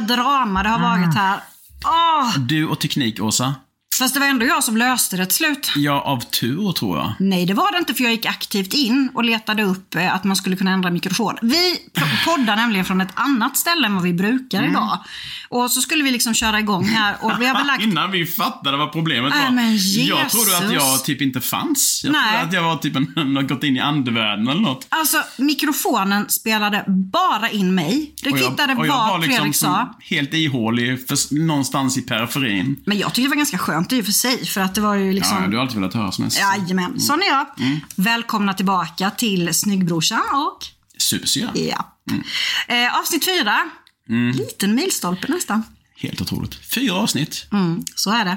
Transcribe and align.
Jäkla 0.00 0.16
drama 0.16 0.62
det 0.62 0.68
har 0.68 0.78
varit 0.78 1.14
här. 1.14 1.40
Åh! 1.84 2.38
Du 2.38 2.66
och 2.66 2.80
teknik, 2.80 3.20
Åsa. 3.20 3.54
Fast 3.98 4.14
det 4.14 4.20
var 4.20 4.26
ändå 4.26 4.46
jag 4.46 4.64
som 4.64 4.76
löste 4.76 5.16
det 5.16 5.26
till 5.26 5.34
slut. 5.36 5.72
Ja, 5.76 6.00
av 6.00 6.20
tur 6.20 6.72
tror 6.72 6.98
jag. 6.98 7.12
Nej, 7.18 7.46
det 7.46 7.54
var 7.54 7.72
det 7.72 7.78
inte 7.78 7.94
för 7.94 8.02
jag 8.04 8.12
gick 8.12 8.26
aktivt 8.26 8.74
in 8.74 9.10
och 9.14 9.24
letade 9.24 9.62
upp 9.62 9.94
eh, 9.94 10.14
att 10.14 10.24
man 10.24 10.36
skulle 10.36 10.56
kunna 10.56 10.70
ändra 10.70 10.90
mikrofon. 10.90 11.34
Vi 11.42 11.76
poddar 12.24 12.56
nämligen 12.56 12.84
från 12.84 13.00
ett 13.00 13.12
annat 13.14 13.56
ställe 13.56 13.86
än 13.86 13.94
vad 13.94 14.02
vi 14.04 14.12
brukar 14.12 14.58
Mm. 14.58 14.70
idag. 14.70 14.98
Och 15.48 15.70
så 15.70 15.80
skulle 15.80 16.04
vi 16.04 16.10
liksom 16.10 16.34
köra 16.34 16.60
igång 16.60 16.84
här 16.84 17.16
och 17.20 17.32
vi 17.40 17.46
har 17.46 17.54
väl 17.54 17.66
lagt... 17.66 17.82
Innan 17.82 18.10
vi 18.10 18.26
fattade 18.26 18.76
vad 18.76 18.92
problemet 18.92 19.30
Nej, 19.34 19.44
var. 19.44 19.50
men 19.50 19.78
jag 20.06 20.28
trodde 20.30 20.56
att 20.56 20.62
Jesus. 20.62 20.72
jag 20.82 21.04
typ 21.04 21.22
inte 21.22 21.40
fanns. 21.40 22.00
Jag 22.04 22.12
Nej. 22.12 22.30
trodde 22.30 22.46
att 22.46 22.52
jag 22.52 22.62
var 22.62 22.76
typ 22.76 22.96
en, 22.96 23.36
har 23.36 23.42
gått 23.42 23.64
in 23.64 23.76
i 23.76 23.80
andevärlden 23.80 24.48
eller 24.48 24.60
något. 24.60 24.86
Alltså, 24.88 25.22
mikrofonen 25.38 26.28
spelade 26.28 26.84
bara 26.88 27.50
in 27.50 27.74
mig. 27.74 28.14
Det 28.22 28.30
Och 28.30 28.38
jag- 28.38 28.48
kvittade 28.48 28.74
och 28.74 28.86
jag 28.86 28.92
vad 28.96 29.08
var 29.08 29.18
liksom 29.18 29.36
Fredrik 29.36 29.56
som 29.56 29.66
sa. 29.72 29.94
helt 30.00 30.34
ihålig 30.34 31.08
för, 31.08 31.34
någonstans 31.46 31.98
i 31.98 32.02
periferin. 32.02 32.76
Men 32.86 32.98
jag 32.98 33.08
tyckte 33.08 33.22
det 33.22 33.28
var 33.28 33.36
ganska 33.36 33.58
skönt 33.58 33.85
i 33.92 34.00
och 34.00 34.04
för 34.04 34.12
sig, 34.12 34.46
för 34.46 34.60
att 34.60 34.74
det 34.74 34.80
var 34.80 34.94
ju 34.94 35.12
liksom... 35.12 35.42
Ja, 35.42 35.48
du 35.48 35.56
har 35.56 35.62
alltid 35.62 35.76
velat 35.78 35.94
höra 35.94 36.12
som 36.12 36.24
en 36.24 36.30
Jajamän, 36.30 37.00
sån 37.00 37.22
är 37.22 37.26
jag. 37.26 37.46
Mm. 37.58 37.80
Välkomna 37.96 38.54
tillbaka 38.54 39.10
till 39.10 39.54
Snyggbrorsan 39.54 40.22
och... 40.34 40.58
supersyra. 40.98 41.50
Ja. 41.54 41.96
Eh, 42.68 42.98
avsnitt 42.98 43.24
fyra. 43.24 43.56
Mm. 44.08 44.36
Liten 44.36 44.74
milstolpe 44.74 45.32
nästan. 45.32 45.62
Helt 45.98 46.20
otroligt. 46.20 46.54
Fyra 46.74 46.94
avsnitt. 46.94 47.46
Mm, 47.52 47.84
så 47.94 48.10
är 48.10 48.24
det. 48.24 48.36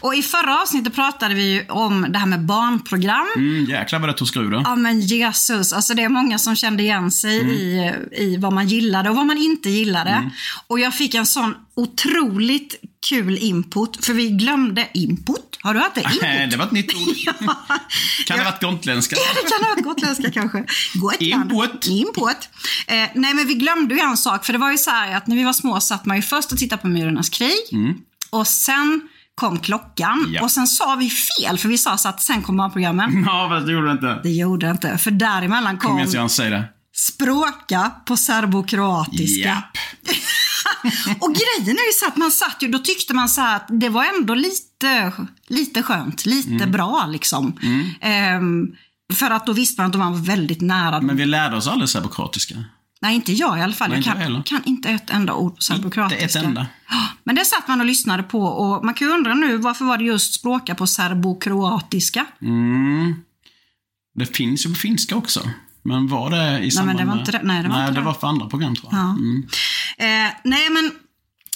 Och 0.00 0.14
i 0.14 0.22
förra 0.22 0.62
avsnittet 0.62 0.94
pratade 0.94 1.34
vi 1.34 1.52
ju 1.52 1.66
om 1.68 2.06
det 2.08 2.18
här 2.18 2.26
med 2.26 2.46
barnprogram. 2.46 3.26
Mm, 3.36 3.64
jäklar 3.64 3.98
vad 3.98 4.08
det 4.08 4.12
tog 4.12 4.28
skruv 4.28 4.50
då. 4.50 4.62
Ja 4.64 4.76
men 4.76 5.00
Jesus, 5.00 5.72
alltså 5.72 5.94
det 5.94 6.02
är 6.02 6.08
många 6.08 6.38
som 6.38 6.56
kände 6.56 6.82
igen 6.82 7.10
sig 7.10 7.36
i, 7.36 7.92
i 8.12 8.36
vad 8.36 8.52
man 8.52 8.68
gillade 8.68 9.10
och 9.10 9.16
vad 9.16 9.26
man 9.26 9.38
inte 9.38 9.70
gillade. 9.70 10.30
Och 10.66 10.80
jag 10.80 10.94
fick 10.94 11.14
en 11.14 11.26
sån 11.26 11.54
otroligt 11.74 12.74
kul 13.08 13.38
input, 13.38 14.04
för 14.04 14.12
vi 14.12 14.30
glömde 14.30 14.88
input. 14.94 15.58
Har 15.62 15.74
du 15.74 15.80
hört 15.80 15.94
det? 15.94 16.00
Input? 16.00 16.50
det 16.50 16.56
var 16.56 16.64
ett 16.64 16.72
nytt 16.72 16.94
ord. 16.94 17.16
Kan 18.26 18.38
det 18.38 18.44
ha 18.44 18.50
varit 18.50 18.62
gotländska? 18.62 19.16
Ja, 19.16 19.42
det 19.42 19.48
kan 19.50 19.64
ha 19.64 19.70
varit 19.74 19.84
gotländska 19.84 20.30
kanske. 20.30 20.64
Gotland. 20.94 21.52
Input. 21.52 21.86
Input. 21.86 22.48
Eh, 22.86 22.94
nej, 23.14 23.34
men 23.34 23.46
vi 23.46 23.54
glömde 23.54 23.94
ju 23.94 24.00
en 24.00 24.16
sak. 24.16 24.44
För 24.44 24.52
det 24.52 24.58
var 24.58 24.70
ju 24.70 24.78
så 24.78 24.90
här 24.90 25.16
att 25.16 25.26
när 25.26 25.36
vi 25.36 25.44
var 25.44 25.52
små 25.52 25.80
satt 25.80 26.04
man 26.06 26.16
ju 26.16 26.22
först 26.22 26.52
och 26.52 26.58
tittade 26.58 26.82
på 26.82 26.88
Myrornas 26.88 27.28
krig. 27.30 27.58
Och 28.30 28.46
sen 28.46 29.00
kom 29.34 29.58
klockan. 29.58 30.18
Mm. 30.18 30.32
Ja. 30.32 30.42
Och 30.42 30.50
sen 30.50 30.66
sa 30.66 30.94
vi 30.94 31.10
fel, 31.10 31.58
för 31.58 31.68
vi 31.68 31.78
sa 31.78 31.98
så 31.98 32.08
att 32.08 32.22
sen 32.22 32.42
kom 32.42 32.56
barnprogrammen. 32.56 33.22
Ja, 33.26 33.48
fast 33.50 33.66
det 33.66 33.72
gjorde 33.72 33.86
det 33.86 33.92
inte. 33.92 34.20
Det 34.22 34.30
gjorde 34.30 34.66
det 34.66 34.70
inte, 34.70 34.98
för 34.98 35.10
däremellan 35.10 35.78
Kom 35.78 35.90
kom 35.90 35.98
igen, 36.08 36.28
säg 36.28 36.50
det. 36.50 36.64
språka 36.94 37.90
på 38.06 38.16
serbokroatiska. 38.16 39.48
Japp. 39.48 39.76
Och 41.20 41.34
grejen 41.34 41.76
är 41.78 41.86
ju 41.86 41.92
så 42.00 42.06
att 42.06 42.16
man 42.16 42.30
satt 42.30 42.56
ju, 42.60 42.68
då 42.68 42.78
tyckte 42.78 43.14
man 43.14 43.28
så 43.28 43.40
att 43.46 43.66
det 43.68 43.88
var 43.88 44.04
ändå 44.04 44.34
lite, 44.34 45.12
lite 45.48 45.82
skönt, 45.82 46.26
lite 46.26 46.50
Mm. 46.54 46.70
bra 46.72 47.06
liksom. 47.10 47.58
Ehm, 48.00 48.66
för 49.14 49.30
att 49.30 49.46
då 49.46 49.52
visste 49.52 49.80
man 49.80 49.86
att 49.86 49.92
de 49.92 50.00
var 50.12 50.24
väldigt 50.26 50.60
nära. 50.60 51.00
Men 51.00 51.16
vi 51.16 51.26
lärde 51.26 51.56
oss 51.56 51.66
aldrig 51.68 51.88
serbokroatiska. 51.88 52.54
Nej, 53.02 53.14
inte 53.14 53.32
jag 53.32 53.58
i 53.58 53.62
alla 53.62 53.72
fall. 53.72 53.88
Nej, 53.88 53.96
jag 53.96 54.00
inte 54.00 54.10
kan, 54.10 54.18
heller. 54.20 54.42
kan 54.42 54.60
inte 54.64 54.88
ett 54.90 55.10
enda 55.10 55.34
ord 55.34 55.56
på 55.56 55.62
serbokroatiska. 55.62 56.22
Inte 56.24 56.38
ett 56.38 56.44
enda. 56.44 56.66
Ja, 56.90 57.08
Men 57.24 57.34
det 57.34 57.44
satt 57.44 57.68
man 57.68 57.80
och 57.80 57.86
lyssnade 57.86 58.22
på 58.22 58.42
och 58.44 58.84
man 58.84 58.94
kan 58.94 59.08
ju 59.08 59.14
undra 59.14 59.34
nu 59.34 59.56
varför 59.56 59.84
var 59.84 59.98
det 59.98 60.04
just 60.04 60.34
språka 60.34 60.74
på 60.74 60.86
serbokroatiska? 60.86 62.26
Mm. 62.42 63.14
Det 64.14 64.36
finns 64.36 64.66
ju 64.66 64.70
på 64.70 64.74
finska 64.76 65.16
också. 65.16 65.40
Men 65.82 66.08
var 66.08 66.30
det 66.30 66.58
i 66.64 66.70
samband 66.70 66.98
men 66.98 67.06
det 67.06 67.12
var 67.12 67.18
inte 67.18 67.32
det. 67.32 67.40
Nej, 67.42 67.62
det 67.62 67.68
var 67.68 67.76
Nej, 67.76 67.88
inte 67.88 68.00
det 68.00 68.04
var 68.04 68.14
för 68.14 68.26
andra 68.26 68.46
program 68.46 68.76
tror 68.76 68.92
jag. 68.92 69.00
Ja. 69.00 69.10
Mm. 69.10 69.46
Eh, 69.98 70.32
nej, 70.44 70.70
men 70.70 70.90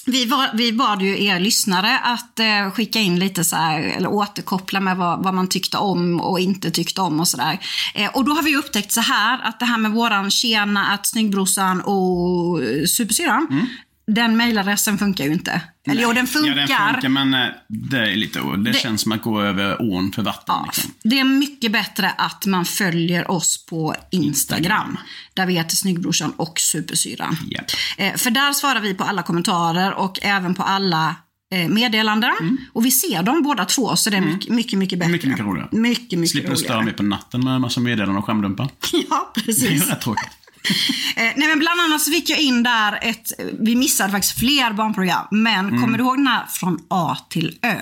vi, 0.07 0.25
var, 0.25 0.51
vi 0.55 0.73
bad 0.73 1.03
ju 1.03 1.25
er 1.25 1.41
lyssnare 1.41 1.99
att 1.99 2.41
eh, 2.41 2.71
skicka 2.71 2.99
in 2.99 3.19
lite 3.19 3.45
så 3.45 3.57
här, 3.57 3.81
eller 3.81 4.09
återkoppla 4.09 4.81
med 4.81 4.97
vad, 4.97 5.25
vad 5.25 5.35
man 5.35 5.49
tyckte 5.49 5.79
om 5.79 6.21
och 6.21 6.41
inte 6.41 6.71
tyckte 6.71 7.01
om 7.01 7.21
och 7.21 7.29
sådär. 7.29 7.59
Eh, 7.95 8.11
och 8.17 8.25
då 8.25 8.33
har 8.33 8.43
vi 8.43 8.57
upptäckt 8.57 8.93
så 8.93 9.01
här 9.01 9.41
att 9.43 9.61
det 9.61 9.65
här 9.67 9.79
med 9.79 9.91
våran 9.91 10.31
tjena, 10.31 10.87
att 10.87 11.07
snyggbrorsan 11.07 11.81
och 11.81 12.63
eh, 12.63 12.85
supersyrran, 12.85 13.69
den 14.07 14.37
mejladressen 14.37 14.99
funkar 14.99 15.25
ju 15.25 15.33
inte. 15.33 15.61
Eller 15.89 16.03
jo, 16.03 16.13
den 16.13 16.27
funkar. 16.27 16.67
Ja, 16.69 16.79
den 16.79 16.93
funkar 16.95 17.09
men 17.09 17.35
eh, 17.35 17.49
det 17.69 17.99
är 17.99 18.17
lite... 18.17 18.41
Det, 18.41 18.57
Det- 18.73 18.79
känns 18.79 19.01
som 19.03 19.13
att 19.13 19.23
gå 19.23 19.41
över 19.43 19.83
ån 19.83 20.13
för 20.13 20.23
vatten. 20.23 20.55
Ja, 20.59 20.65
Liksom. 20.67 20.91
det 21.05 21.21
är 21.21 21.25
mycket 21.25 21.73
bättre 21.73 22.11
att 22.11 22.47
man 22.47 22.65
följer 22.65 23.31
oss 23.31 23.67
på 23.67 23.95
Instagram. 24.11 24.97
Där 25.35 25.47
vi 25.47 25.55
heter 25.55 25.77
Snyggbrorsan 25.77 26.31
och 26.31 26.61
Supersyran. 26.61 27.37
Japp. 27.51 27.65
Eh, 27.97 28.15
för 28.17 28.31
där 28.31 28.53
svarar 28.53 28.81
vi 28.81 28.95
på 28.95 29.05
alla 29.05 29.23
kommentarer 29.23 29.93
och 29.95 30.19
även 30.23 30.55
på 30.55 30.63
alla 30.63 31.15
eh, 31.55 31.69
meddelanden. 31.69 32.59
Och 32.73 32.85
vi 32.87 32.91
ser 32.91 33.23
dem 33.23 33.43
båda 33.43 33.65
två, 33.65 33.97
så 33.97 34.11
det 34.11 34.17
är 34.17 34.21
mycket, 34.21 34.49
mycket, 34.51 34.79
mycket 34.79 34.99
bättre. 34.99 35.07
Mm. 35.09 35.13
Mycket, 35.13 35.29
mycket 35.31 35.47
roligare. 35.47 35.69
Mycket, 35.73 36.19
mycket 36.19 36.31
Slipper 36.33 36.55
störa 36.55 36.69
roligare. 36.69 36.85
mig 36.85 36.95
på 36.95 37.03
natten 37.03 37.45
med 37.45 37.55
en 37.55 37.61
massa 37.61 37.81
meddelanden 37.81 38.17
och 38.19 38.25
skärmdumpar. 38.25 38.69
Ja, 39.11 39.33
Det 39.35 39.41
är 39.41 39.45
precis. 39.45 39.71
ju 39.71 39.79
rätt 39.91 40.01
tråkigt. 40.01 40.29
Eh, 41.17 41.33
nej, 41.37 41.49
men 41.49 41.59
bland 41.59 41.81
annat 41.81 42.01
så 42.03 42.11
fick 42.11 42.31
jag 42.31 42.41
in 42.41 42.63
där 42.63 42.99
ett, 43.03 43.33
vi 43.61 43.77
missade 43.77 44.13
faktiskt 44.13 44.39
fler 44.39 44.73
barnprogram, 44.73 45.27
men 45.31 45.69
Mm. 45.69 45.81
kommer 45.83 45.99
du 45.99 46.05
ihåg 46.05 46.17
den 46.17 46.27
här 46.27 46.47
Från 46.47 46.79
A 46.91 47.17
till 47.31 47.59
Ö? 47.63 47.75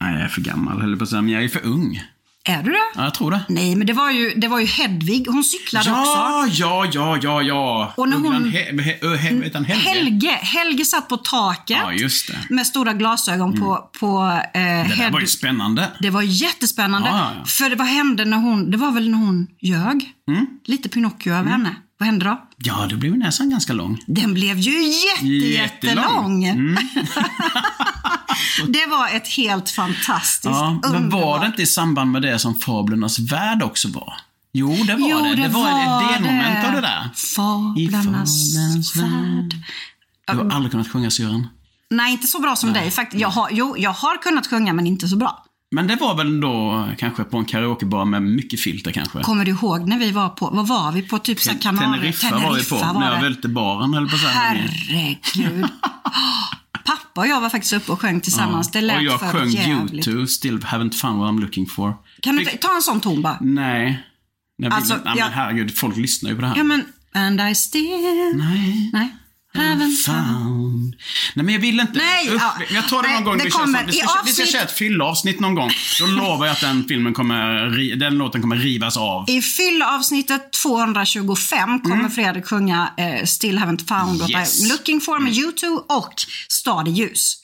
Nej, 0.00 0.12
jag 0.14 0.22
är 0.22 0.28
för 0.28 0.40
gammal 0.40 0.80
höll 0.80 0.90
jag 0.90 0.98
på 0.98 1.02
att 1.02 1.08
säga, 1.10 1.22
men 1.22 1.32
jag 1.32 1.44
är 1.44 1.48
för 1.48 1.66
ung. 1.66 2.02
Är 2.44 2.62
du 2.62 2.70
det? 2.70 2.78
Ja, 2.94 3.04
jag 3.04 3.14
tror 3.14 3.30
det. 3.30 3.40
Nej, 3.48 3.76
men 3.76 3.86
det 3.86 3.92
var 3.92 4.10
ju, 4.10 4.30
det 4.36 4.48
var 4.48 4.58
ju 4.60 4.66
Hedvig, 4.66 5.26
hon 5.28 5.44
cyklade 5.44 5.90
också. 5.90 6.02
Ja, 6.02 6.46
ja, 6.50 6.86
ja, 6.92 7.18
ja, 7.22 7.42
ja. 7.42 7.92
Och 7.96 8.08
när 8.08 8.16
hon- 8.16 8.26
Ugglan 8.26 8.44
He- 8.46 8.70
He- 8.80 9.00
He- 9.00 9.64
Helge? 9.64 9.90
Helge, 9.90 10.30
Helge 10.30 10.84
satt 10.84 11.08
på 11.08 11.16
taket 11.16 11.76
Ja, 11.82 11.92
just 11.92 12.26
det. 12.26 12.32
Mm. 12.34 12.44
med 12.50 12.66
stora 12.66 12.92
glasögon 12.92 13.60
på, 13.60 13.90
på 14.00 14.40
eh, 14.54 14.60
Det 14.60 14.94
där 14.98 15.10
var 15.10 15.20
ju 15.20 15.26
spännande. 15.26 15.88
Det 16.00 16.10
var 16.10 16.22
jättespännande. 16.22 17.08
Ja, 17.08 17.16
ja, 17.18 17.30
ja. 17.38 17.44
För 17.44 17.76
vad 17.76 17.86
hände 17.86 18.24
när 18.24 18.36
hon, 18.36 18.70
det 18.70 18.76
var 18.76 18.92
väl 18.92 19.10
när 19.10 19.18
hon 19.18 19.46
ljög? 19.60 20.08
Mm. 20.28 20.46
Lite 20.64 20.88
Pinocchio 20.88 21.32
över 21.34 21.50
henne. 21.50 21.76
Vad 21.98 22.06
hände 22.06 22.24
då? 22.24 22.40
Ja, 22.56 22.86
då 22.90 22.96
blev 22.96 23.18
näsan 23.18 23.50
ganska 23.50 23.72
lång. 23.72 23.98
Den 24.06 24.34
blev 24.34 24.58
ju 24.58 24.82
jätte, 24.82 25.26
Jättelång. 25.26 26.42
jättelång. 26.42 26.76
det 28.68 28.86
var 28.90 29.08
ett 29.08 29.28
helt 29.28 29.70
fantastiskt, 29.70 30.44
Ja, 30.54 30.80
men 30.92 31.10
var 31.10 31.40
det 31.40 31.46
inte 31.46 31.62
i 31.62 31.66
samband 31.66 32.10
med 32.10 32.22
det 32.22 32.38
som 32.38 32.54
Fablernas 32.54 33.18
värld 33.18 33.62
också 33.62 33.88
var? 33.88 34.14
Jo, 34.52 34.76
det 34.86 34.94
var 34.96 35.08
Jo, 35.10 35.18
det. 35.18 35.34
Det, 35.42 35.48
var, 35.48 35.68
ett 35.68 36.12
delmoment 36.14 36.62
det. 36.62 36.66
av 36.68 36.72
det 36.74 36.80
där. 36.80 37.08
Fablernas 37.14 38.56
värld. 38.96 39.54
Du 40.32 40.36
har 40.36 40.50
aldrig 40.50 40.70
kunnat 40.70 40.88
sjunga 40.88 41.10
Syren. 41.10 41.46
Nej, 41.90 42.12
inte 42.12 42.26
så 42.26 42.38
bra 42.40 42.56
som 42.56 42.72
dig. 42.72 42.90
Faktiskt, 42.90 43.20
jag 43.20 43.28
har, 43.28 43.48
jo, 43.52 43.74
jag 43.78 43.90
har 43.92 44.22
kunnat 44.22 44.46
sjunga, 44.46 44.72
men 44.72 44.86
inte 44.86 45.08
så 45.08 45.16
bra. 45.16 45.44
Men 45.72 45.86
det 45.86 45.96
var 45.96 46.14
väl 46.16 46.40
då 46.40 46.88
kanske 46.98 47.24
på 47.24 47.38
en 47.38 47.44
karaokebar 47.44 48.04
med 48.04 48.22
mycket 48.22 48.60
filter 48.60 48.92
kanske? 48.92 49.22
Kommer 49.22 49.44
du 49.44 49.50
ihåg 49.50 49.88
när 49.88 49.98
vi 49.98 50.10
var 50.10 50.28
på, 50.28 50.50
vad 50.52 50.68
var 50.68 50.92
vi 50.92 51.02
på? 51.02 51.18
Typ 51.18 51.40
så 51.40 51.50
Kanarien- 51.50 51.80
Teneriffa 51.80 52.38
var 52.38 52.54
vi 52.54 52.64
på, 52.64 52.76
var 52.76 52.92
när 53.00 53.06
jag 53.06 53.16
det. 53.18 53.22
välte 53.22 53.48
baren 53.48 53.94
eller 53.94 54.06
på. 54.08 54.16
Herregud. 54.16 55.66
Och 57.20 57.26
jag 57.26 57.40
var 57.40 57.50
faktiskt 57.50 57.72
uppe 57.72 57.92
och 57.92 58.00
sjöng 58.00 58.20
tillsammans. 58.20 58.70
Det 58.70 58.80
lät 58.80 58.96
Och 58.96 59.02
jag 59.02 59.20
för 59.20 59.26
sjöng 59.26 59.50
jävligt. 59.50 60.06
U2, 60.06 60.26
Still 60.26 60.58
haven't 60.58 60.92
found 60.92 61.18
what 61.20 61.30
I'm 61.30 61.40
looking 61.40 61.66
for. 61.66 61.94
Kan 62.22 62.36
du 62.36 62.42
inte 62.42 62.56
ta 62.56 62.74
en 62.76 62.82
sån 62.82 63.00
ton 63.00 63.22
bara? 63.22 63.38
Nej. 63.40 64.06
Vill, 64.58 64.72
Alltså, 64.72 64.94
nej, 64.94 65.02
jag- 65.16 65.24
men 65.24 65.32
herregud, 65.32 65.76
folk 65.76 65.96
lyssnar 65.96 66.30
ju 66.30 66.36
på 66.36 66.42
det 66.42 66.48
här. 66.48 66.56
Ja 66.56 66.64
men, 66.64 66.84
and 67.12 67.40
I 67.40 67.54
still... 67.54 68.32
Nej. 68.36 68.90
Nej. 68.92 69.16
Haven't 69.54 69.96
found... 70.06 70.94
Nej 71.34 71.44
men 71.44 71.54
jag 71.54 71.60
vill 71.60 71.80
inte. 71.80 71.92
Nej, 71.98 72.28
Usch, 72.28 72.42
ja. 72.42 72.54
jag 72.70 72.88
tar 72.88 73.02
det 73.02 73.08
Nej, 73.08 73.16
någon 73.16 73.24
gång. 73.24 73.38
det 73.38 73.44
vi, 73.44 73.50
kommer. 73.50 73.84
vi, 73.86 73.92
ska, 73.92 74.06
vi 74.24 74.32
ska 74.32 74.42
avsnitt- 74.42 74.52
köra 74.52 74.62
ett 74.62 74.72
fyllavsnitt 74.78 75.40
någon 75.40 75.54
gång. 75.54 75.70
Då 76.00 76.06
lovar 76.06 76.46
jag 76.46 76.52
att 76.52 76.60
den 76.60 76.84
filmen 76.88 77.14
kommer, 77.14 77.96
den 77.96 78.14
låten 78.18 78.40
kommer 78.40 78.56
rivas 78.56 78.96
av. 78.96 79.30
I 79.30 79.42
fyllavsnittet 79.42 80.52
225 80.52 81.80
kommer 81.80 82.08
Fredrik 82.08 82.46
sjunga 82.46 82.90
eh, 82.96 83.24
Still 83.24 83.58
haven't 83.58 83.86
found 83.88 84.20
what 84.20 84.30
Mm. 84.30 84.40
Yes. 84.40 84.60
I'm 84.64 84.68
looking 84.68 85.00
for 85.00 85.18
med 85.18 85.32
U2 85.32 85.76
och 85.88 86.14
Stad 86.48 86.88
i 86.88 86.90
ljus. 86.90 87.36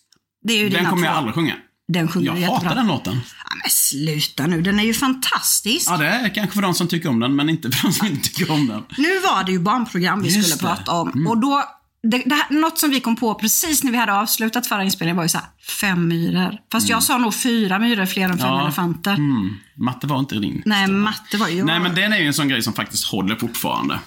Det 0.44 0.52
är 0.52 0.58
ju 0.58 0.68
Den 0.68 0.86
kommer 0.86 1.06
jag 1.06 1.16
aldrig 1.16 1.34
sjunga. 1.34 1.54
Den 1.92 2.08
sjunger 2.08 2.26
Jag 2.26 2.38
jättebra. 2.38 2.58
hatar 2.58 2.74
den 2.74 2.86
låten. 2.86 3.20
Ja, 3.48 3.54
men 3.62 3.70
sluta 3.70 4.46
nu, 4.46 4.62
den 4.62 4.80
är 4.80 4.84
ju 4.84 4.94
fantastisk. 4.94 5.90
Ja, 5.90 5.96
det 5.96 6.06
är 6.06 6.34
kanske 6.34 6.54
för 6.54 6.62
de 6.62 6.74
som 6.74 6.88
tycker 6.88 7.08
om 7.08 7.20
den, 7.20 7.36
men 7.36 7.48
inte 7.48 7.70
för 7.70 7.86
de 7.86 7.92
som 7.92 8.06
inte 8.06 8.28
tycker 8.28 8.50
om 8.52 8.66
den. 8.66 8.82
Nu 8.98 9.18
var 9.20 9.44
det 9.44 9.52
ju 9.52 9.58
barnprogram 9.58 10.22
vi 10.22 10.28
Just 10.34 10.50
skulle 10.50 10.70
det. 10.70 10.76
prata 10.76 10.92
om. 10.92 11.26
Och 11.26 11.38
då, 11.38 11.64
det, 12.10 12.22
det 12.26 12.34
här, 12.34 12.60
något 12.60 12.78
som 12.78 12.90
vi 12.90 13.00
kom 13.00 13.16
på 13.16 13.34
precis 13.34 13.84
när 13.84 13.90
vi 13.92 13.98
hade 13.98 14.12
avslutat 14.12 14.66
förra 14.66 14.84
inspelningen 14.84 15.16
var 15.16 15.22
ju 15.24 15.28
så 15.28 15.38
här, 15.38 15.46
fem 15.80 16.08
myror. 16.08 16.58
Fast 16.72 16.88
jag 16.88 17.02
sa 17.02 17.18
nog 17.18 17.34
fyra 17.34 17.78
myror 17.78 18.06
fler 18.06 18.22
än 18.24 18.38
fem 18.38 18.46
Ja. 18.48 18.62
elefanter. 18.62 19.14
Mm. 19.14 19.56
Matte 19.76 20.06
var 20.06 20.18
inte 20.18 20.34
din. 20.34 20.62
Nej, 20.66 20.86
matte 20.86 21.36
var 21.36 21.48
ju... 21.48 21.64
Nej, 21.64 21.80
men 21.80 21.94
den 21.94 22.12
är 22.12 22.18
ju 22.18 22.26
en 22.26 22.34
sån 22.34 22.48
grej 22.48 22.62
som 22.62 22.72
faktiskt 22.72 23.04
håller 23.04 23.36
fortfarande. 23.36 24.00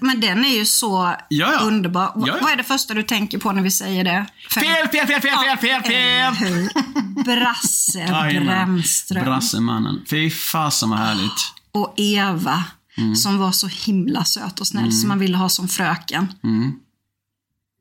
Men 0.00 0.20
den 0.20 0.44
är 0.44 0.56
ju 0.56 0.64
så 0.64 1.14
Ja, 1.28 1.52
ja. 1.52 1.58
underbar. 1.60 2.12
Ja, 2.14 2.22
ja. 2.26 2.38
Vad 2.42 2.52
är 2.52 2.56
det 2.56 2.64
första 2.64 2.94
du 2.94 3.02
tänker 3.02 3.38
på 3.38 3.52
när 3.52 3.62
vi 3.62 3.70
säger 3.70 4.04
det? 4.04 4.26
Fem- 4.54 4.62
Fel, 4.62 4.88
fel, 4.88 5.06
fel, 5.06 5.20
fel, 5.20 5.58
fel, 5.58 5.82
fel, 5.82 6.34
fel! 6.34 6.68
Brasse. 7.24 8.06
Brännström 8.44 9.24
Brassemannen. 9.24 10.00
Fy 10.10 10.30
fasen 10.30 10.90
vad 10.90 10.98
härligt. 10.98 11.52
och 11.72 11.94
Eva 11.96 12.64
Mm. 12.98 13.16
som 13.16 13.38
var 13.38 13.52
så 13.52 13.66
himla 13.66 14.24
söt 14.24 14.60
och 14.60 14.66
snäll 14.66 14.92
som 14.92 15.08
man 15.08 15.18
ville 15.18 15.36
ha 15.36 15.48
som 15.48 15.68
fröken. 15.68 16.32
Mm. 16.44 16.72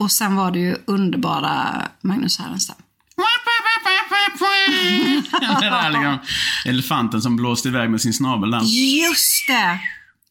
Och 0.01 0.11
sen 0.11 0.35
var 0.35 0.51
det 0.51 0.59
ju 0.59 0.77
underbara 0.85 1.87
Magnus 2.01 2.39
Härenstam. 2.39 2.75
det 5.59 5.69
där 5.69 5.89
liksom, 5.89 6.17
elefanten 6.65 7.21
som 7.21 7.35
blåste 7.35 7.67
iväg 7.67 7.89
med 7.89 8.01
sin 8.01 8.13
snabel 8.13 8.51
där. 8.51 8.61
Just 8.61 9.47
det! 9.47 9.79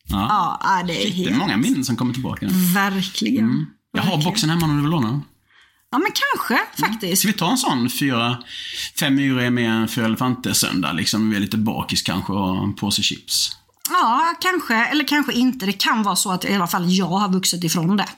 Ja. 0.08 0.58
Ja, 0.62 0.82
det 0.86 0.92
är 0.92 0.96
Det 0.96 1.08
är 1.08 1.12
helt... 1.12 1.36
många 1.36 1.56
minnen 1.56 1.84
som 1.84 1.96
kommer 1.96 2.12
tillbaka. 2.12 2.48
Verkligen. 2.74 3.66
Jag 3.92 4.02
har 4.02 4.24
boxen 4.24 4.50
hemma 4.50 4.66
om 4.66 4.76
du 4.76 4.82
vill 4.82 4.90
låna 4.90 5.08
den. 5.08 5.22
Ja, 5.90 5.98
men 5.98 6.10
kanske 6.14 6.58
faktiskt. 6.80 7.22
Ska 7.22 7.28
vi 7.28 7.34
ta 7.34 7.50
en 7.50 7.58
sån 7.58 7.90
fyra, 7.90 8.38
fem 9.00 9.14
myror 9.14 9.40
är 9.40 9.50
med 9.50 9.70
en 9.70 9.88
fyra 9.88 10.04
elefanter 10.04 10.52
söndag 10.52 10.92
liksom. 10.92 11.30
Vi 11.30 11.36
är 11.36 11.40
lite 11.40 11.56
bakis 11.56 12.02
kanske 12.02 12.32
och 12.32 12.64
en 12.64 12.74
påse 12.74 13.02
chips. 13.02 13.56
Ja, 13.90 14.34
kanske. 14.40 14.74
Eller 14.74 15.04
kanske 15.04 15.32
inte. 15.32 15.66
Det 15.66 15.72
kan 15.72 16.02
vara 16.02 16.16
så 16.16 16.32
att 16.32 16.44
i 16.44 16.54
alla 16.54 16.66
fall 16.66 16.84
jag 16.88 17.06
har 17.06 17.28
vuxit 17.28 17.64
ifrån 17.64 17.96
det. 17.96 18.08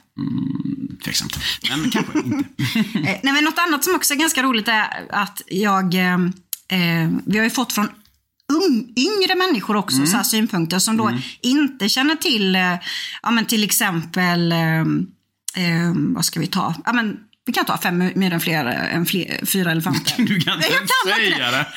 Tveksamt. 1.03 1.37
Men 1.69 1.89
kanske 1.89 2.19
inte. 2.25 2.45
Eh, 2.93 3.19
Nej, 3.23 3.33
men 3.33 3.43
något 3.43 3.59
annat 3.59 3.83
som 3.83 3.95
också 3.95 4.13
är 4.13 4.17
ganska 4.17 4.43
roligt 4.43 4.67
är 4.67 5.07
att 5.09 5.41
jag... 5.47 5.93
Eh, 5.93 6.13
eh, 6.69 7.09
vi 7.25 7.37
har 7.37 7.43
ju 7.43 7.49
fått 7.49 7.73
från 7.73 7.87
yngre 8.95 9.35
människor 9.35 9.75
också 9.75 10.05
så 10.05 10.17
här 10.17 10.23
synpunkter 10.23 10.79
som 10.79 10.97
då 10.97 11.11
inte 11.41 11.89
känner 11.89 12.15
till, 12.15 12.55
eh, 12.55 12.75
ja, 13.23 13.31
men 13.31 13.45
till 13.45 13.63
exempel, 13.63 14.51
eh, 14.51 14.79
eh, 15.55 15.93
vad 15.95 16.25
ska 16.25 16.39
vi 16.39 16.47
ta? 16.47 16.75
Ja, 16.85 16.93
men, 16.93 17.19
vi 17.45 17.53
kan 17.53 17.65
ta 17.65 17.77
fem 17.77 18.11
myror 18.15 18.39
fler 18.39 18.65
än 18.65 19.05
fler, 19.05 19.45
fyra 19.45 19.71
elefanter. 19.71 20.15
Du 20.25 20.39
kan 20.39 20.53
inte 20.55 20.67
Jag 20.67 20.73
kan 20.73 20.81
inte 20.81 21.37
säga 21.37 21.51
det. 21.51 21.67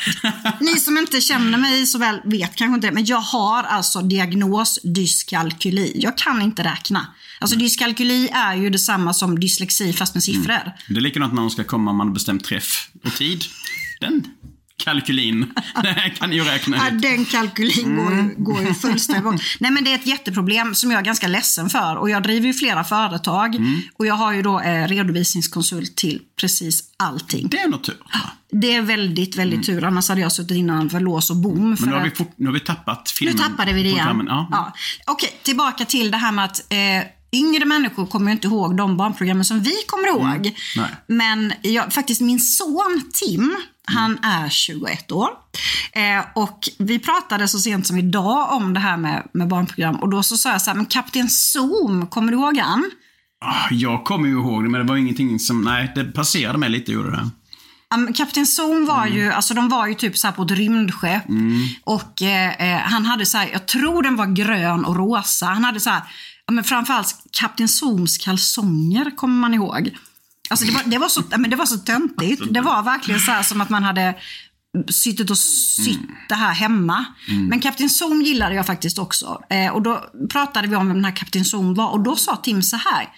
Ni 0.60 0.76
som 0.76 0.98
inte 0.98 1.20
känner 1.20 1.58
mig 1.58 1.86
så 1.86 1.98
väl 1.98 2.20
vet 2.24 2.56
kanske 2.56 2.74
inte 2.74 2.86
det, 2.86 2.92
men 2.92 3.04
jag 3.04 3.20
har 3.20 3.62
alltså 3.62 4.02
diagnos 4.02 4.78
dyskalkyli. 4.82 5.92
Jag 5.94 6.18
kan 6.18 6.42
inte 6.42 6.64
räkna. 6.64 7.06
Alltså 7.38 7.56
dyskalkyli 7.56 8.28
är 8.28 8.54
ju 8.54 8.70
detsamma 8.70 9.14
som 9.14 9.40
dyslexi 9.40 9.92
fast 9.92 10.14
med 10.14 10.22
siffror. 10.22 10.72
Det 10.88 10.96
är 10.96 11.00
likadant 11.00 11.34
när 11.34 11.40
de 11.40 11.50
ska 11.50 11.64
komma 11.64 11.90
om 11.90 11.96
man 11.96 12.06
har 12.06 12.14
bestämt 12.14 12.44
träff 12.44 12.88
och 13.04 13.14
tid. 13.14 13.44
Den 14.00 14.24
kalkylin, 14.84 15.52
det 15.82 16.12
kan 16.18 16.32
ju 16.32 16.44
räkna 16.44 16.76
Ja, 16.76 16.90
ut. 16.96 17.02
den 17.02 17.24
kalkylin 17.24 17.96
går 17.96 18.14
ju, 18.14 18.34
går 18.36 18.62
ju 18.62 18.74
fullständigt 18.74 19.24
bort. 19.24 19.40
Nej 19.60 19.70
men 19.70 19.84
det 19.84 19.90
är 19.90 19.94
ett 19.94 20.06
jätteproblem 20.06 20.74
som 20.74 20.90
jag 20.90 21.00
är 21.00 21.04
ganska 21.04 21.26
ledsen 21.28 21.70
för. 21.70 21.96
Och 21.96 22.10
jag 22.10 22.22
driver 22.22 22.46
ju 22.46 22.52
flera 22.54 22.84
företag. 22.84 23.56
Och 23.94 24.06
jag 24.06 24.14
har 24.14 24.32
ju 24.32 24.42
då 24.42 24.60
eh, 24.60 24.88
redovisningskonsult 24.88 25.96
till 25.96 26.20
precis 26.40 26.84
allting. 26.96 27.48
Det 27.48 27.58
är 27.60 27.68
nog 27.68 27.82
tur. 27.82 27.96
Det 28.50 28.74
är 28.74 28.82
väldigt, 28.82 29.36
väldigt 29.36 29.66
tur. 29.66 29.84
Annars 29.84 30.08
hade 30.08 30.20
jag 30.20 30.32
suttit 30.32 30.56
innanför 30.56 31.00
lås 31.00 31.30
och 31.30 31.36
bom. 31.36 31.76
Men 31.80 31.88
nu 31.88 31.94
har, 31.96 32.02
vi 32.02 32.08
att- 32.08 32.16
fort, 32.16 32.34
nu 32.36 32.46
har 32.46 32.52
vi 32.52 32.60
tappat 32.60 33.12
Nu 33.20 33.26
filmen. 33.26 33.36
tappade 33.50 33.72
vi 33.72 33.82
det 33.82 33.88
igen. 33.88 34.24
Ja. 34.28 34.48
Ja. 34.50 34.72
Okej, 35.06 35.30
tillbaka 35.42 35.84
till 35.84 36.10
det 36.10 36.16
här 36.16 36.32
med 36.32 36.44
att 36.44 36.72
eh, 36.72 36.78
yngre 37.32 37.64
människor 37.64 38.06
kommer 38.06 38.26
ju 38.26 38.32
inte 38.32 38.46
ihåg 38.46 38.76
de 38.76 38.96
barnprogrammen 38.96 39.44
som 39.44 39.60
vi 39.62 39.72
kommer 39.86 40.08
ihåg. 40.08 40.22
Mm. 40.46 40.52
Nej. 40.76 40.90
Men 41.06 41.52
jag, 41.62 41.92
faktiskt 41.92 42.20
min 42.20 42.40
son 42.40 43.02
Tim, 43.12 43.56
han 43.86 44.18
är 44.24 44.48
21 44.48 45.12
år. 45.12 45.28
Eh, 45.92 46.24
och 46.34 46.58
vi 46.78 46.98
pratade 46.98 47.48
så 47.48 47.58
sent 47.58 47.86
som 47.86 47.98
idag 47.98 48.52
om 48.52 48.74
det 48.74 48.80
här 48.80 48.96
med, 48.96 49.28
med 49.32 49.48
barnprogram. 49.48 49.96
Och 49.96 50.08
då 50.08 50.22
så 50.22 50.36
sa 50.36 50.50
jag 50.52 50.62
så 50.62 50.70
här, 50.70 50.76
men 50.76 50.86
Kapten 50.86 51.28
Zoom, 51.28 52.06
kommer 52.06 52.32
du 52.32 52.38
ihåg 52.38 52.58
han? 52.58 52.90
Ah, 53.44 53.68
Jag 53.70 54.04
kommer 54.04 54.28
ju 54.28 54.34
ihåg 54.34 54.64
det, 54.64 54.68
men 54.70 54.80
det 54.80 54.86
var 54.92 54.96
ingenting 54.96 55.38
som... 55.38 55.62
Nej, 55.62 55.92
det 55.94 56.04
passerade 56.04 56.58
mig 56.58 56.68
lite, 56.70 56.92
gjorde 56.92 57.10
det. 57.10 57.30
Kapten 58.14 58.46
Zoom 58.46 58.86
var 58.86 59.06
ju, 59.06 59.32
alltså 59.32 59.54
de 59.54 59.68
var 59.68 59.86
ju 59.86 59.94
typ 59.94 60.16
så 60.18 60.32
på 60.32 60.42
ett 60.42 60.50
rymdskepp. 60.50 61.22
Och 61.84 62.22
eh, 62.22 62.72
eh, 62.74 62.78
han 62.80 63.04
hade 63.06 63.26
så 63.26 63.38
här, 63.38 63.48
jag 63.52 63.66
tror 63.66 64.02
den 64.02 64.16
var 64.16 64.26
grön 64.26 64.84
och 64.84 64.96
rosa. 64.96 65.46
Han 65.46 65.64
hade 65.64 65.80
så 65.80 65.90
här, 65.90 66.02
men 66.52 66.64
framförallt 66.64 67.14
Kapten 67.32 67.68
Zooms 67.68 68.18
kalsonger 68.18 69.16
kommer 69.16 69.34
man 69.40 69.54
ihåg. 69.54 69.90
Alltså 70.50 70.66
det 70.66 70.72
var, 70.72 70.82
det 70.86 70.98
var, 70.98 71.08
så, 71.08 71.22
men 71.38 71.50
det 71.50 71.56
var 71.56 71.66
så 71.66 71.78
töntigt. 71.78 72.42
Det 72.50 72.60
var 72.60 72.82
verkligen 72.82 73.20
så 73.20 73.30
här 73.30 73.42
som 73.42 73.60
att 73.60 73.70
man 73.70 73.82
hade 73.82 74.14
suttit 74.88 75.30
och 75.30 75.38
sytt 75.38 76.00
det 76.28 76.34
här 76.34 76.52
hemma. 76.52 77.04
Men 77.48 77.60
Kapten 77.60 77.90
Zoom 77.90 78.22
gillade 78.22 78.54
jag 78.54 78.66
faktiskt 78.66 78.98
också. 78.98 79.42
Eh, 79.50 79.72
och 79.72 79.82
då 79.82 80.04
pratade 80.30 80.68
vi 80.68 80.76
om 80.76 80.88
vem 80.88 80.96
den 80.96 81.04
här 81.04 81.16
Kapten 81.16 81.44
Zoom 81.44 81.74
var. 81.74 81.90
Och 81.90 82.00
då 82.00 82.16
sa 82.16 82.36
Tim 82.36 82.62
så 82.62 82.76
här. 82.76 83.08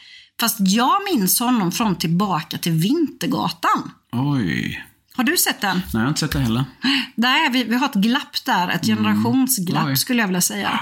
Fast 0.40 0.56
jag 0.60 0.92
minns 1.12 1.40
honom 1.40 1.72
från 1.72 1.96
Tillbaka 1.96 2.58
till 2.58 2.72
Vintergatan. 2.72 3.90
Oj. 4.12 4.84
Har 5.14 5.24
du 5.24 5.36
sett 5.36 5.60
den? 5.60 5.76
Nej, 5.76 5.84
jag 5.92 6.00
har 6.00 6.08
inte 6.08 6.20
sett 6.20 6.32
det 6.32 6.38
heller. 6.38 6.64
Är 7.16 7.50
vi, 7.50 7.64
vi 7.64 7.76
har 7.76 7.86
ett 7.86 7.94
glapp 7.94 8.44
där, 8.44 8.68
ett 8.68 8.86
generationsglapp 8.86 9.86
Oj. 9.86 9.96
skulle 9.96 10.22
jag 10.22 10.26
vilja 10.26 10.40
säga. 10.40 10.80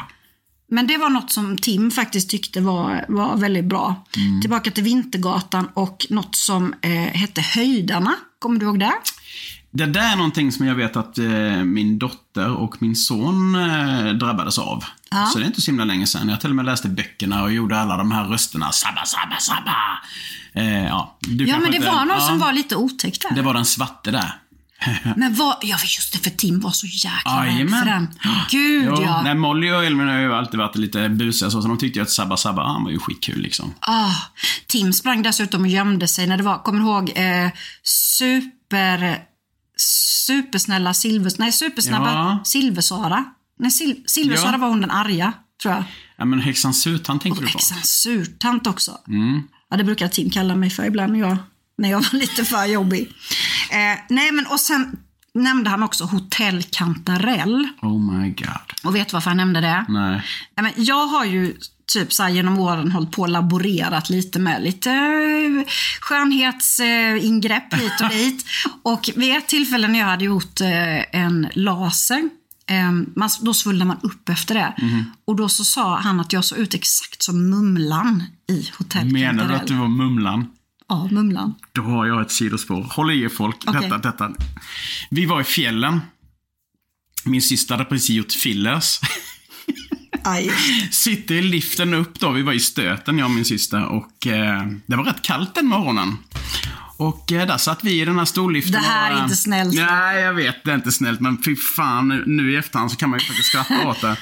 Men 0.68 0.87
det 0.87 0.96
var 0.99 1.11
något 1.11 1.30
som 1.30 1.58
Tim 1.58 1.90
faktiskt 1.90 2.30
tyckte 2.30 2.61
var, 2.61 3.04
var 3.08 3.37
väldigt 3.37 3.64
bra. 3.64 4.04
Tillbaka 4.40 4.70
till 4.70 4.85
Vintergatan 4.85 5.68
och 5.75 6.06
något 6.11 6.35
som 6.37 6.75
eh, 6.82 6.90
hette 6.90 7.40
Höjdarna. 7.40 8.14
Kommer 8.38 8.61
du 8.61 8.66
ihåg 8.66 8.78
det? 8.80 8.92
Det 9.70 9.87
där 9.87 10.12
är 10.12 10.16
någonting 10.16 10.52
som 10.52 10.66
jag 10.66 10.75
vet 10.75 10.96
att 10.96 11.18
eh, 11.18 11.25
min 11.64 11.99
dotter 11.99 12.52
och 12.56 12.82
min 12.82 12.96
son 12.96 13.54
eh, 13.54 14.12
drabbades 14.12 14.58
av. 14.58 14.85
Ja. 15.11 15.26
Så 15.26 15.38
det 15.38 15.44
är 15.44 15.46
inte 15.46 15.61
så 15.61 15.70
himla 15.70 15.85
länge 15.85 16.06
sedan. 16.06 16.28
Jag 16.28 16.40
till 16.40 16.50
och 16.50 16.56
med 16.56 16.64
läste 16.64 16.88
böckerna 16.88 17.42
och 17.42 17.52
gjorde 17.52 17.78
alla 17.80 17.96
de 17.96 18.12
här 18.12 18.25
rösterna. 18.25 18.73
Sabba, 18.73 19.04
sabba, 19.04 19.37
sabba. 19.40 19.75
Eh, 20.52 20.85
ja, 20.87 21.18
du 21.20 21.44
Ja, 21.46 21.58
men 21.61 21.70
det 21.70 21.76
inte- 21.76 21.88
var 21.88 22.04
någon 22.04 22.08
ja, 22.18 22.26
som 22.28 22.38
var 22.38 22.52
lite 22.52 22.76
otäckt 22.76 23.23
där. 23.23 23.30
Det 23.37 23.42
var 23.42 23.54
den 23.54 23.64
svarte 23.64 24.11
där. 24.11 24.32
Men 25.16 25.35
vad, 25.35 25.56
ja 25.62 25.76
just 25.83 26.12
det, 26.12 26.18
för 26.18 26.30
Tim 26.30 26.61
var 26.61 26.71
så 26.71 26.87
jäkla 26.87 27.47
rädd 27.47 27.71
för 27.71 27.85
den. 27.87 28.09
Gud 28.50 28.85
Jo, 28.87 29.02
ja. 29.02 29.23
Nej, 29.23 29.35
Molly 29.35 29.71
och 29.71 29.85
Elvin 29.85 30.09
har 30.09 30.18
ju 30.18 30.35
alltid 30.35 30.59
varit 30.61 30.76
lite 30.76 31.09
busiga 31.09 31.50
så, 31.50 31.62
så 31.62 31.68
de 31.68 31.78
tyckte 31.78 31.99
ju 31.99 32.02
att 32.02 32.11
Sabba 32.11 32.37
Sabba, 32.37 32.62
ah, 32.62 32.73
han 32.73 32.85
var 32.85 32.90
ju 32.90 32.99
skitkul 32.99 33.40
liksom. 33.40 33.75
Ah, 33.80 34.12
Tim 34.66 34.92
sprang 34.92 35.23
dessutom 35.23 35.62
och 35.62 35.68
gömde 35.68 36.09
sig 36.09 36.26
när 36.26 36.37
det 36.37 36.42
var, 36.42 36.59
kommer 36.62 36.80
du 36.80 36.87
ihåg, 36.87 37.12
eh, 37.16 37.50
super, 37.83 39.18
supersnälla 40.26 40.95
Silver, 40.95 41.33
nej 41.38 41.52
supersnabba 41.52 42.12
Ja. 42.12 42.38
Silversara. 42.45 43.25
Nej, 43.59 43.71
Sil, 43.78 43.92
Silversara 44.06 44.52
Ja. 44.52 44.59
var 44.59 44.68
hon 44.68 44.80
den 44.80 44.90
arga, 44.90 45.33
tror 45.62 45.75
jag. 45.75 45.85
Ja, 46.16 46.25
men 46.25 46.40
häxan 46.40 46.75
Surtant 46.75 47.23
tänker 47.23 47.40
du 47.40 47.47
på? 47.47 47.52
Häxan 47.52 47.78
surtant 47.83 48.66
också. 48.66 48.99
Ja, 49.71 49.76
det 49.76 49.85
brukar 49.85 50.09
Tim 50.09 50.30
kalla 50.30 50.54
mig 50.54 50.71
för 50.71 50.85
ibland 50.85 51.16
jag, 51.16 51.37
när 51.78 51.90
jag 51.90 51.97
var 52.12 52.18
lite 52.18 52.45
för 52.45 52.64
jobbig. 52.64 53.12
Eh, 53.71 53.99
nej, 54.09 54.33
men 54.33 54.47
och 54.47 54.61
sen 54.61 54.97
nämnde 55.35 55.71
han 55.71 55.83
också 55.83 56.04
Hotell 56.04 56.62
Kantarell. 56.62 57.68
Oh 57.83 58.12
my 58.12 58.28
god. 58.28 58.73
Och 58.85 58.95
vet 58.95 59.09
du 59.09 59.12
varför 59.12 59.30
han 59.30 59.37
nämnde 59.37 59.61
det? 59.61 59.85
Nej. 59.88 60.23
Men 60.61 60.73
jag 60.76 61.06
har 61.06 61.25
ju 61.25 61.54
typ 61.87 62.12
så 62.12 62.28
genom 62.28 62.59
åren 62.59 62.92
hållit 62.92 63.11
på 63.11 63.23
och 63.23 63.28
laborerat 63.28 64.11
lite 64.11 64.38
med 64.38 64.62
lite 64.62 64.90
eh, 64.90 65.73
skönhetsingrepp 66.00 67.75
hit 67.80 68.00
och 68.02 68.09
dit. 68.09 68.45
och 68.83 69.11
vid 69.16 69.37
ett 69.37 69.47
tillfälle 69.49 69.88
när 69.88 69.99
jag 69.99 70.06
hade 70.06 70.25
gjort 70.25 70.61
eh, 70.61 71.21
en 71.21 71.49
laser 71.52 72.28
eh, 72.71 72.92
man, 73.14 73.30
då 73.40 73.54
svullnade 73.54 73.88
man 73.88 73.99
upp 74.02 74.28
efter 74.28 74.54
det. 74.54 74.75
Och 75.25 75.37
då 75.37 75.49
så 75.49 75.64
sa 75.64 75.97
han 75.97 76.21
att 76.21 76.33
jag 76.33 76.45
såg 76.45 76.59
ut 76.59 76.75
exakt 76.75 77.23
som 77.23 77.50
Mumlan 77.50 78.25
i 78.49 78.71
Hotell 78.78 79.12
Menar 79.12 79.49
du 79.49 79.54
att 79.54 79.66
du 79.66 79.75
var 79.75 79.88
Mumlan? 79.88 80.47
Ja, 80.88 81.09
Mumlan. 81.11 81.55
Då 81.73 81.83
har 81.83 82.07
jag 82.07 82.23
ett 82.23 82.31
sidospår. 82.31 82.83
Håll 82.83 83.11
i 83.11 83.23
er 83.23 83.28
folk. 83.28 83.57
Okej. 83.66 83.81
Detta, 83.83 83.99
detta. 83.99 84.31
Vi 85.11 85.26
var 85.26 85.40
i 85.40 85.45
fjällen. 85.45 86.00
Min 87.25 87.43
syster 87.43 87.75
hade 87.75 87.85
precis 87.85 88.11
gjort 88.11 88.33
fillers. 88.33 89.00
Aj. 90.25 90.50
Sitter 90.90 91.35
i 91.35 91.43
liften 91.43 91.95
upp 91.95 92.21
då. 92.21 92.31
Vi 92.31 92.43
var 92.43 92.52
i 92.52 92.61
stöten, 92.61 93.19
jag 93.19 93.25
och 93.25 93.35
min 93.35 93.45
syster. 93.45 93.85
Och 93.85 94.26
eh, 94.26 94.66
det 94.87 94.97
var 94.97 95.05
rätt 95.05 95.23
kallt 95.23 95.55
den 95.55 95.66
morgonen. 95.66 96.16
Och 96.97 97.33
eh, 97.33 97.47
där 97.47 97.59
satt 97.59 97.85
vi 97.85 98.00
i 98.00 98.05
den 98.05 98.19
här 98.19 98.25
storliften. 98.25 98.73
Det 98.73 98.78
här 98.78 99.19
är 99.19 99.23
inte 99.23 99.37
snällt. 99.37 99.75
Nej, 99.75 100.21
jag 100.21 100.35
vet. 100.35 100.64
Det 100.64 100.71
är 100.71 100.75
inte 100.75 100.93
snällt. 100.93 101.21
Men 101.21 101.43
fy 101.43 101.57
fan, 101.57 102.09
nu, 102.09 102.25
nu 102.26 102.52
i 102.52 102.57
efterhand 102.57 102.90
så 102.90 102.97
kan 102.97 103.11
man 103.11 103.19
ju 103.19 103.26
faktiskt 103.26 103.49
skratta 103.49 103.88
åt 103.88 104.00
det. 104.00 104.16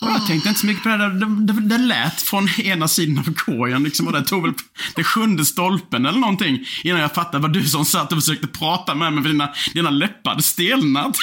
Och 0.00 0.08
jag 0.10 0.26
tänkte 0.26 0.48
inte 0.48 0.60
så 0.60 0.66
mycket 0.66 0.82
på 0.82 0.88
det. 0.88 0.96
där. 0.96 1.08
Det, 1.08 1.52
det, 1.52 1.60
det 1.60 1.78
lät 1.78 2.22
från 2.22 2.48
ena 2.60 2.88
sidan 2.88 3.18
av 3.18 3.34
korgen 3.34 3.82
liksom. 3.82 4.06
Och 4.06 4.12
det 4.12 4.22
tog 4.24 4.42
väl 4.42 4.52
den 4.94 5.04
sjunde 5.04 5.44
stolpen 5.44 6.06
eller 6.06 6.18
någonting. 6.18 6.58
Innan 6.84 7.00
jag 7.00 7.14
fattade 7.14 7.38
vad 7.38 7.52
du 7.52 7.68
som 7.68 7.84
satt 7.84 8.12
och 8.12 8.18
försökte 8.18 8.46
prata 8.46 8.94
med 8.94 9.12
mig. 9.12 9.22
För 9.22 9.30
dina, 9.30 9.48
dina 9.74 9.90
läppar 9.90 10.30
hade 10.30 10.42
stelnat. 10.42 11.16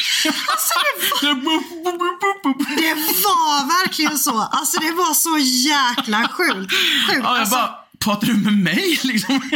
Det 1.22 2.94
var 3.24 3.68
verkligen 3.84 4.18
så. 4.18 4.42
Alltså 4.42 4.80
det 4.80 4.92
var 4.92 5.14
så 5.14 5.38
jäkla 5.70 6.28
sjukt. 6.28 6.72
sjukt. 6.72 6.74
Ja, 7.10 7.16
jag 7.16 7.26
Alltså, 7.26 7.56
bara, 7.56 7.70
pratar 8.00 8.28
du 8.28 8.34
med 8.34 8.54
mig 8.54 9.00
liksom? 9.04 9.36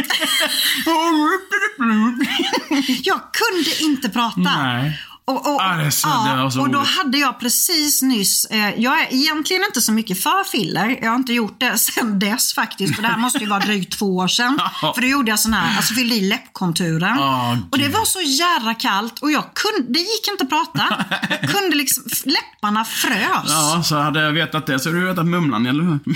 jag 3.02 3.20
kunde 3.32 3.82
inte 3.82 4.08
prata. 4.08 4.40
Nej. 4.40 5.00
Och, 5.30 5.54
och, 5.54 5.60
Ja, 5.60 6.36
var 6.42 6.50
så 6.50 6.60
och 6.60 6.70
då 6.70 6.78
hade 6.78 7.18
jag 7.18 7.40
precis 7.40 8.02
nyss, 8.02 8.44
eh, 8.44 8.80
jag 8.80 9.00
är 9.00 9.14
egentligen 9.14 9.62
inte 9.64 9.80
så 9.80 9.92
mycket 9.92 10.22
för 10.22 10.44
filler. 10.44 10.98
Jag 11.02 11.10
har 11.10 11.16
inte 11.16 11.32
gjort 11.32 11.60
det 11.60 11.78
sedan 11.94 12.18
dess 12.18 12.54
faktiskt. 12.54 12.94
För 12.96 13.02
det 13.02 13.08
här 13.08 13.18
måste 13.26 13.38
ju 13.38 13.46
vara 13.46 13.60
drygt 13.60 13.98
två 13.98 14.16
år 14.16 14.28
sedan. 14.28 14.60
Ja. 14.82 14.92
För 14.94 15.00
då 15.02 15.06
gjorde 15.08 15.30
jag 15.30 15.40
sån 15.40 15.52
här, 15.52 15.76
alltså 15.76 15.94
fyllde 15.94 16.14
i 16.14 16.20
läppkonturen. 16.20 17.18
Åh, 17.18 17.56
och 17.70 17.78
det 17.78 17.88
var 17.88 18.04
så 18.04 18.20
jävla 18.20 18.74
kallt 18.74 19.18
och 19.18 19.32
jag 19.32 19.44
kunde, 19.54 19.92
det 19.92 19.98
gick 19.98 20.28
inte 20.30 20.44
att 20.44 20.50
prata. 20.50 21.04
Jag 21.40 21.50
kunde 21.50 21.76
liksom, 21.76 22.04
läpparna 22.24 22.84
frös. 22.84 23.46
Ja, 23.48 23.82
så 23.84 23.96
hade 23.98 24.20
jag 24.22 24.32
vetat 24.32 24.66
det 24.66 24.78
så 24.78 24.88
hade 24.88 25.00
du 25.00 25.06
vetat 25.06 25.26
Mumlan, 25.26 25.66
eller 25.66 25.84
hur? 25.84 25.98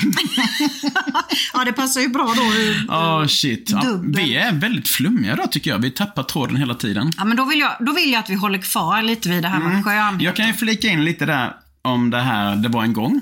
Ja, 1.55 1.65
det 1.65 1.73
passar 1.73 2.01
ju 2.01 2.09
bra 2.09 2.35
då. 2.37 2.43
Ja, 2.89 3.29
shit. 3.29 3.71
Ja, 3.71 3.83
vi 4.03 4.37
är 4.37 4.53
väldigt 4.53 4.89
flummiga 4.89 5.37
då 5.37 5.47
tycker 5.47 5.71
jag. 5.71 5.79
Vi 5.79 5.91
tappar 5.91 6.23
tråden 6.23 6.57
hela 6.57 6.75
tiden. 6.75 7.13
Ja, 7.17 7.25
men 7.25 7.37
då 7.37 7.45
vill, 7.45 7.61
jag, 7.61 7.71
då 7.81 7.93
vill 7.93 8.13
jag 8.13 8.21
att 8.21 8.31
vi 8.31 8.35
håller 8.35 8.59
kvar 8.59 9.03
lite 9.05 9.29
vid 9.29 9.43
det 9.43 9.49
här 9.49 9.61
med 9.61 9.85
skönhet. 9.85 10.13
Mm. 10.13 10.21
Jag 10.21 10.37
kan 10.37 10.47
ju 10.47 10.53
flika 10.53 10.89
in 10.89 11.05
lite 11.05 11.27
där 11.27 11.53
om 11.83 12.11
det 12.11 12.21
här, 12.21 12.57
det 12.57 12.69
var 12.69 12.83
en 12.83 12.93
gång. 12.93 13.21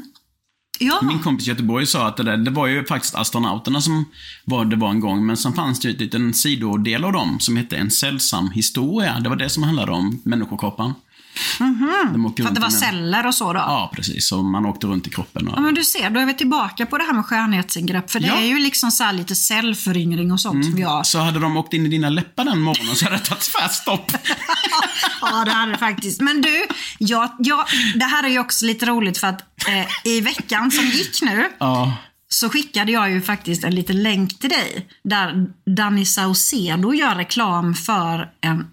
Ja. 0.79 1.01
Min 1.03 1.19
kompis 1.19 1.47
i 1.47 1.51
Göteborg 1.51 1.87
sa 1.87 2.09
att 2.09 2.17
det, 2.17 2.23
där, 2.23 2.37
det 2.37 2.51
var 2.51 2.67
ju 2.67 2.85
faktiskt 2.85 3.15
astronauterna 3.15 3.81
som 3.81 4.05
var 4.45 4.65
det 4.65 4.77
var 4.77 4.91
en 4.91 5.01
gång, 5.01 5.27
men 5.27 5.37
sen 5.37 5.53
fanns 5.53 5.81
det 5.81 5.89
ju 5.89 5.95
en 5.95 5.99
liten 6.01 6.35
sidodel 6.35 7.05
av 7.05 7.13
dem 7.13 7.41
som 7.41 7.57
hette 7.57 7.77
En 7.77 7.91
sällsam 7.91 8.51
historia. 8.51 9.21
Det 9.21 9.29
var 9.29 9.37
det 9.37 9.49
som 9.49 9.63
handlade 9.63 9.93
om 9.93 10.21
människokroppen. 10.25 10.95
Åker 12.27 12.43
För 12.43 12.49
att 12.49 12.55
det 12.55 12.61
var 12.61 12.71
celler 12.71 13.27
och 13.27 13.35
så 13.35 13.53
då? 13.53 13.59
Ja, 13.59 13.91
precis. 13.95 14.29
Så 14.29 14.43
man 14.43 14.67
åkte 14.67 14.87
runt 14.87 15.07
i 15.07 15.11
kroppen. 15.11 15.49
Och... 15.49 15.55
Ja, 15.57 15.61
men 15.61 15.75
du 15.75 15.85
ser, 15.85 16.11
då 16.11 16.21
är 16.21 16.27
vi 16.27 16.35
tillbaka 16.35 16.87
på 16.87 16.99
det 16.99 17.05
här 17.05 17.13
med 17.13 17.27
skönhetsingrepp. 17.27 18.11
För 18.11 18.21
det 18.21 18.27
Ja. 18.27 18.33
Mm. 18.33 18.45
är 18.45 18.49
ju 18.49 18.59
liksom 18.59 18.91
så 18.91 19.05
här 19.05 19.13
lite 19.13 19.35
cellföryngring 19.35 20.33
och 20.33 20.41
sånt 20.41 20.65
som 20.65 20.79
jag... 20.79 21.07
Så 21.07 21.19
hade 21.19 21.39
de 21.41 21.57
åkt 21.57 21.73
in 21.75 21.87
i 21.87 21.89
dina 21.89 22.09
läppar 22.09 22.45
den 22.45 22.61
morgonen 22.61 22.97
så 22.97 23.05
hade 23.05 23.17
det 23.17 23.25
tagit 23.25 23.43
tvärstopp. 23.53 24.13
Ja, 25.21 25.45
det 25.45 25.51
hade 25.51 25.73
det 25.73 25.79
faktiskt. 25.79 26.21
Men 26.21 26.43
du, 26.43 26.67
jag, 26.99 27.31
jag, 27.39 27.65
det 27.95 28.05
här 28.05 28.25
är 28.25 28.29
ju 28.29 28.39
också 28.39 28.67
lite 28.67 28.87
roligt 28.87 29.19
för 29.19 29.27
att 29.27 29.41
eh, 29.69 29.87
i 30.13 30.21
veckan 30.21 30.71
som 30.71 30.85
gick 30.85 31.23
nu 31.23 31.49
ja. 31.59 31.97
så 32.29 32.49
skickade 32.49 32.93
jag 32.93 33.11
ju 33.11 33.21
faktiskt 33.23 33.65
en 33.65 33.75
liten 33.75 34.03
länk 34.03 34.39
till 34.39 34.51
dig 34.51 34.89
där 35.05 35.47
Danny 35.77 36.05
Saucedo 36.05 36.95
gör 36.95 37.15
reklam 37.15 37.75
för 37.75 38.31
en 38.41 38.67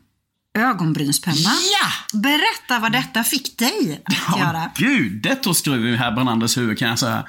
ögonbrynspenna. 0.59 1.37
Ja! 1.39 2.19
Berätta 2.19 2.79
vad 2.81 2.91
detta 2.91 3.23
fick 3.23 3.57
dig 3.57 4.01
att 4.05 4.39
göra. 4.39 4.57
Ja, 4.57 4.71
gud, 4.75 5.21
det 5.21 5.35
tog 5.35 5.55
skruv 5.55 5.87
i 5.87 5.95
herr 5.95 6.11
Brandanders 6.11 6.57
huvud 6.57 6.77
kan 6.79 6.89
jag 6.89 6.99
säga. 6.99 7.23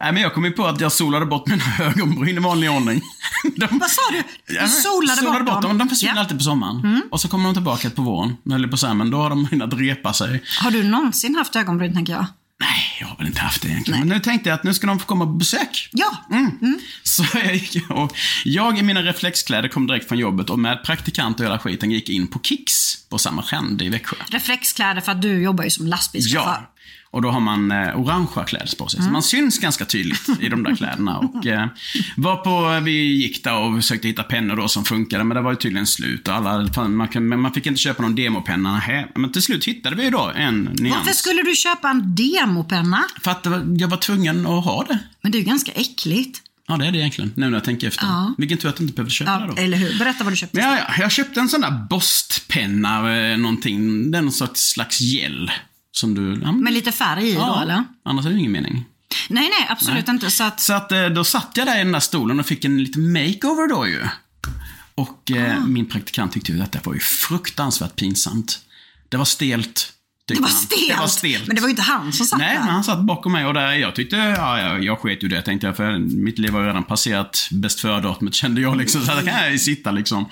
Nej, 0.00 0.12
men 0.12 0.22
jag 0.22 0.34
kom 0.34 0.44
ju 0.44 0.50
på 0.50 0.66
att 0.66 0.80
jag 0.80 0.92
solade 0.92 1.26
bort 1.26 1.46
mina 1.46 1.64
ögonbryn 1.80 2.36
i 2.36 2.40
vanlig 2.40 2.70
ordning. 2.70 3.00
De, 3.56 3.78
Vad 3.78 3.90
sa 3.90 4.02
du? 4.12 4.22
Du 4.46 4.54
men 4.60 4.68
solade, 4.68 5.42
bort 5.44 5.62
dem? 5.62 5.78
De 5.78 5.88
försvinner 5.88 6.12
Ja. 6.12 6.16
Mm. 6.16 6.22
alltid 6.24 6.38
på 6.38 6.44
sommaren. 6.44 7.02
Och 7.10 7.20
så 7.20 7.28
kommer 7.28 7.44
de 7.44 7.54
tillbaka 7.54 7.90
på 7.90 8.02
våren. 8.02 8.36
Eller 8.54 8.68
på 8.68 8.76
så 8.76 8.86
här, 8.86 8.94
men 8.94 9.10
då 9.10 9.18
har 9.18 9.30
de 9.30 9.46
hunnit 9.46 9.74
repa 9.74 10.12
sig. 10.12 10.42
Har 10.60 10.70
du 10.70 10.82
någonsin 10.82 11.36
haft 11.36 11.56
ögonbryn, 11.56 11.94
tänker 11.94 12.12
jag? 12.12 12.26
Nej, 13.18 13.24
väl 13.24 13.26
inte 13.26 13.40
haft 13.40 13.62
det 13.62 13.68
egentligen. 13.68 14.00
Men 14.00 14.08
nu 14.08 14.20
tänkte 14.20 14.48
jag 14.48 14.54
att 14.54 14.64
nu 14.64 14.74
ska 14.74 14.86
de 14.86 14.98
få 14.98 15.06
komma 15.06 15.24
på 15.24 15.32
besök. 15.32 15.88
Ja. 15.92 16.24
Mm. 16.30 16.78
Så 17.02 17.24
jag 17.34 17.54
gick 17.54 17.90
och 17.90 18.16
jag 18.44 18.78
i 18.78 18.82
mina 18.82 19.02
reflexkläder 19.02 19.68
kom 19.68 19.86
direkt 19.86 20.08
från 20.08 20.18
jobbet 20.18 20.50
och 20.50 20.58
med 20.58 20.84
praktikant 20.84 21.40
och 21.40 21.46
hela 21.46 21.58
skiten 21.58 21.90
gick 21.90 22.08
in 22.08 22.26
på 22.26 22.40
Kicks 22.42 23.08
på 23.08 23.18
samma 23.18 23.42
trend 23.42 23.82
i 23.82 23.88
Växjö. 23.88 24.16
Reflexkläder 24.30 25.00
för 25.00 25.12
att 25.12 25.22
du 25.22 25.42
jobbar 25.42 25.64
ju 25.64 25.70
som 25.70 25.86
lastbilschaufför. 25.86 26.50
Ja. 26.50 26.74
Och 27.18 27.22
då 27.22 27.30
har 27.30 27.40
man 27.40 27.70
eh, 27.70 28.00
orangea 28.00 28.44
kläder 28.44 28.76
på 28.78 28.88
sig. 28.88 29.02
Så 29.02 29.10
man 29.10 29.22
syns 29.22 29.58
ganska 29.58 29.84
tydligt 29.84 30.28
i 30.40 30.48
de 30.48 30.62
där 30.62 30.76
kläderna. 30.76 31.18
Och 31.34 31.46
eh, 31.46 31.66
var 32.16 32.36
på, 32.36 32.84
vi 32.84 32.92
gick 32.92 33.44
där 33.44 33.58
och 33.58 33.76
försökte 33.76 34.08
hitta 34.08 34.22
pennor 34.22 34.56
då 34.56 34.68
som 34.68 34.84
funkade, 34.84 35.24
men 35.24 35.34
det 35.34 35.40
var 35.40 35.50
ju 35.50 35.56
tydligen 35.56 35.86
slut. 35.86 36.28
Och 36.28 36.34
alla, 36.34 36.72
fan, 36.72 36.96
man, 36.96 37.08
kan, 37.08 37.40
man 37.40 37.52
fick 37.52 37.66
inte 37.66 37.80
köpa 37.80 38.02
någon 38.02 38.14
demopenna. 38.14 38.72
Nähä. 38.72 39.08
Men 39.14 39.32
till 39.32 39.42
slut 39.42 39.64
hittade 39.64 39.96
vi 39.96 40.04
ju 40.04 40.10
då 40.10 40.32
en 40.36 40.64
nyans. 40.64 40.96
Varför 40.98 41.12
skulle 41.12 41.42
du 41.42 41.54
köpa 41.54 41.90
en 41.90 42.14
demopenna? 42.14 43.04
För 43.20 43.30
att 43.30 43.46
jag 43.78 43.88
var 43.88 43.96
tvungen 43.96 44.46
att 44.46 44.64
ha 44.64 44.84
det. 44.88 44.98
Men 45.22 45.32
det 45.32 45.38
är 45.38 45.40
ju 45.40 45.46
ganska 45.46 45.72
äckligt. 45.72 46.40
Ja, 46.68 46.76
det 46.76 46.86
är 46.86 46.92
det 46.92 46.98
egentligen. 46.98 47.32
Nu 47.36 47.46
när 47.46 47.56
jag 47.56 47.64
tänker 47.64 47.88
efter. 47.88 48.06
Ja. 48.06 48.34
Vilken 48.38 48.58
tur 48.58 48.68
att 48.68 48.78
jag 48.78 48.84
inte 48.84 48.94
behövde 48.94 49.10
köpa 49.12 49.30
Ja, 49.30 49.38
det 49.38 49.46
då. 49.46 49.62
eller 49.62 49.76
hur? 49.76 49.98
Berätta 49.98 50.24
vad 50.24 50.32
du 50.32 50.36
köpte. 50.36 50.58
Ja, 50.60 50.78
ja, 50.78 50.94
jag 50.98 51.12
köpte 51.12 51.40
en 51.40 51.48
sån 51.48 51.60
där 51.60 51.86
Bost-penna, 51.90 53.16
eh, 53.16 53.38
någonting. 53.38 54.10
Någon 54.10 54.32
sorts 54.32 54.60
slags 54.70 55.00
gel. 55.00 55.50
Som 55.92 56.14
du... 56.14 56.40
Ja, 56.44 56.52
Med 56.52 56.72
lite 56.72 56.92
färg 56.92 57.28
i 57.28 57.34
då, 57.34 57.40
ja, 57.40 57.62
eller? 57.62 57.84
Annars 58.04 58.26
är 58.26 58.30
det 58.30 58.38
ingen 58.38 58.52
mening. 58.52 58.84
Nej, 59.28 59.48
nej, 59.58 59.66
absolut 59.68 60.06
Nej. 60.06 60.14
inte. 60.14 60.30
Så 60.30 60.44
att, 60.44 60.60
Så 60.60 60.72
att 60.72 60.92
eh, 60.92 61.06
då 61.06 61.24
satt 61.24 61.50
jag 61.54 61.66
där 61.66 61.74
i 61.76 61.78
den 61.78 61.92
där 61.92 62.00
stolen 62.00 62.40
och 62.40 62.46
fick 62.46 62.64
en 62.64 62.82
liten 62.82 63.12
makeover 63.12 63.68
då 63.68 63.86
ju. 63.88 64.02
Och 64.94 65.30
eh, 65.30 65.56
Ah. 65.56 65.66
min 65.66 65.86
praktikant 65.86 66.32
tyckte 66.32 66.52
ju 66.52 66.62
att 66.62 66.72
det 66.72 66.80
var 66.86 66.94
ju 66.94 67.00
fruktansvärt 67.00 67.96
pinsamt. 67.96 68.58
Det 69.08 69.16
var 69.16 69.24
stelt. 69.24 69.92
Det 70.34 70.40
var, 70.40 70.48
stelt. 70.48 70.88
Det 70.88 70.96
var 71.00 71.06
stelt. 71.06 71.46
Men 71.46 71.56
det 71.56 71.62
var 71.62 71.68
ju 71.68 71.70
inte 71.70 71.82
han 71.82 72.12
som 72.12 72.26
satt 72.26 72.38
Nej, 72.38 72.54
där. 72.56 72.64
men 72.64 72.74
han 72.74 72.84
satt 72.84 73.00
bakom 73.00 73.32
mig 73.32 73.46
och 73.46 73.54
där, 73.54 73.72
jag 73.72 73.94
tyckte, 73.94 74.16
ja, 74.16 74.60
jag, 74.60 74.84
jag 74.84 74.98
sket 74.98 75.22
ju 75.22 75.28
det 75.28 75.42
tänkte 75.42 75.66
jag, 75.66 75.76
för 75.76 75.98
mitt 75.98 76.38
liv 76.38 76.52
har 76.52 76.60
ju 76.60 76.66
redan 76.66 76.84
passerat 76.84 77.48
bäst 77.52 77.80
före-datumet 77.80 78.34
kände 78.34 78.60
jag 78.60 78.76
liksom, 78.76 79.00
så 79.00 79.14
där 79.14 79.22
kan 79.22 79.50
jag 79.50 79.60
sitta 79.60 79.90
liksom. 79.90 80.28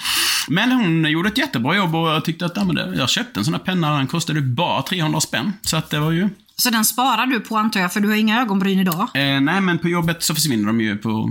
Men 0.49 0.73
hon 0.73 1.05
gjorde 1.11 1.29
ett 1.29 1.39
jättebra 1.39 1.77
jobb 1.77 1.95
och 1.95 2.09
jag 2.09 2.25
tyckte 2.25 2.47
att, 2.47 2.53
ja, 2.57 2.65
men 2.65 2.75
det, 2.75 2.95
jag 2.99 3.11
köpte 3.11 3.41
en 3.41 3.45
sån 3.45 3.55
här 3.55 3.61
penna, 3.61 3.97
den 3.97 4.07
kostade 4.07 4.41
bara 4.41 4.83
300 4.83 5.21
spänn. 5.21 5.53
Så 5.63 5.77
att 5.77 5.91
det 5.91 6.01
var 6.01 6.11
ju, 6.11 6.29
Så 6.57 6.71
den 6.71 6.85
sparar 6.85 7.27
du 7.27 7.41
på 7.41 7.57
antar 7.57 7.81
jag, 7.81 7.93
för 7.93 8.01
du 8.01 8.09
har 8.09 8.15
inga 8.17 8.41
ögonbryn 8.41 8.79
idag. 8.81 9.09
eh, 9.15 9.41
nej 9.41 9.61
men 9.61 9.79
på 9.79 9.89
jobbet 9.89 10.23
så 10.23 10.35
försvinner 10.35 10.67
de 10.67 10.81
ju 10.81 10.97
på, 10.97 11.31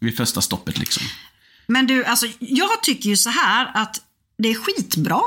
vid 0.00 0.16
första 0.16 0.40
stoppet 0.40 0.78
liksom. 0.78 1.02
Men 1.68 1.86
du, 1.86 2.04
alltså 2.04 2.26
jag 2.38 2.82
tycker 2.82 3.08
ju 3.10 3.16
så 3.16 3.30
här 3.30 3.70
att 3.74 3.96
det 4.38 4.48
är 4.48 4.54
skitbra 4.54 5.22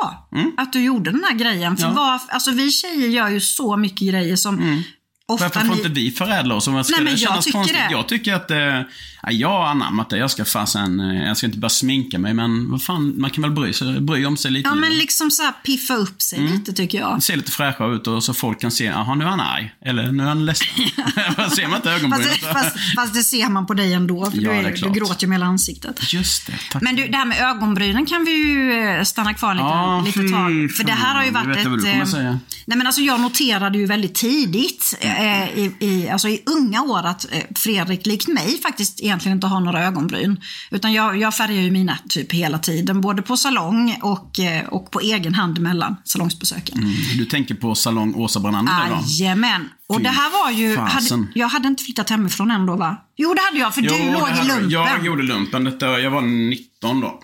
att 0.57 0.73
du 0.73 0.83
gjorde 0.83 1.11
den 1.11 1.23
här 1.23 1.33
grejen. 1.35 1.77
För 1.77 1.83
Mm. 1.83 1.95
Ja. 1.97 2.01
Mm. 2.03 2.19
vad, 2.27 2.35
alltså 2.35 2.51
vi 2.51 2.71
tjejer 2.71 3.07
gör 3.07 3.29
ju 3.29 3.39
så 3.39 3.77
mycket 3.77 4.07
grejer 4.07 4.35
som 4.35 4.83
ofta 5.29 5.45
Varför 5.45 5.67
får 5.67 5.75
inte 5.77 5.89
vi 5.89 6.11
förädla 6.11 6.55
oss? 6.55 6.67
Om 6.67 6.75
jag 6.75 6.85
Nej, 6.91 7.01
men 7.03 7.11
jag 7.13 7.19
kännas 7.19 7.45
tycker 7.45 7.57
konstigt. 7.57 7.77
det. 7.77 7.91
Jag 7.91 8.07
tycker 8.07 8.33
att, 8.33 8.51
eh, 8.51 8.57
ja, 8.57 9.31
jag 9.31 9.49
har 9.49 9.65
anammat 9.67 10.09
det. 10.09 10.17
Jag 10.17 10.31
ska 10.31 10.45
fasen, 10.45 10.99
eh, 10.99 11.27
jag 11.27 11.37
ska 11.37 11.45
inte 11.47 11.59
bara 11.59 11.69
sminka 11.69 12.19
mig, 12.19 12.33
men 12.33 12.71
vad 12.71 12.83
fan, 12.83 13.21
man 13.21 13.29
kan 13.29 13.41
väl 13.41 13.51
bry, 13.51 13.73
sig, 13.73 14.01
bry 14.01 14.25
om 14.25 14.37
sig 14.37 14.51
lite. 14.51 14.69
Ja, 14.69 14.75
men 14.75 14.93
liksom 14.97 15.31
så 15.31 15.43
här 15.43 15.51
piffa 15.63 15.93
upp 15.93 16.21
sig 16.21 16.39
Mm. 16.39 16.51
lite 16.53 16.73
tycker 16.73 16.99
jag. 16.99 17.23
ser 17.23 17.35
lite 17.37 17.51
fräschare 17.51 17.95
ut 17.95 18.07
och 18.07 18.23
så 18.23 18.33
folk 18.33 18.61
kan 18.61 18.71
se, 18.71 18.83
jaha 18.85 19.15
nu 19.15 19.23
är 19.25 19.29
han 19.29 19.39
arg. 19.39 19.71
Eller 19.85 20.11
nu 20.11 20.23
är 20.23 20.27
han 20.27 20.45
ledsen. 20.45 20.67
ser 21.55 21.67
man 21.67 21.75
inte 21.75 21.91
ögonbrynen? 21.91 22.29
Fast, 22.29 22.53
fast, 22.53 22.75
fast 22.95 23.13
det 23.13 23.23
ser 23.23 23.49
man 23.49 23.65
på 23.65 23.73
dig 23.73 23.93
ändå, 23.93 24.31
för 24.31 24.37
Ja, 24.37 24.51
du, 24.51 24.57
det 24.57 24.63
är 24.63 24.63
är, 24.63 24.71
du 24.71 24.77
klart. 24.77 24.93
gråter 24.93 25.21
ju 25.21 25.27
med 25.27 25.35
hela 25.35 25.45
ansiktet. 25.45 26.13
Just 26.13 26.47
det, 26.47 26.53
tack. 26.71 26.81
Men 26.81 26.95
du, 26.95 27.07
det 27.07 27.17
här 27.17 27.25
med 27.25 27.41
ögonbrynen 27.41 28.05
kan 28.05 28.25
vi 28.25 28.31
ju 28.31 28.73
eh, 28.73 29.03
stanna 29.03 29.33
kvar 29.33 29.53
lite, 29.53 29.63
Ja, 29.65 30.03
lite 30.05 30.19
tag. 30.19 30.71
För 30.77 30.83
det 30.83 30.91
här 30.91 31.15
har 31.15 31.23
ju 31.23 31.31
varit 31.31 31.47
vet 31.47 31.57
ett... 31.57 31.65
vad 31.67 31.79
du 31.79 31.83
kommer 31.83 31.99
eh, 32.01 32.05
säga. 32.05 32.39
Nej 32.65 32.77
men 32.77 32.87
alltså 32.87 33.01
jag 33.01 33.19
noterade 33.21 33.77
ju 33.77 33.85
väldigt 33.85 34.15
tidigt, 34.15 34.97
eh, 35.19 35.49
i, 35.59 35.75
i, 35.79 36.09
alltså 36.09 36.27
i 36.27 36.43
unga 36.45 36.81
år 36.81 37.05
att 37.05 37.25
eh, 37.31 37.43
Fredrik, 37.55 38.05
likt 38.05 38.27
mig, 38.27 38.61
faktiskt 38.61 38.99
egentligen 39.01 39.37
inte 39.37 39.47
har 39.47 39.59
några 39.59 39.83
ögonbryn. 39.85 40.41
Utan 40.71 40.93
jag, 40.93 41.17
jag 41.17 41.35
färgar 41.35 41.61
ju 41.61 41.71
mina 41.71 41.97
typ 42.09 42.31
hela 42.33 42.59
tiden, 42.59 43.01
både 43.01 43.21
på 43.21 43.37
salong 43.37 43.97
och, 44.01 44.39
eh, 44.39 44.65
och 44.67 44.91
på 44.91 44.99
egen 44.99 45.35
hand 45.35 45.59
mellan 45.59 45.95
salongsbesöken. 46.03 46.77
Mm. 46.77 46.93
Du 47.17 47.25
tänker 47.25 47.55
på 47.55 47.75
salong 47.75 48.13
Åsa 48.15 48.39
Branander 48.39 48.73
då? 48.89 49.03
Jajamän. 49.05 49.69
Och 49.87 50.01
det 50.01 50.09
här 50.09 50.43
var 50.43 50.51
ju, 50.51 50.77
hade, 50.77 51.27
jag 51.35 51.47
hade 51.47 51.67
inte 51.67 51.83
flyttat 51.83 52.09
hemifrån 52.09 52.51
än 52.51 52.65
då 52.65 52.75
va? 52.75 52.97
Jo 53.17 53.33
det 53.33 53.41
hade 53.41 53.57
jag, 53.59 53.73
för 53.73 53.81
Jo, 53.81 53.93
du 53.93 54.11
låg 54.13 54.21
det 54.23 54.29
i 54.29 54.33
här- 54.33 54.47
lumpen. 54.47 54.69
Jag 54.69 55.05
gjorde 55.05 55.23
lumpen. 55.23 55.63
Detta, 55.63 55.99
jag 55.99 56.11
var 56.11 56.21
19 56.21 57.01
då. 57.01 57.19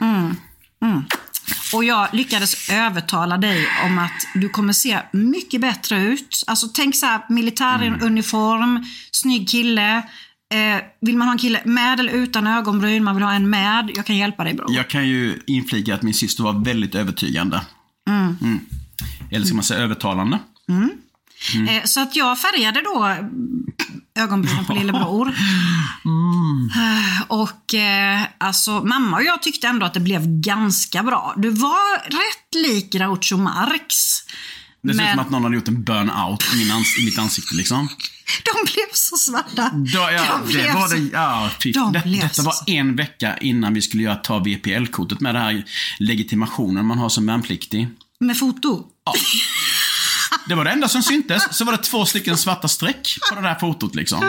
Och 1.76 1.84
jag 1.84 2.08
lyckades 2.14 2.70
övertala 2.70 3.38
dig 3.38 3.68
om 3.86 4.00
att 4.00 4.28
du 4.34 4.50
kommer 4.50 4.74
se 4.74 5.00
mycket 5.12 5.62
bättre 5.62 6.02
ut. 6.02 6.44
Alltså 6.48 6.68
tänk 6.74 6.96
så 6.96 7.06
här, 7.06 7.22
militäruniform, 7.30 8.86
snygg 9.12 9.50
kille. 9.50 9.98
Eh, 10.54 10.84
vill 11.02 11.18
man 11.18 11.28
ha 11.28 11.34
en 11.34 11.38
kille 11.38 11.62
med 11.66 12.00
eller 12.00 12.14
utan 12.14 12.48
ögonbryn, 12.48 13.04
man 13.04 13.16
vill 13.16 13.24
ha 13.24 13.34
en 13.34 13.50
med. 13.50 13.92
Jag 13.96 14.06
kan 14.06 14.18
hjälpa 14.18 14.44
dig 14.44 14.54
bror. 14.54 14.74
Jag 14.74 14.90
kan 14.90 15.08
ju 15.08 15.42
inflika 15.48 15.96
att 15.96 16.02
min 16.02 16.14
syster 16.14 16.44
var 16.44 16.66
väldigt 16.66 16.96
övertygande. 16.96 17.62
Mm. 18.10 18.60
Eller 19.32 19.46
ska 19.46 19.56
man 19.56 19.64
säga 19.64 19.80
övertalande? 19.80 20.40
Eh, 21.70 21.84
så 21.86 22.00
att 22.02 22.16
jag 22.16 22.40
färgade 22.40 22.82
då 22.82 23.16
ögonbrynen 24.20 24.66
på 24.66 24.74
lillebror. 24.74 25.28
Eh, 26.76 27.22
Och 27.28 27.74
eh, 27.74 28.22
alltså 28.38 28.72
mamma 28.84 29.18
och 29.18 29.24
jag 29.24 29.42
tyckte 29.42 29.68
ändå 29.68 29.86
att 29.86 29.94
det 29.94 30.00
blev 30.00 30.22
ganska 30.28 31.04
bra. 31.04 31.34
Du 31.38 31.50
var 31.50 31.98
rätt 32.06 32.56
lik 32.68 32.92
Groucho 32.92 33.38
Marx. 33.38 33.96
Det 34.84 34.94
ser 34.94 35.04
ut 35.04 35.10
som 35.10 35.20
att 35.20 35.30
någon 35.30 35.44
hade 35.44 35.56
gjort 35.56 35.68
en 35.68 35.84
burnout 35.84 36.44
i, 36.54 36.58
min 36.58 36.72
ans- 36.72 37.00
i 37.02 37.06
mitt 37.06 37.20
ansikte 37.20 37.56
liksom. 37.56 37.88
De 38.44 38.72
blev 38.72 38.86
så 38.94 39.18
svarta. 39.18 39.72
Då, 39.74 40.00
ja, 40.00 40.40
De 40.42 40.48
det 40.48 40.54
blev 40.54 40.74
var 40.74 40.88
så- 40.88 40.96
det, 40.96 41.10
ja, 41.14 41.50
de 41.64 41.92
det, 41.94 42.02
blev 42.06 42.22
detta 42.22 42.42
var 42.42 42.56
en 42.68 42.96
vecka 42.96 43.38
innan 43.38 43.74
vi 43.74 43.82
skulle 43.82 44.04
göra, 44.04 44.16
ta 44.16 44.40
VPL-kortet 44.40 45.20
med 45.20 45.36
det 45.36 45.40
här 45.40 45.64
legitimationen 46.00 46.86
man 46.86 46.98
har 47.00 47.10
som 47.10 47.26
värnpliktig. 47.26 47.88
Med 48.20 48.38
foto. 48.38 48.84
Det 50.48 50.56
var 50.56 50.64
det 50.66 50.72
enda 50.72 50.88
som 50.88 51.04
syntes. 51.04 51.58
Så 51.58 51.66
var 51.66 51.72
det 51.72 51.78
två 51.84 52.06
stycken 52.06 52.38
svarta 52.38 52.68
streck 52.68 53.18
på 53.30 53.36
det 53.36 53.42
där 53.42 53.56
fotot 53.56 53.96
liksom. 53.96 54.20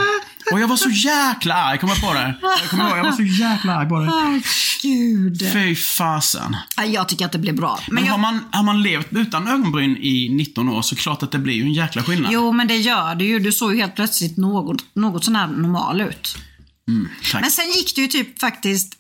Och 0.53 0.61
jag 0.61 0.69
var 0.69 0.77
så 0.77 0.91
jäkla 0.91 1.55
arg, 1.55 1.79
kommer 1.79 1.95
jag 1.95 2.03
på 2.03 2.15
det? 2.15 2.35
Jag 2.63 2.71
kommer 2.71 2.89
ihåg, 2.89 2.99
jag 2.99 3.05
var 3.05 3.13
så 3.13 3.23
jäkla 3.23 3.75
arg 3.75 3.89
på 3.89 3.99
det. 3.99 4.07
Åh, 4.09 4.39
gud. 4.83 5.53
Fy 5.53 5.75
fasen. 5.77 6.57
Ja, 6.77 6.85
Jag 6.85 7.09
tycker 7.09 7.25
att 7.27 7.33
det 7.33 7.39
blir 7.39 7.53
bra. 7.53 7.79
Men 7.87 7.95
Men 7.95 8.05
jag, 8.05 8.13
har, 8.13 8.19
man, 8.19 8.45
har 8.53 8.63
man 8.63 8.83
levt 8.83 9.07
utan 9.11 9.49
ögonbryn 9.49 9.97
i 9.97 10.29
19 10.29 10.69
år 10.69 10.83
så 10.83 10.97
klart 10.97 11.23
att 11.23 11.31
det 11.33 11.39
blir 11.39 11.55
ju 11.55 11.63
en 11.63 11.73
jäkla 11.73 12.03
skillnad. 12.03 12.33
Jo, 12.33 12.53
men 12.53 12.69
det 12.69 12.77
gör 12.77 13.15
det 13.15 13.25
ju. 13.25 13.39
Du 13.39 13.53
såg 13.53 13.75
ju 13.75 13.81
helt 13.81 13.95
plötsligt 13.95 14.37
något, 14.37 14.85
något 14.95 15.25
sån 15.25 15.37
här 15.37 15.47
normal 15.47 16.01
ut. 16.01 16.37
Tack. 17.33 17.41
Men 17.41 17.51
sen 17.51 17.67
gick 17.71 17.95
det 17.95 18.01
ju 18.01 18.07
typ 18.09 18.41
faktiskt 18.41 18.93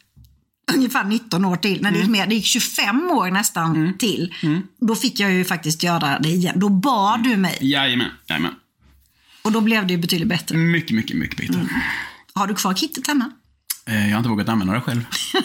ungefär 0.75 1.05
19 1.05 1.45
år 1.45 1.57
till. 1.57 1.83
När 1.83 1.91
det, 1.91 1.99
gick 1.99 2.09
mer, 2.09 2.27
det 2.27 2.35
gick 2.35 2.47
25 2.47 3.11
år 3.11 3.31
nästan 3.31 3.95
till. 3.99 4.35
Då 4.81 4.95
fick 4.95 5.21
jag 5.21 5.33
ju 5.33 5.45
faktiskt 5.45 5.83
göra 5.83 6.19
det 6.19 6.29
igen. 6.29 6.61
Då 6.61 6.69
bad 6.69 7.23
du 7.23 7.37
mig. 7.37 7.59
Jajamän, 7.61 8.11
jajamän. 8.29 8.55
Och 9.43 9.53
då 9.53 9.61
blev 9.61 9.87
det 9.87 9.93
ju 9.93 9.99
betydligt 10.01 10.29
bättre. 10.29 10.57
Mycket, 10.57 10.97
mycket, 10.97 11.17
mycket 11.17 11.37
bättre. 11.37 11.69
Har 12.35 12.47
du 12.47 12.55
kvar 12.55 12.75
kittet 12.75 13.07
hemma? 13.07 13.31
Eh, 13.89 14.05
Jag 14.07 14.11
har 14.13 14.19
inte 14.19 14.29
vågat 14.29 14.49
använda 14.49 14.75
det 14.75 14.81
själv. 14.81 15.05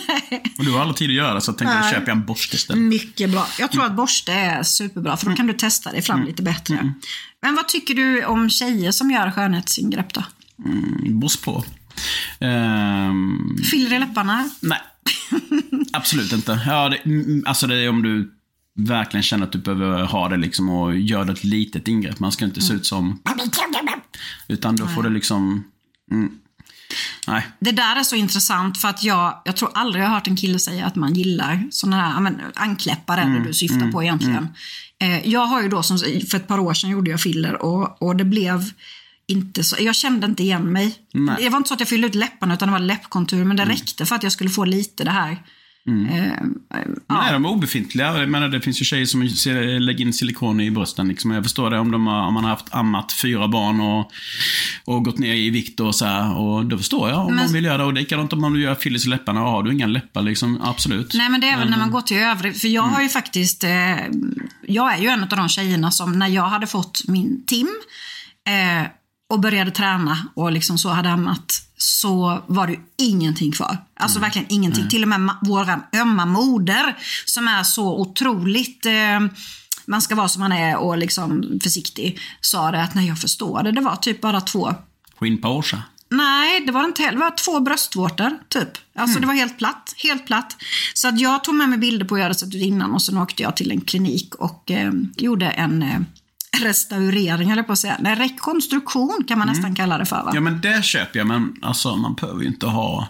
Och 0.57 0.65
du 0.65 0.71
har 0.71 0.79
alla 0.81 0.93
tid 0.93 1.09
att 1.09 1.15
göra 1.15 1.41
så 1.41 1.49
jag 1.51 1.57
tänkte 1.57 1.89
köpa 1.91 2.11
en 2.11 2.25
borste 2.25 2.55
istället. 2.55 2.81
Mycket 2.81 3.29
bra. 3.29 3.47
Jag 3.59 3.71
tror 3.71 3.85
att 3.85 3.95
borste 3.95 4.31
är 4.33 4.63
superbra 4.63 5.17
för 5.17 5.29
då 5.29 5.35
kan 5.35 5.47
du 5.47 5.53
testa 5.53 5.91
dig 5.91 6.01
fram 6.01 6.23
lite 6.25 6.43
bättre. 6.43 6.93
Men 7.41 7.55
vad 7.55 7.67
tycker 7.67 7.93
du 7.95 8.25
om 8.25 8.49
tjejer 8.49 8.91
som 8.91 9.11
gör 9.11 9.31
skönhetsingrepp 9.31 10.13
då? 10.13 10.23
Boss 11.09 11.37
på. 11.37 11.65
Ehm, 12.39 13.57
Fyller 13.71 13.95
i 13.95 13.99
läpparna? 13.99 14.49
nej. 14.59 14.79
Absolut 15.93 16.31
inte. 16.31 16.61
Ja, 16.65 16.89
det, 16.89 16.97
mm, 17.05 17.43
alltså 17.47 17.67
det 17.67 17.75
är 17.75 17.89
om 17.89 18.01
du 18.01 18.31
verkligen 18.75 19.23
känner 19.23 19.45
att 19.45 19.51
du 19.51 19.59
behöver 19.59 20.03
ha 20.03 20.29
det 20.29 20.37
liksom 20.37 20.69
och 20.69 20.97
gör 20.97 21.31
ett 21.31 21.43
litet 21.43 21.87
ingrepp. 21.87 22.19
Man 22.19 22.31
ska 22.31 22.45
inte 22.45 22.61
se 22.61 22.73
ut 22.73 22.85
som... 22.85 23.21
Utan 24.47 24.75
då 24.75 24.87
får 24.87 25.03
det 25.03 25.09
liksom... 25.09 25.63
Mm, 26.11 26.31
nej. 27.27 27.47
Det 27.59 27.71
där 27.71 27.95
är 27.95 28.03
så 28.03 28.15
intressant 28.15 28.77
för 28.77 28.87
att 28.87 29.03
jag, 29.03 29.41
jag 29.45 29.55
tror 29.55 29.69
aldrig 29.73 30.03
jag 30.03 30.09
har 30.09 30.15
hört 30.15 30.27
en 30.27 30.35
kille 30.35 30.59
säga 30.59 30.85
att 30.85 30.95
man 30.95 31.13
gillar 31.13 31.67
sådana 31.71 32.09
här 32.09 32.19
men, 32.19 32.41
ankläppar 32.53 33.17
är 33.17 33.25
det 33.25 33.43
du 33.43 33.53
syftar 33.53 33.91
på 33.91 34.03
egentligen. 34.03 34.47
Eh, 34.99 35.27
jag 35.27 35.45
har 35.45 35.61
ju 35.61 35.69
då, 35.69 35.83
som, 35.83 35.97
för 35.97 36.35
ett 36.35 36.47
par 36.47 36.59
år 36.59 36.73
sedan 36.73 36.89
gjorde 36.89 37.11
jag 37.11 37.21
filler 37.21 37.61
och, 37.61 38.01
och 38.01 38.15
det 38.15 38.25
blev 38.25 38.71
inte 39.31 39.63
så, 39.63 39.75
jag 39.79 39.95
kände 39.95 40.25
inte 40.27 40.43
igen 40.43 40.71
mig. 40.71 40.95
Nej. 41.13 41.35
Det 41.39 41.49
var 41.49 41.57
inte 41.57 41.67
så 41.67 41.73
att 41.73 41.79
jag 41.79 41.89
fyllde 41.89 42.07
ut 42.07 42.15
läpparna 42.15 42.53
utan 42.53 42.67
det 42.67 42.71
var 42.71 42.79
läppkontur 42.79 43.43
men 43.45 43.57
det 43.57 43.65
räckte 43.65 44.05
för 44.05 44.15
att 44.15 44.23
jag 44.23 44.31
skulle 44.31 44.49
få 44.49 44.65
lite 44.65 45.03
det 45.03 45.11
här. 45.11 45.37
Eh, 45.87 46.27
eh, 46.27 46.33
Nej, 47.09 47.33
de 47.33 47.45
är 47.45 47.49
obefintliga. 47.49 48.17
Jag 48.19 48.29
menar, 48.29 48.49
det 48.49 48.61
finns 48.61 48.81
ju 48.81 48.85
tjejer 48.85 49.05
som 49.05 49.21
lägger 49.79 50.05
in 50.05 50.13
silikon 50.13 50.61
i 50.61 50.71
brösten. 50.71 51.07
Liksom. 51.07 51.31
Jag 51.31 51.43
förstår 51.43 51.69
det 51.69 51.79
om, 51.79 51.91
de 51.91 52.07
har, 52.07 52.27
om 52.27 52.33
man 52.33 52.43
har 52.43 52.51
haft 52.51 52.75
ammat 52.75 53.13
fyra 53.13 53.47
barn 53.47 53.81
och, 53.81 54.11
och 54.85 55.05
gått 55.05 55.17
ner 55.17 55.33
i 55.33 55.49
vikt 55.49 55.79
och 55.79 55.95
så 55.95 56.05
här. 56.05 56.37
Och 56.37 56.65
då 56.65 56.77
förstår 56.77 57.09
jag 57.09 57.19
om 57.19 57.25
Men- 57.25 57.35
man 57.35 57.53
vill 57.53 57.65
göra 57.65 57.77
det. 57.77 57.83
Och 57.83 57.93
likadant 57.93 58.33
om 58.33 58.41
man 58.41 58.53
vill 58.53 58.61
göra 58.61 58.75
fillers 58.75 59.05
i 59.05 59.09
läpparna. 59.09 59.39
Har 59.39 59.63
du 59.63 59.73
inga 59.73 59.87
läppar 59.87 60.21
liksom, 60.21 60.61
absolut. 60.61 61.13
Nej 61.13 61.29
men 61.29 61.41
det 61.41 61.47
är 61.49 61.57
väl 61.57 61.69
när 61.69 61.77
man 61.77 61.91
går 61.91 62.01
till 62.01 62.17
övrigt. 62.17 62.61
För 62.61 62.67
jag 62.67 62.81
har 62.81 63.01
ju 63.01 63.09
faktiskt, 63.09 63.63
eh, 63.63 63.95
jag 64.67 64.93
är 64.93 64.97
ju 65.01 65.07
en 65.07 65.23
av 65.23 65.29
de 65.29 65.49
tjejerna 65.49 65.91
som 65.91 66.19
när 66.19 66.27
jag 66.27 66.49
hade 66.49 66.67
fått 66.67 67.01
min 67.07 67.43
Tim 67.47 67.67
eh, 68.47 68.87
och 69.31 69.39
började 69.39 69.71
träna 69.71 70.17
och 70.33 70.51
liksom 70.51 70.77
så 70.77 70.89
hade 70.89 71.09
ammat 71.09 71.53
så 71.77 72.43
var 72.47 72.67
det 72.67 72.73
ju 72.73 72.79
ingenting 72.97 73.51
kvar. 73.51 73.77
Alltså 73.99 74.19
verkligen 74.19 74.47
ingenting. 74.51 74.89
Till 74.89 75.03
och 75.03 75.09
med 75.09 75.35
våran 75.41 75.83
ömma 75.95 76.25
moder 76.25 76.97
som 77.25 77.47
är 77.47 77.63
så 77.63 77.99
otroligt 77.99 78.85
eh, 78.85 79.19
man 79.85 80.01
ska 80.01 80.15
vara 80.15 80.27
som 80.27 80.39
man 80.39 80.51
är 80.51 80.77
och 80.77 80.97
liksom 80.97 81.59
försiktig, 81.63 82.19
sa 82.41 82.71
det 82.71 82.83
att 82.83 82.95
när 82.95 83.03
jag 83.03 83.19
förstår 83.19 83.63
det, 83.63 83.71
det 83.71 83.81
var 83.81 83.95
typ 83.95 84.21
bara 84.21 84.41
två 84.41 84.75
Skinn 85.19 85.41
på 85.41 85.49
Orsa. 85.49 85.83
Nej, 86.09 86.65
det 86.65 86.71
var 86.71 86.83
inte 86.83 87.01
heller. 87.01 87.17
Det 87.17 87.23
var 87.23 87.37
två 87.37 87.59
bröstvårtor, 87.59 88.39
typ. 88.47 88.69
Alltså 88.95 89.19
det 89.19 89.27
var 89.27 89.33
helt 89.33 89.57
platt. 89.57 89.93
Helt 89.97 90.25
platt. 90.25 90.57
Så 90.93 91.07
att 91.07 91.19
jag 91.19 91.43
tog 91.43 91.55
med 91.55 91.69
mig 91.69 91.77
bilder 91.77 92.05
på 92.05 92.15
hur 92.15 92.19
jag 92.19 92.25
hade 92.25 92.39
sett 92.39 92.55
ut 92.55 92.61
innan 92.61 92.91
och 92.91 93.01
sen 93.01 93.17
åkte 93.17 93.43
jag 93.43 93.55
till 93.55 93.71
en 93.71 93.81
klinik 93.81 94.35
och 94.35 94.71
eh, 94.71 94.91
gjorde 95.17 95.45
en 95.49 95.83
eh, 95.83 95.99
restaurering, 96.57 97.49
eller 97.49 97.63
på 97.63 97.71
att 97.71 97.79
säga. 97.79 97.97
Nej, 97.99 98.15
rekonstruktion 98.15 99.23
kan 99.27 99.39
man 99.39 99.47
nästan 99.47 99.75
kalla 99.75 99.97
det 99.97 100.05
för. 100.05 100.23
Va? 100.23 100.31
Ja, 100.33 100.41
men 100.41 100.61
det 100.61 100.85
köper 100.85 101.19
jag. 101.19 101.27
Men 101.27 101.55
alltså, 101.61 101.95
man 101.95 102.13
behöver 102.13 102.41
ju 102.41 102.47
inte 102.47 102.65
ha 102.65 103.07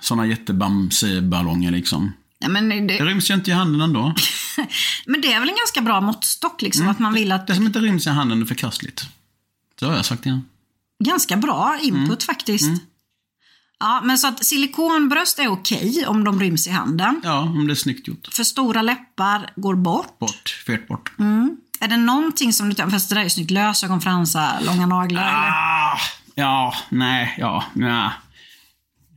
sådana 0.00 0.26
jättebamseballonger 0.26 1.70
liksom. 1.70 2.12
Nej, 2.40 2.50
men, 2.50 2.68
Det 2.68 2.98
det, 2.98 3.04
ryms 3.04 3.30
ju 3.30 3.34
inte 3.34 3.50
i 3.50 3.54
handen 3.54 3.80
ändå. 3.80 4.14
men 5.06 5.20
det 5.20 5.32
är 5.32 5.40
väl 5.40 5.48
en 5.48 5.56
ganska 5.56 5.80
bra 5.80 6.00
måttstock, 6.00 6.62
liksom, 6.62 6.88
att 6.88 6.98
man 6.98 7.14
vill 7.14 7.32
att... 7.32 7.46
Det 7.46 7.54
som 7.54 7.66
inte 7.66 7.78
ryms 7.78 8.06
i 8.06 8.10
handen 8.10 8.42
är 8.42 8.46
förkastligt. 8.46 9.06
Det 9.78 9.86
har 9.86 9.96
jag 9.96 10.04
sagt 10.04 10.26
innan. 10.26 10.44
Ganska 11.04 11.36
bra 11.36 11.78
input 11.82 12.22
faktiskt. 12.22 12.82
Ja, 13.80 14.00
men 14.04 14.18
så 14.18 14.28
att 14.28 14.44
silikonbröst 14.44 15.38
är 15.38 15.48
okej 15.48 16.04
om 16.06 16.24
de 16.24 16.40
ryms 16.40 16.66
i 16.66 16.70
handen. 16.70 17.20
Ja, 17.24 17.38
om 17.40 17.66
det 17.66 17.72
är 17.72 17.74
snyggt 17.74 18.08
gjort. 18.08 18.28
För 18.32 18.44
stora 18.44 18.82
läppar 18.82 19.50
går 19.56 19.74
bort. 19.74 20.18
Bort. 20.18 20.62
Fet 20.66 20.88
bort. 20.88 21.12
Är 21.80 21.88
det 21.88 21.96
någonting 21.96 22.52
som 22.52 22.68
du... 22.68 22.90
Fast 22.90 23.08
det 23.08 23.14
där 23.14 23.20
är 23.20 23.24
ju 23.24 23.30
snyggt. 23.30 23.50
Lösögonfransar, 23.50 24.58
långa 24.60 24.86
naglar. 24.86 25.22
eller? 25.22 25.32
Ah, 25.32 25.98
ja, 26.34 26.74
nej, 26.88 27.34
ja, 27.38 27.64
nej. 27.72 28.10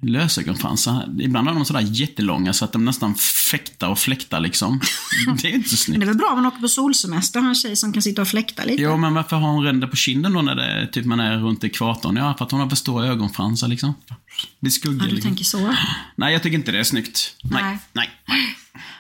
Lösögonfransar, 0.02 1.10
ibland 1.20 1.48
är 1.50 1.54
de 1.54 1.66
sådär 1.66 1.86
jättelånga 1.88 2.54
så 2.54 2.66
att 2.66 2.72
de 2.74 2.86
nästan 2.86 3.16
fäktar 3.52 3.88
och 3.88 4.00
fläktar 4.00 4.40
liksom. 4.40 4.82
Det 5.42 5.48
är 5.48 5.54
inte 5.56 5.70
så 5.70 5.74
Men 5.74 5.78
snyggt. 5.78 6.00
det 6.00 6.04
är 6.04 6.08
väl 6.08 6.18
bra 6.18 6.28
om 6.30 6.36
man 6.36 6.46
åker 6.46 6.60
på 6.62 6.68
solsemester 6.68 7.40
och 7.40 7.44
har 7.44 7.50
en 7.50 7.56
tjej 7.56 7.76
som 7.76 7.94
kan 7.94 8.02
sitta 8.02 8.22
och 8.22 8.28
fläkta 8.28 8.64
lite. 8.64 8.82
Jo, 8.82 8.98
men 8.98 9.14
varför 9.14 9.36
har 9.36 9.50
hon 9.50 9.64
ränder 9.64 9.88
på 9.88 9.96
kinden 9.96 10.34
då 10.34 10.42
när 10.42 10.56
det 10.56 10.88
typ 10.92 11.06
man 11.06 11.20
är 11.20 11.38
runt 11.38 11.64
ekvatorn? 11.64 12.16
Ja, 12.18 12.34
för 12.38 12.46
att 12.46 12.52
hon 12.52 12.60
har 12.60 12.70
för 12.70 12.76
stora 12.76 13.08
ögonfransar 13.08 13.68
liksom. 13.68 13.94
Det 14.60 14.70
skuggar 14.72 15.00
Ja, 15.04 15.10
du 15.10 15.16
liksom. 15.16 15.30
tänker 15.32 15.46
så. 15.46 15.76
Nej, 16.16 16.34
jag 16.34 16.44
tycker 16.44 16.58
inte 16.58 16.72
det 16.72 16.80
är 16.80 16.84
snyggt. 16.84 17.36
Nej, 17.44 17.64
Nej. 17.64 17.80
nej. 17.94 18.10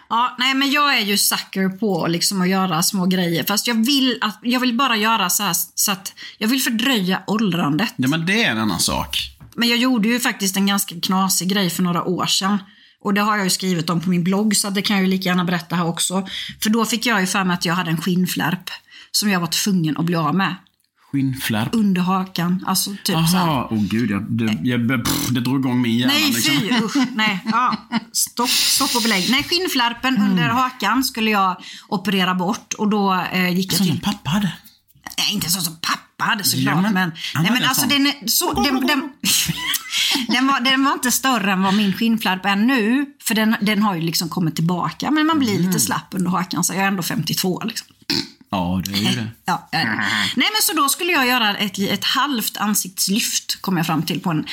Ja, 0.09 0.35
nej, 0.39 0.53
men 0.53 0.71
jag 0.71 0.97
är 0.97 1.01
ju 1.05 1.17
sucker 1.17 1.69
på 1.69 2.07
liksom 2.07 2.41
att 2.41 2.49
göra 2.49 2.83
små 2.83 3.05
grejer. 3.05 3.43
Fast 3.43 3.67
jag 3.67 3.85
vill, 3.85 4.17
att, 4.21 4.39
jag 4.41 4.59
vill 4.59 4.73
bara 4.77 4.95
göra 4.97 5.29
så 5.29 5.43
här 5.43 5.55
så 5.75 5.91
att 5.91 6.13
jag 6.37 6.47
vill 6.47 6.61
fördröja 6.61 7.21
åldrandet. 7.27 7.93
Ja, 7.97 8.07
men 8.07 8.25
det 8.25 8.43
är 8.43 8.51
en 8.51 8.57
annan 8.57 8.79
sak. 8.79 9.30
Men 9.55 9.69
jag 9.69 9.77
gjorde 9.77 10.07
ju 10.07 10.19
faktiskt 10.19 10.57
en 10.57 10.65
ganska 10.65 10.95
knasig 10.99 11.49
grej 11.49 11.69
för 11.69 11.83
några 11.83 12.03
år 12.03 12.25
sedan. 12.25 12.57
Och 13.03 13.13
det 13.13 13.21
har 13.21 13.35
jag 13.37 13.43
ju 13.43 13.49
skrivit 13.49 13.89
om 13.89 14.01
på 14.01 14.09
min 14.09 14.23
blogg, 14.23 14.55
så 14.55 14.69
det 14.69 14.81
kan 14.81 14.95
jag 14.95 15.03
ju 15.05 15.09
lika 15.11 15.29
gärna 15.29 15.45
berätta 15.45 15.75
här 15.75 15.85
också. 15.87 16.27
För 16.63 16.69
då 16.69 16.85
fick 16.85 17.05
jag 17.05 17.21
ju 17.21 17.27
för 17.27 17.43
mig 17.43 17.53
att 17.53 17.65
jag 17.65 17.73
hade 17.73 17.89
en 17.91 18.01
skinnflärp 18.01 18.69
som 19.11 19.29
jag 19.29 19.39
var 19.39 19.47
tvungen 19.47 19.97
att 19.97 20.05
bli 20.05 20.15
av 20.15 20.35
med. 20.35 20.55
Skinnflärp. 21.11 21.69
Under 21.75 22.01
hakan, 22.01 22.63
alltså 22.67 22.89
typ 23.03 23.15
så 23.15 23.37
här. 23.37 23.49
Åh 23.49 23.73
oh, 23.73 23.83
gud, 23.83 24.11
jag, 24.11 24.23
det, 24.31 24.57
jag, 24.63 25.05
pff, 25.05 25.27
det 25.29 25.39
drog 25.41 25.59
igång 25.59 25.81
min 25.81 25.97
hjärna. 25.97 26.13
Nej, 26.13 26.31
liksom. 26.31 26.59
fy 26.59 26.85
usch. 26.85 27.07
Nej, 27.15 27.39
ja. 27.51 27.75
stopp, 28.13 28.49
stopp 28.49 28.95
och 28.95 29.01
belägg. 29.01 29.27
Nej, 29.31 29.43
skinnflärpen 29.43 30.15
Mm. 30.17 30.29
under 30.31 30.43
hakan 30.43 31.03
skulle 31.03 31.31
jag 31.31 31.61
operera 31.87 32.33
bort 32.35 32.73
och 32.73 32.89
då 32.89 33.13
eh, 33.31 33.49
gick 33.49 33.71
jag 33.71 33.77
Som 33.77 33.87
till... 33.87 34.01
pappa 34.01 34.29
hade. 34.29 34.51
Nej, 35.17 35.33
inte 35.33 35.49
så 35.51 35.61
som 35.61 35.75
pappa 35.81 36.01
hade 36.21 36.43
såklart. 36.43 36.75
Ja, 36.75 36.81
men- 36.81 36.93
men, 36.93 37.11
han 37.33 37.43
nej, 37.43 37.51
men 37.51 37.61
en 37.63 37.69
alltså 37.69 37.85
den, 37.87 38.07
är 38.07 38.27
så, 38.27 38.53
den, 38.63 38.87
den, 38.87 38.87
den, 40.27 40.47
var, 40.47 40.59
den 40.59 40.83
var 40.83 40.93
inte 40.93 41.11
större 41.11 41.51
än 41.51 41.63
vad 41.63 41.73
min 41.73 41.93
skinnflärp 41.93 42.45
är 42.45 42.55
nu. 42.55 43.05
För 43.23 43.35
den, 43.35 43.55
den 43.61 43.83
har 43.83 43.95
ju 43.95 44.01
liksom 44.01 44.29
kommit 44.29 44.55
tillbaka. 44.55 45.11
Men 45.11 45.27
man 45.27 45.39
blir 45.39 45.51
Mm. 45.55 45.67
lite 45.67 45.79
slapp 45.79 46.07
under 46.11 46.31
hakan. 46.31 46.63
Så 46.63 46.73
jag 46.73 46.83
är 46.83 46.87
ändå 46.87 47.03
52 47.03 47.61
liksom. 47.65 47.87
Ja, 48.53 48.81
det 48.85 48.91
är 48.91 48.97
ju 48.97 49.03
det. 49.05 49.27
Ja, 49.45 49.69
ja, 49.71 49.79
ja. 49.79 49.85
Nej 50.35 50.49
men 50.53 50.61
så 50.61 50.73
då 50.73 50.89
skulle 50.89 51.11
jag 51.11 51.27
göra 51.27 51.57
ett, 51.57 51.79
ett 51.79 52.03
halvt 52.05 52.57
ansiktslyft 52.57 53.61
kom 53.61 53.77
jag 53.77 53.85
fram 53.85 54.03
till 54.03 54.19
på 54.19 54.29
en 54.31 54.45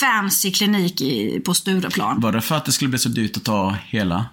fancy 0.00 0.52
klinik 0.52 1.00
i, 1.00 1.40
på 1.44 1.54
Stureplan. 1.54 2.20
Var 2.20 2.32
det 2.32 2.40
för 2.40 2.54
att 2.56 2.64
det 2.64 2.72
skulle 2.72 2.88
bli 2.88 2.98
så 2.98 3.08
dyrt 3.08 3.36
att 3.36 3.44
ta 3.44 3.76
hela? 3.86 4.26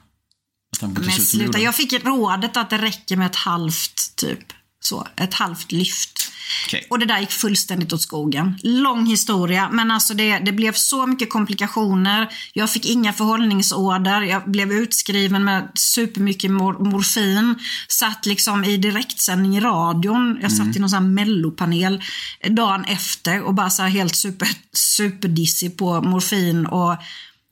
Att 0.82 0.92
Men 0.92 1.04
slut 1.04 1.28
sluta, 1.28 1.60
jag 1.60 1.76
fick 1.76 1.94
rådet 2.06 2.58
att 2.58 2.70
det 2.70 2.78
räcker 2.78 3.16
med 3.18 3.26
ett 3.26 3.36
halvt 3.36 4.16
typ. 4.16 4.40
Så, 4.88 5.08
ett 5.16 5.34
halvt 5.34 5.72
lyft. 5.72 6.32
Okej. 6.66 6.88
Och 6.90 7.00
det 7.00 7.06
där 7.06 7.20
gick 7.20 7.32
fullständigt 7.32 7.94
åt 7.94 8.02
skogen. 8.02 8.60
Lång 8.64 9.06
historia, 9.06 9.70
men 9.72 9.92
alltså 9.92 10.14
det, 10.14 10.40
det 10.40 10.52
blev 10.52 10.74
så 10.74 11.06
mycket 11.06 11.30
komplikationer. 11.30 12.30
Jag 12.54 12.70
fick 12.70 12.86
inga 12.86 13.14
förhållningsorder. 13.14 14.22
Jag 14.22 14.52
blev 14.52 14.72
utskriven 14.72 15.44
med 15.44 15.72
supermycket 15.76 16.52
mor 16.52 16.74
morfin. 16.74 17.56
Satt 17.88 18.26
liksom 18.26 18.64
i 18.64 18.78
direktsändning 18.78 19.58
i 19.58 19.60
radion. 19.60 20.40
Jag 20.42 20.52
satt 20.52 20.76
i 20.76 20.80
någon 20.80 20.90
sån 20.90 21.04
här 21.04 21.10
mellopanel 21.10 22.04
dagen 22.50 22.86
efter 22.86 23.42
och 23.42 23.54
bara 23.54 23.70
så 23.70 23.84
helt 23.84 24.16
super, 24.16 24.48
superdissig 24.74 25.78
på 25.78 26.02
morfin. 26.02 26.66
Och 26.66 26.96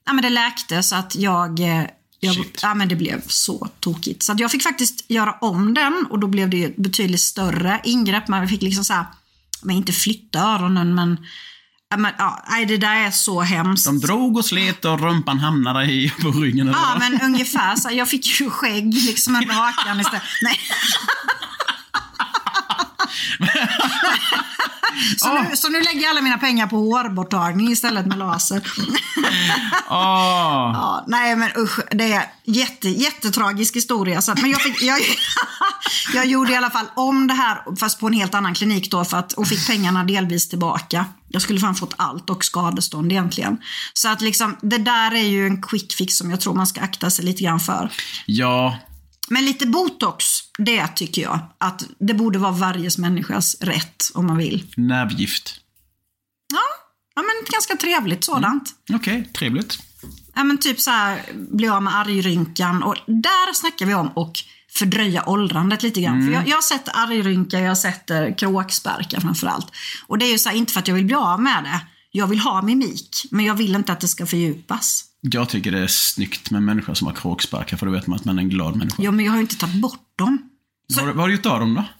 ja, 0.06 0.14
men 0.14 0.22
det 0.22 0.30
läkte 0.30 0.84
så 0.84 0.96
att 0.96 1.16
jag 1.16 1.60
eh, 1.60 1.86
jag, 2.26 2.46
ja, 2.62 2.74
men 2.74 2.88
det 2.88 2.96
blev 2.96 3.28
så 3.28 3.70
tokigt. 3.80 4.24
Så 4.24 4.32
att 4.32 4.40
jag 4.40 4.52
fick 4.52 4.64
faktiskt 4.64 5.10
göra 5.10 5.32
om 5.42 5.74
den 5.74 6.06
och 6.10 6.20
då 6.20 6.28
blev 6.28 6.50
det 6.50 6.64
ett 6.64 6.78
betydligt 6.78 7.22
större 7.22 7.82
ingrepp. 7.84 8.28
Man 8.28 8.48
fick 8.48 8.62
liksom 8.62 8.84
så 8.84 8.94
här, 8.94 9.06
men 9.64 9.76
inte 9.76 9.94
flytta 9.94 10.40
öronen 10.40 10.96
men, 10.96 11.18
men 11.98 12.12
ja, 12.18 12.46
det 12.68 12.78
där 12.78 12.96
är 12.96 13.12
så 13.12 13.42
hemskt. 13.42 13.86
De 13.86 14.00
drog 14.00 14.38
och 14.38 14.46
slet 14.46 14.86
och 14.86 15.00
rumpan 15.00 15.40
hamnade 15.40 15.86
i, 15.86 16.10
på 16.22 16.32
ryggen. 16.32 16.68
Eller 16.68 16.80
Ja, 16.80 16.98
men 17.00 17.22
ungefär 17.22 17.76
så. 17.76 17.90
Jag 17.92 18.10
fick 18.10 18.40
ju 18.42 18.50
skägg 18.50 18.94
liksom 18.94 19.36
under 19.36 19.54
hakan 19.54 20.00
istället. 20.00 20.24
Nej. 20.42 20.60
Så, 25.18 25.34
nu, 25.34 25.56
så 25.56 25.70
nu 25.70 25.82
lägger 25.82 26.02
jag 26.02 26.10
alla 26.10 26.22
mina 26.22 26.38
pengar 26.38 26.68
på 26.68 26.76
hårborttagning 26.78 27.72
istället 27.72 28.06
med 28.06 28.18
laser. 28.18 28.62
Åh. 29.90 30.72
Ja, 30.76 31.04
nej 31.08 31.36
men 31.36 31.50
usch, 31.58 31.80
det 31.92 32.14
är 32.14 32.26
jätte, 32.44 32.90
jättetragisk 32.90 33.76
historia. 33.76 34.22
Så, 34.22 34.32
att- 34.32 34.42
men 34.42 34.52
jag, 34.52 34.62
fick, 34.62 34.82
jag, 34.82 35.00
jag 36.14 36.26
gjorde 36.26 36.54
i 36.54 36.56
alla 36.56 36.70
fall 36.70 36.86
om 36.96 37.28
det 37.28 37.34
här, 37.34 37.76
fast 37.80 38.00
på 38.00 38.08
en 38.08 38.14
helt 38.14 38.34
annan 38.36 38.54
klinik 38.54 38.92
då, 38.92 39.06
för 39.06 39.18
att, 39.18 39.34
och 39.34 39.48
fick 39.48 39.68
pengarna 39.68 40.04
delvis 40.04 40.50
tillbaka. 40.50 41.06
Jag 41.28 41.42
skulle 41.42 41.60
fan 41.60 41.76
fått 41.76 41.94
allt 41.98 42.30
och 42.30 42.46
skadestånd 42.46 43.12
egentligen. 43.12 43.58
Så 43.94 44.10
att 44.10 44.22
liksom, 44.22 44.58
det 44.62 44.78
där 44.78 45.14
är 45.14 45.28
ju 45.28 45.48
en 45.48 45.62
quick 45.62 45.94
fix 45.94 46.18
som 46.18 46.32
jag 46.32 46.42
tror 46.42 46.54
man 46.54 46.68
ska 46.68 46.82
akta 46.82 47.10
sig 47.10 47.26
lite 47.26 47.44
grann 47.44 47.60
för. 47.60 47.92
Ja, 48.26 48.78
Men 49.30 49.46
lite 49.46 49.68
botox, 49.68 50.26
det 50.58 50.88
tycker 50.88 51.22
jag. 51.22 51.40
Att 51.58 51.84
det 52.00 52.14
borde 52.14 52.40
vara 52.40 52.52
varje 52.52 52.90
människas 52.98 53.56
rätt 53.62 54.12
om 54.14 54.28
man 54.28 54.38
vill. 54.38 54.74
nervgift. 54.78 55.60
Ja, 56.54 56.86
ja 57.16 57.22
men 57.22 57.52
ganska 57.52 57.76
trevligt 57.76 58.24
sådant. 58.24 58.70
Okej, 58.94 59.30
trevligt. 59.38 59.78
Ja 60.36 60.44
men 60.44 60.58
typ 60.58 60.82
så 60.82 60.92
här, 60.92 61.22
bli 61.52 61.68
av 61.68 61.84
med 61.84 61.96
argrynkan 61.96 62.84
och 62.84 62.96
där 63.08 63.54
snackar 63.54 63.86
vi 63.86 63.94
om 63.94 64.08
och 64.08 64.34
fördröja 64.74 65.30
åldrandet 65.30 65.84
lite 65.84 66.02
grann. 66.02 66.26
För 66.26 66.34
jag, 66.34 66.48
jag 66.48 66.56
har 66.56 66.62
sett 66.62 66.88
argrynka, 66.96 67.60
jag 67.60 67.68
har 67.68 67.76
sett 67.76 68.10
eh, 68.10 68.36
kråksparkar 68.38 69.20
framförallt. 69.20 69.68
Och 70.08 70.18
det 70.18 70.26
är 70.26 70.32
ju 70.32 70.38
så 70.38 70.50
här, 70.50 70.56
inte 70.56 70.74
för 70.74 70.80
att 70.80 70.88
jag 70.88 70.96
vill 70.96 71.06
bli 71.06 71.16
av 71.16 71.42
med 71.42 71.64
det. 71.64 71.80
Jag 72.12 72.28
vill 72.28 72.40
ha 72.40 72.62
mimik, 72.62 73.26
men 73.32 73.46
jag 73.46 73.56
vill 73.56 73.76
inte 73.76 73.92
att 73.92 74.00
det 74.00 74.08
ska 74.08 74.26
fördjupas. 74.26 75.04
Jag 75.32 75.50
tycker 75.50 75.72
det 75.72 75.80
är 75.80 75.88
snyggt 75.88 76.52
med 76.52 76.64
människor 76.64 76.94
som 76.94 77.08
har 77.08 77.14
kråksparkar, 77.14 77.78
för 77.78 77.86
då 77.86 77.92
vet 77.92 78.08
man 78.08 78.20
att 78.20 78.26
man 78.26 78.38
är 78.38 78.42
en 78.44 78.50
glad 78.50 78.76
människa. 78.76 79.04
Ja, 79.04 79.12
men 79.12 79.26
jag 79.26 79.32
har 79.32 79.38
ju 79.38 79.42
inte 79.42 79.56
tagit 79.58 79.76
bort 79.82 80.18
dem. 80.18 80.38
Vad, 80.96 81.06
du- 81.06 81.12
vad 81.12 81.22
har 81.22 81.28
du 81.28 81.36
gjort 81.36 81.46
av 81.46 81.60
dem 81.60 81.74
då? 81.74 81.84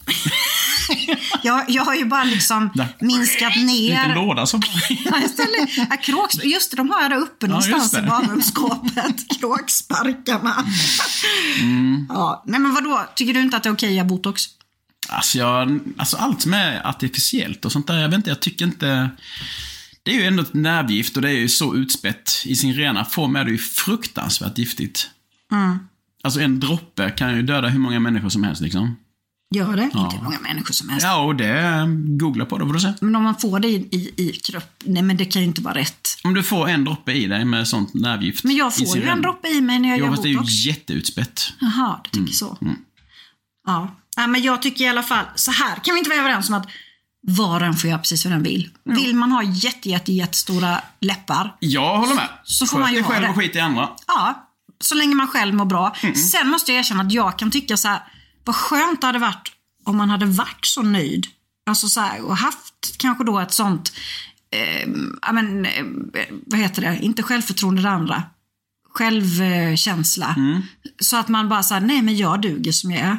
Jag, 1.42 1.64
jag 1.70 1.84
har 1.84 1.94
ju 1.94 2.04
bara 2.04 2.24
liksom 2.24 2.70
Där. 2.74 2.88
minskat 3.00 3.56
En 3.56 3.66
liten 3.66 4.08
ner. 4.08 4.14
låda 4.14 4.46
som... 4.46 4.62
Ja, 5.04 5.18
jag 5.20 5.30
ställer, 5.30 5.86
ja, 5.90 5.96
kråks, 5.96 6.44
just 6.44 6.70
det, 6.70 6.76
de 6.76 6.90
har 6.90 7.02
jag 7.02 7.10
där 7.10 7.18
uppe 7.18 7.46
någonstans 7.46 7.82
just 7.82 7.94
det. 7.94 8.00
i 8.00 8.06
badrumsskåpet. 8.06 9.38
Kråksparkarna. 9.40 10.64
Mm. 11.60 12.06
Ja, 12.08 12.42
nej 12.46 12.60
men 12.60 12.74
vadå, 12.74 13.06
tycker 13.14 13.34
du 13.34 13.40
inte 13.40 13.56
att 13.56 13.62
det 13.62 13.68
är 13.68 13.72
okej 13.72 13.88
att 13.88 13.94
göra 13.94 14.04
botox? 14.06 14.42
Alltså, 15.08 15.38
jag, 15.38 15.80
alltså 15.96 16.16
allt 16.16 16.42
som 16.42 16.54
är 16.54 16.86
artificiellt 16.88 17.64
och 17.64 17.72
sånt 17.72 17.86
där, 17.86 17.98
jag 17.98 18.08
vet 18.08 18.16
inte, 18.16 18.30
jag 18.30 18.40
tycker 18.40 18.64
inte... 18.64 19.10
Det 20.06 20.12
är 20.12 20.14
ju 20.20 20.24
ändå 20.24 20.42
ett 20.42 20.54
nervgift 20.54 21.16
och 21.16 21.22
det 21.22 21.28
är 21.30 21.38
ju 21.38 21.48
så 21.48 21.74
utspätt. 21.74 22.42
I 22.44 22.56
sin 22.56 22.74
rena 22.74 23.04
form 23.04 23.36
är 23.36 23.44
det 23.44 23.50
ju 23.50 23.58
fruktansvärt 23.58 24.58
giftigt. 24.58 25.10
Mm. 25.52 25.78
Alltså 26.22 26.40
en 26.40 26.60
droppe 26.60 27.10
kan 27.10 27.36
ju 27.36 27.42
döda 27.42 27.68
hur 27.68 27.78
många 27.78 28.00
människor 28.00 28.28
som 28.28 28.44
helst 28.44 28.62
liksom. 28.62 28.96
Gör 29.54 29.76
det? 29.76 29.82
Inte 29.82 30.18
många 30.22 30.38
människor 30.40 30.72
som 30.74 30.88
helst. 30.88 31.06
Ja, 31.06 31.24
och 31.24 31.36
det... 31.36 31.86
Googla 32.18 32.44
på 32.44 32.58
det 32.58 32.66
får 32.66 32.72
du 32.72 32.80
se. 32.80 32.92
Men 33.00 33.16
om 33.16 33.22
man 33.22 33.34
får 33.36 33.60
det 33.60 33.68
i, 33.68 33.74
i, 33.74 34.12
i 34.16 34.32
kropp, 34.32 34.82
nej 34.84 35.02
men 35.02 35.16
det 35.16 35.24
kan 35.24 35.42
ju 35.42 35.48
inte 35.48 35.60
vara 35.62 35.74
rätt. 35.74 36.08
Om 36.24 36.34
du 36.34 36.42
får 36.42 36.68
en 36.68 36.84
droppe 36.84 37.12
i 37.12 37.26
dig 37.26 37.44
med 37.44 37.68
sånt 37.68 37.94
nervgift. 37.94 38.44
Men 38.44 38.56
jag 38.56 38.76
får 38.76 38.96
ju 38.96 39.02
en 39.08 39.22
droppe 39.22 39.48
i 39.48 39.60
mig 39.60 39.78
när 39.78 39.88
jag 39.88 39.98
Jo, 39.98 40.04
gör 40.04 40.10
fast 40.10 40.22
det 40.22 40.28
är 40.28 40.30
ju 40.30 40.36
botox. 40.36 40.52
jätteutspätt. 40.66 41.52
Jaha, 41.60 42.00
du 42.04 42.18
tycker 42.20 42.32
så. 42.32 42.58
Ja. 43.66 43.96
ja, 44.16 44.26
men 44.26 44.42
jag 44.42 44.62
tycker 44.62 44.84
i 44.84 44.88
alla 44.88 45.02
fall, 45.02 45.24
så 45.34 45.50
här 45.50 45.76
kan 45.84 45.94
vi 45.94 45.98
inte 45.98 46.10
vara 46.10 46.20
överens 46.20 46.48
om 46.48 46.54
att 46.54 46.68
var 47.28 47.60
och 47.60 47.66
en 47.66 47.74
får 47.74 47.90
göra 47.90 47.98
precis 47.98 48.24
vad 48.24 48.32
den 48.34 48.42
vill. 48.42 48.70
Vill 48.84 49.16
man 49.16 49.32
ha 49.32 49.42
jätte, 49.42 49.88
jätte, 49.90 50.12
jättestora 50.12 50.80
läppar, 51.00 51.56
Jag 51.60 51.98
håller 51.98 52.14
med. 52.14 52.28
Så 52.44 52.66
får 52.66 52.76
Sköt 52.76 52.80
man 52.82 52.92
ju 52.92 53.00
dig 53.00 53.04
själv 53.10 53.22
det. 53.22 53.28
och 53.28 53.36
skit 53.36 53.56
i 53.56 53.60
andra. 53.60 53.88
Ja, 54.06 54.48
så 54.80 54.94
länge 54.94 55.14
man 55.14 55.28
själv 55.28 55.54
mår 55.54 55.64
bra. 55.64 55.96
Mm. 56.02 56.14
Sen 56.14 56.48
måste 56.48 56.72
jag 56.72 56.78
erkänna 56.78 57.02
att 57.02 57.12
jag 57.12 57.38
kan 57.38 57.50
tycka 57.50 57.76
så 57.76 57.88
här, 57.88 58.00
vad 58.44 58.56
skönt 58.56 59.00
det 59.00 59.06
hade 59.06 59.18
varit 59.18 59.52
om 59.84 59.96
man 59.96 60.10
hade 60.10 60.26
varit 60.26 60.66
så 60.66 60.82
nöjd. 60.82 61.26
Alltså 61.66 61.88
så 61.88 62.00
här, 62.00 62.24
och 62.24 62.36
haft 62.36 62.96
kanske 62.98 63.24
då 63.24 63.38
ett 63.40 63.52
sånt, 63.52 63.92
eh, 64.52 64.88
ja 65.22 65.32
men, 65.32 65.64
eh, 65.66 65.84
vad 66.46 66.60
heter 66.60 66.82
det, 66.82 66.98
inte 67.02 67.22
självförtroende 67.22 67.82
det 67.82 67.90
andra. 67.90 68.22
Självkänsla. 68.94 70.34
Mm. 70.36 70.62
Så 71.00 71.16
att 71.16 71.28
man 71.28 71.48
bara 71.48 71.62
säger 71.62 71.80
nej 71.80 72.02
men 72.02 72.16
jag 72.16 72.40
duger 72.42 72.72
som 72.72 72.90
jag 72.90 73.00
är. 73.00 73.18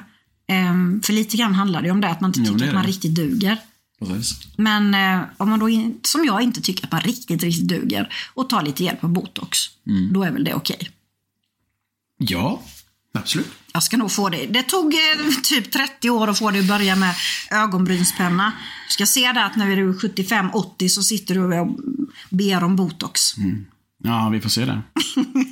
Ehm, 0.50 1.02
för 1.04 1.14
lite 1.14 1.38
grann 1.38 1.56
handlar 1.56 1.82
det 1.82 1.92
om 1.92 2.02
det, 2.02 2.10
att 2.10 2.22
man 2.22 2.30
inte 2.30 2.40
Jo, 2.40 2.54
tycker 2.54 2.68
att 2.68 2.74
man 2.74 2.84
riktigt 2.84 3.16
duger. 3.16 3.58
Precis. 4.00 4.38
Men 4.58 4.94
eh, 4.94 5.22
om 5.38 5.50
man 5.50 5.60
då, 5.60 5.70
in, 5.70 6.00
som 6.04 6.26
jag 6.26 6.42
inte 6.42 6.62
tycker 6.62 6.86
att 6.86 6.92
man 6.92 7.02
riktigt, 7.02 7.44
riktigt 7.44 7.68
duger 7.68 8.14
och 8.34 8.50
tar 8.50 8.62
lite 8.62 8.84
hjälp 8.84 9.04
av 9.04 9.10
botox, 9.10 9.58
Mm. 9.88 10.14
då 10.14 10.24
är 10.24 10.32
väl 10.32 10.44
det 10.44 10.54
okej. 10.54 10.90
Ja, 12.18 12.62
absolut. 13.14 13.48
Jag 13.74 13.84
ska 13.84 13.98
nog 13.98 14.12
få 14.12 14.30
det. 14.30 14.46
Det 14.46 14.64
tog 14.64 14.94
eh, 14.94 15.00
typ 15.44 15.72
30 15.72 16.10
år 16.10 16.28
att 16.28 16.38
få 16.40 16.52
det 16.52 16.60
att 16.60 16.68
börja 16.68 16.96
med 16.96 17.16
ögonbrynspenna. 17.52 18.52
Du 18.88 18.92
ska 18.92 19.06
se 19.06 19.32
det 19.32 19.46
att 19.46 19.56
när 19.56 19.76
du 19.76 19.90
är 19.90 19.94
75-80 19.94 20.88
så 20.88 21.04
sitter 21.04 21.36
du 21.36 21.60
och 21.60 21.78
ber 22.30 22.64
om 22.64 22.76
botox. 22.76 23.22
Ja, 24.04 24.30
vi 24.30 24.42
får 24.42 24.50
se 24.50 24.66
det. 24.66 24.82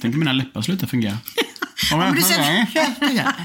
Tänk 0.01 0.13
om 0.13 0.19
mina 0.19 0.33
läppar 0.33 0.61
slutar 0.61 0.87
fungera. 0.87 1.17
Om 1.93 1.99
men 1.99 2.15
du 2.15 2.21
ser- 2.21 2.67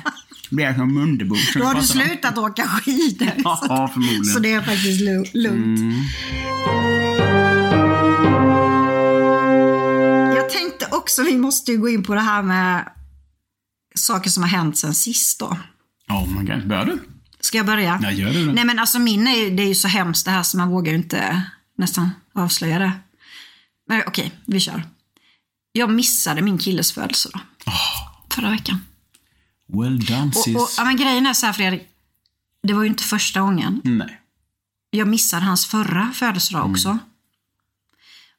Blir 0.51 0.65
jag 0.65 0.77
som 0.77 0.95
Mundebo. 0.95 1.37
Då 1.55 1.65
har 1.65 1.75
du 1.75 1.83
slutat 1.83 2.39
åka 2.39 2.67
skidor. 2.67 3.33
Ja, 3.45 3.91
förmodligen. 3.93 4.25
Så 4.25 4.39
det 4.39 4.53
är 4.53 4.63
faktiskt 4.63 5.01
lu- 5.01 5.31
lugnt. 5.35 5.81
Jag 10.37 10.51
tänkte 10.51 10.87
också, 10.91 11.23
vi 11.23 11.37
måste 11.39 11.73
ju 11.73 11.79
gå 11.79 11.89
in 11.89 12.03
på 12.05 12.15
det 12.15 12.21
här 12.21 12.43
med 12.43 12.89
saker 13.95 14.31
som 14.31 14.43
har 14.43 14.51
hänt 14.51 14.79
sen 14.79 14.95
sist 14.95 15.39
då. 15.39 15.57
Oh 16.09 16.29
my 16.39 16.45
god, 16.55 16.69
bör 16.69 16.85
du? 16.85 16.99
Ska 17.41 17.57
jag 17.57 17.67
börja? 17.67 18.01
Ja, 18.03 18.11
gör 18.11 18.31
du 18.33 18.47
det. 18.47 18.53
Nej 18.53 18.65
men 18.65 18.79
alltså 18.79 18.99
min 18.99 19.27
är 19.29 19.37
ju, 19.37 19.51
det 19.57 19.63
är 19.63 19.67
ju 19.69 19.75
så 19.75 19.89
hemskt 19.89 20.25
det 20.25 20.31
här 20.31 20.43
så 20.43 20.57
man 20.57 20.69
vågar 20.69 20.93
ju 20.93 20.99
inte 20.99 21.43
nästan 21.79 22.11
avslöja 22.35 22.79
det. 22.79 22.93
Men 23.89 24.03
okej, 24.07 24.33
vi 24.47 24.61
kör. 24.61 24.83
Jag 25.73 25.91
missade 25.91 26.43
min 26.43 26.59
killes 26.59 26.93
födelsedag. 26.93 27.41
Förra 28.35 28.51
veckan. 28.51 28.79
Well 29.73 30.05
done 30.05 30.27
Och, 30.27 30.35
sis. 30.37 30.57
och, 30.57 30.69
ja, 30.77 30.85
men 30.85 30.97
grejen 30.97 31.27
är 31.27 31.33
så 31.33 31.47
här 31.47 31.53
Fredrik. 31.53 31.83
Det 32.63 32.73
var 32.75 32.83
ju 32.83 32.89
inte 32.89 33.03
första 33.05 33.41
gången. 33.41 33.81
Nej. 33.85 34.21
Jag 34.91 35.09
missade 35.09 35.45
hans 35.47 35.67
förra 35.67 36.11
födelsedag 36.15 36.61
Mm. 36.61 36.73
också. 36.73 36.99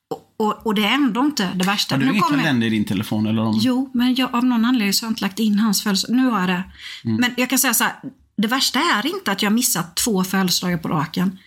Och, 0.10 0.36
och, 0.38 0.66
och 0.68 0.76
det 0.76 0.84
är 0.86 0.94
ändå 0.94 1.22
inte 1.22 1.52
det 1.56 1.66
värsta. 1.66 1.96
Har 1.96 2.00
du 2.00 2.06
Nu 2.06 2.12
ingen 2.12 2.24
kommer- 2.24 2.38
kalender 2.38 2.68
i 2.68 2.70
din 2.70 2.86
telefon? 2.86 3.28
Eller 3.28 3.42
om... 3.42 3.60
Jo, 3.62 3.90
men 3.94 4.16
jag, 4.16 4.36
av 4.36 4.46
någon 4.46 4.66
anledning 4.66 4.94
så 4.94 5.06
har 5.06 5.08
jag 5.08 5.12
inte 5.12 5.22
lagt 5.24 5.40
in 5.40 5.60
hans 5.60 5.84
födelsedag. 5.84 6.16
Nu 6.16 6.26
har 6.30 6.40
jag 6.40 6.50
det. 6.50 6.64
Mm. 7.06 7.16
Men 7.22 7.34
jag 7.38 7.50
kan 7.50 7.60
säga 7.60 7.74
så 7.74 7.84
här. 7.84 7.94
Det 8.38 8.48
värsta 8.48 8.80
är 8.80 9.06
inte 9.06 9.32
att 9.32 9.42
jag 9.42 9.54
missat 9.54 9.96
två 9.96 10.24
födelsedagar 10.24 10.78
på 10.78 10.88
raken. 10.88 11.40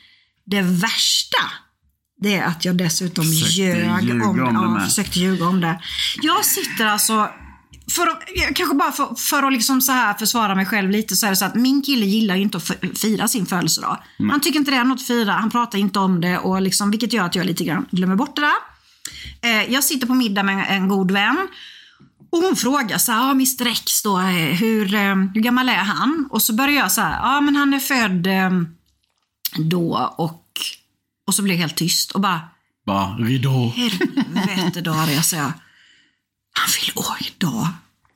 Det 0.44 0.62
värsta, 0.62 1.38
det 2.20 2.34
är 2.34 2.44
att 2.46 2.64
jag 2.64 2.76
dessutom 2.76 3.24
Försökte 3.24 3.52
ljög 3.52 4.22
om 4.22 4.28
om 4.28 4.74
det 4.74 4.80
ja, 4.80 4.84
försökte 4.88 5.20
ljuga 5.20 5.46
om 5.46 5.60
det. 5.60 5.80
Jag 6.22 6.44
sitter 6.44 6.86
alltså 6.86 7.30
för 7.90 8.06
att, 8.06 8.22
jag- 8.34 8.56
kanske 8.56 8.74
bara 8.76 8.92
för, 8.92 9.14
för 9.14 9.42
att 9.42 9.52
liksom 9.52 9.80
så 9.80 9.92
här 9.92 10.14
försvara 10.14 10.54
mig 10.54 10.66
själv 10.66 10.90
lite 10.90 11.16
så 11.16 11.26
är 11.26 11.30
det 11.30 11.36
så 11.36 11.44
att 11.44 11.54
min 11.54 11.82
kille 11.82 12.06
gillar 12.06 12.36
ju 12.36 12.42
inte 12.42 12.56
att 12.56 12.70
fira 13.00 13.28
sin 13.28 13.46
födelsedag. 13.46 13.98
Han 14.30 14.40
tycker 14.40 14.58
inte 14.58 14.70
det 14.70 14.76
är 14.76 14.84
något 14.84 15.00
att 15.00 15.06
fira, 15.06 15.32
han 15.32 15.50
pratar 15.50 15.78
inte 15.78 15.98
om 15.98 16.20
det 16.20 16.38
och 16.38 16.62
liksom, 16.62 16.90
vilket 16.90 17.12
gör 17.12 17.24
att 17.24 17.34
jag 17.34 17.46
lite 17.46 17.64
grann 17.64 17.86
glömmer 17.90 18.16
bort 18.16 18.36
det 18.36 18.42
där. 18.42 18.52
Eh, 19.42 19.72
jag 19.72 19.84
sitter 19.84 20.06
på 20.06 20.14
middag 20.14 20.42
med 20.42 20.66
en 20.68 20.88
god 20.88 21.10
vän 21.10 21.48
och 22.32 22.38
hon 22.38 22.56
frågar 22.56 22.98
så 22.98 23.12
här, 23.12 23.20
ah, 23.28 23.30
Mr 23.30 23.66
X 23.66 24.02
då, 24.02 24.18
eh, 24.18 24.26
hur, 24.34 24.94
eh, 24.94 25.14
hur 25.34 25.40
gammal 25.40 25.68
är 25.68 25.74
han? 25.76 26.28
Och 26.30 26.42
så 26.42 26.52
börjar 26.52 26.74
jag 26.76 26.92
så 26.92 27.00
här, 27.00 27.10
ja 27.12 27.36
ah, 27.36 27.40
men 27.40 27.56
han 27.56 27.74
är 27.74 27.78
född 27.80 28.26
eh, 28.26 28.50
då 29.58 30.14
och, 30.16 30.44
och 31.26 31.34
så 31.34 31.42
blir 31.42 31.54
jag 31.54 31.60
helt 31.60 31.76
tyst 31.76 32.10
och 32.12 32.20
bara, 32.20 32.40
Bara 32.86 33.16
ridå. 33.16 33.72
helvete 33.76 34.80
Daria, 34.80 35.22
säger 35.22 35.42
jag. 35.42 35.52
Han 36.58 36.68
fyller 36.68 36.98
år 36.98 37.16
idag. 37.20 37.68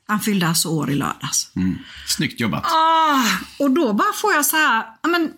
Han 0.09 0.21
fyllde 0.21 0.49
alltså 0.49 0.69
år 0.69 0.91
i 0.91 0.95
lördags. 0.95 1.51
Snyggt 2.07 2.41
jobbat. 2.41 2.65
Ah, 2.67 3.23
och 3.59 3.71
då 3.71 3.93
bara 3.93 4.13
får 4.13 4.33
jag 4.33 4.47
så 4.47 4.57
här, 4.57 4.85
men, 5.09 5.31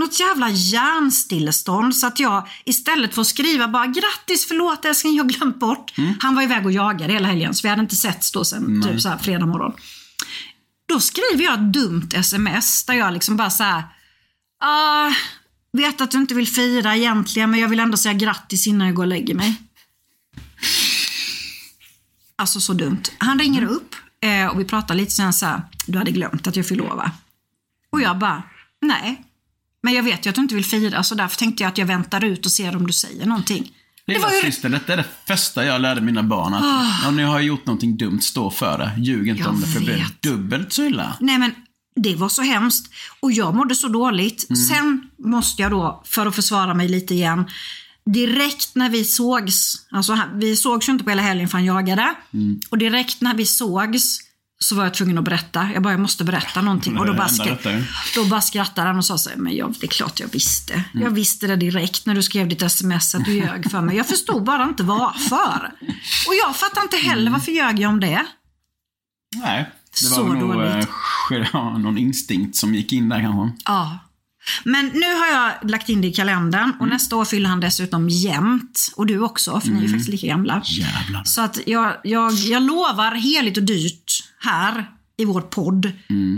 något 0.00 0.20
jävla 0.20 0.50
hjärnstillestånd 0.50 1.96
så 1.96 2.06
att 2.06 2.20
jag 2.20 2.48
istället 2.64 3.14
för 3.14 3.20
att 3.20 3.26
skriva 3.26 3.68
bara 3.68 3.86
grattis, 3.86 4.48
förlåt 4.48 4.84
älskling, 4.84 5.16
jag 5.16 5.24
har 5.24 5.28
glömt 5.30 5.60
bort. 5.60 5.92
Han 6.20 6.34
var 6.34 6.42
iväg 6.42 6.66
och 6.66 6.72
jagade 6.72 7.12
hela 7.12 7.28
helgen 7.28 7.54
så 7.54 7.62
vi 7.62 7.68
hade 7.68 7.82
inte 7.82 7.96
setts 7.96 8.32
då 8.32 8.44
sen 8.44 8.82
typ 8.82 9.00
så 9.00 9.08
här 9.08 9.18
fredag 9.18 9.46
morgon. 9.46 9.72
Då 10.88 11.00
skriver 11.00 11.44
jag 11.44 11.54
ett 11.54 11.72
dumt 11.72 12.08
sms 12.14 12.84
där 12.84 12.94
jag 12.94 13.12
liksom 13.12 13.36
bara 13.36 13.50
så 13.50 13.62
här, 13.64 13.82
ah, 14.64 15.12
vet 15.72 16.00
att 16.00 16.10
du 16.10 16.18
inte 16.18 16.34
vill 16.34 16.48
fira 16.48 16.96
egentligen 16.96 17.50
men 17.50 17.60
jag 17.60 17.68
vill 17.68 17.80
ändå 17.80 17.96
säga 17.96 18.14
grattis 18.14 18.66
innan 18.66 18.86
jag 18.86 18.96
går 18.96 19.02
och 19.02 19.08
lägger 19.08 19.34
mig. 19.34 19.54
Alltså 22.38 22.60
så 22.60 22.72
dumt. 22.72 23.02
Han 23.18 23.38
ringer 23.38 23.64
upp 23.64 23.94
eh, 24.20 24.46
och 24.46 24.60
vi 24.60 24.64
pratar 24.64 24.94
lite 24.94 25.10
sen 25.10 25.32
så 25.32 25.46
här, 25.46 25.62
du 25.86 25.98
hade 25.98 26.10
glömt 26.10 26.46
att 26.46 26.56
jag 26.56 26.66
fyller 26.66 26.84
år 26.84 26.96
va? 26.96 27.10
Och 27.90 28.00
jag 28.00 28.18
bara, 28.18 28.42
nej. 28.82 29.22
Men 29.82 29.94
jag 29.94 30.02
vet 30.02 30.26
ju 30.26 30.30
att 30.30 30.34
du 30.36 30.42
inte 30.42 30.54
vill 30.54 30.64
fira 30.64 31.02
så 31.02 31.14
därför 31.14 31.36
tänkte 31.36 31.62
jag 31.62 31.68
att 31.70 31.78
jag 31.78 31.86
väntar 31.86 32.24
ut 32.24 32.46
och 32.46 32.52
ser 32.52 32.76
om 32.76 32.86
du 32.86 32.92
säger 32.92 33.26
någonting. 33.26 33.72
Det 34.06 34.12
Lilla 34.12 34.26
var 34.26 34.32
ju... 34.32 34.38
Ah. 34.38 34.42
syster, 34.42 34.68
detta 34.68 34.92
är 34.92 34.96
det 34.96 35.04
första 35.26 35.64
jag 35.64 35.80
lärde 35.80 36.00
mina 36.00 36.22
barn. 36.22 36.54
Att 36.54 37.06
om 37.08 37.16
ni 37.16 37.22
har 37.22 37.40
gjort 37.40 37.66
någonting 37.66 37.96
dumt, 37.96 38.20
stå 38.20 38.50
för 38.50 38.78
det. 38.78 38.92
Ljug 38.98 39.28
inte 39.28 39.42
Jag 39.42 39.50
om 39.50 39.60
det, 39.60 39.66
för 39.66 39.80
det 39.80 39.84
blir 39.84 40.06
dubbelt 40.20 40.72
så 40.72 40.82
illa. 40.82 41.16
Nej 41.20 41.38
men 41.38 41.54
det 41.96 42.14
var 42.14 42.28
så 42.28 42.42
hemskt. 42.42 42.92
Och 43.20 43.32
jag 43.32 43.54
mådde 43.54 43.74
så 43.74 43.88
dåligt. 43.88 44.46
Sen 44.68 45.10
måste 45.18 45.62
jag 45.62 45.70
då, 45.70 46.02
för 46.04 46.26
att 46.26 46.34
försvara 46.34 46.74
mig 46.74 46.88
lite 46.88 47.14
igen, 47.14 47.44
direkt 48.06 48.74
när 48.74 48.90
vi 48.90 49.04
sågs, 49.04 49.86
alltså 49.90 50.18
vi 50.34 50.56
sågs 50.56 50.88
ju 50.88 50.92
inte 50.92 51.04
på 51.04 51.10
hela 51.10 51.22
helgen 51.22 51.48
för 51.48 51.58
han 51.58 51.64
jagade. 51.64 52.14
Och 52.70 52.78
direkt 52.78 53.20
när 53.20 53.34
vi 53.34 53.46
sågs 53.46 54.18
så 54.58 54.74
var 54.74 54.84
jag 54.84 54.94
tvungen 54.94 55.18
att 55.18 55.24
berätta. 55.24 55.70
Jag 55.74 55.82
bara, 55.82 55.92
jag 55.92 56.00
måste 56.00 56.24
berätta 56.24 56.60
någonting. 56.62 56.98
Och 56.98 57.06
då 57.06 57.14
bara, 57.14 57.26
skra- 57.26 57.84
då 58.14 58.24
bara 58.24 58.40
skrattade 58.40 58.86
han 58.88 58.96
och 58.98 59.04
sa 59.04 59.18
så 59.18 59.30
här, 59.30 59.36
men 59.36 59.56
jag, 59.56 59.74
det 59.80 59.86
är 59.86 59.90
klart 59.90 60.20
jag 60.20 60.28
visste. 60.28 60.84
Jag 60.94 61.10
visste 61.10 61.46
det 61.46 61.56
direkt 61.56 62.06
när 62.06 62.14
du 62.14 62.22
skrev 62.22 62.48
ditt 62.48 62.62
sms 62.62 63.14
att 63.14 63.24
du 63.24 63.32
ljög 63.34 63.70
för 63.70 63.80
mig. 63.80 63.96
Jag 63.96 64.08
förstod 64.08 64.44
bara 64.44 64.64
inte 64.64 64.82
varför. 64.82 65.72
Och 66.28 66.34
jag 66.44 66.56
fattar 66.56 66.82
inte 66.82 66.96
heller 66.96 67.30
varför 67.30 67.52
ljög 67.52 67.78
jag 67.80 67.90
om 67.90 68.00
det. 68.00 68.26
Nej, 69.36 69.70
det 70.00 70.08
var 70.08 70.16
Så 70.16 70.24
nog 70.24 70.48
dåligt. 70.56 70.88
eh, 71.54 71.78
någon 71.78 71.98
instinkt 71.98 72.56
som 72.56 72.74
gick 72.74 72.92
in 72.92 73.08
där 73.08 73.20
kanske. 73.20 73.62
Ja. 73.64 73.98
Men 74.64 74.86
nu 74.86 75.14
har 75.14 75.26
jag 75.26 75.70
lagt 75.70 75.88
in 75.88 76.00
det 76.00 76.08
i 76.08 76.12
kalendern 76.12 76.72
och 76.80 76.88
nästa 76.88 77.16
år 77.16 77.24
fyller 77.24 77.48
han 77.48 77.60
dessutom 77.60 78.08
jämnt. 78.08 78.92
Och 78.96 79.06
du 79.06 79.20
också, 79.20 79.60
för 79.60 79.68
ni 79.68 79.78
är 79.78 79.82
ju 79.82 79.88
faktiskt 79.88 80.08
lika 80.08 80.26
gamla. 80.26 80.62
Jävlar. 80.64 81.24
Så 81.24 81.40
att 81.40 81.58
jag, 81.66 81.96
jag, 82.04 82.32
jag 82.32 82.62
lovar 82.62 83.14
heligt 83.14 83.56
och 83.56 83.62
dyrt 83.62 84.12
här 84.38 84.90
i 85.16 85.24
vår 85.24 85.40
podd 85.40 85.92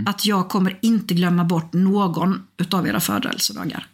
att 0.05 0.25
jag 0.25 0.49
kommer 0.49 0.79
inte 0.81 1.13
glömma 1.13 1.43
bort 1.43 1.73
någon 1.73 2.41
utav 2.57 2.87
era 2.87 2.99
födelsedagar. 2.99 3.87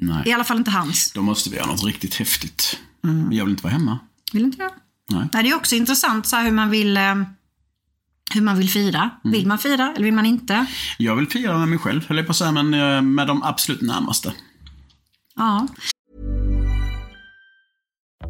Nej. 0.00 0.22
I 0.26 0.32
alla 0.32 0.44
fall 0.44 0.56
inte 0.56 0.70
hans. 0.70 1.12
Då 1.12 1.22
måste 1.22 1.50
vi 1.50 1.56
göra 1.56 1.66
något 1.66 1.84
riktigt 1.84 2.14
häftigt. 2.14 2.78
Mm. 3.04 3.32
Jag 3.32 3.44
vill 3.44 3.52
inte 3.52 3.62
vara 3.62 3.72
hemma. 3.72 3.98
Vill 4.32 4.44
inte? 4.44 4.70
Nej. 5.10 5.28
Nej, 5.32 5.42
det 5.42 5.50
är 5.50 5.54
också 5.54 5.74
intressant 5.74 6.26
så 6.26 6.36
här, 6.36 6.44
hur 6.44 6.52
man 6.52 6.70
vill 6.70 6.96
eh, 6.96 7.14
hur 8.34 8.40
man 8.40 8.58
vill 8.58 8.70
fira. 8.70 9.10
Vill 9.24 9.46
man 9.46 9.58
fira 9.58 9.92
eller 9.96 10.04
vill 10.04 10.14
man 10.14 10.26
inte? 10.26 10.66
Jag 10.98 11.16
vill 11.16 11.28
fira 11.28 11.58
med 11.58 11.68
mig 11.68 11.78
själv, 11.78 12.08
höll 12.08 12.16
jag 12.16 12.26
på 12.26 12.30
att 12.30 12.36
säga, 12.36 12.52
men 12.52 12.74
eh, 12.74 13.02
med 13.02 13.26
de 13.26 13.42
absolut 13.42 13.80
närmaste. 13.80 14.32
Ja. 15.36 15.66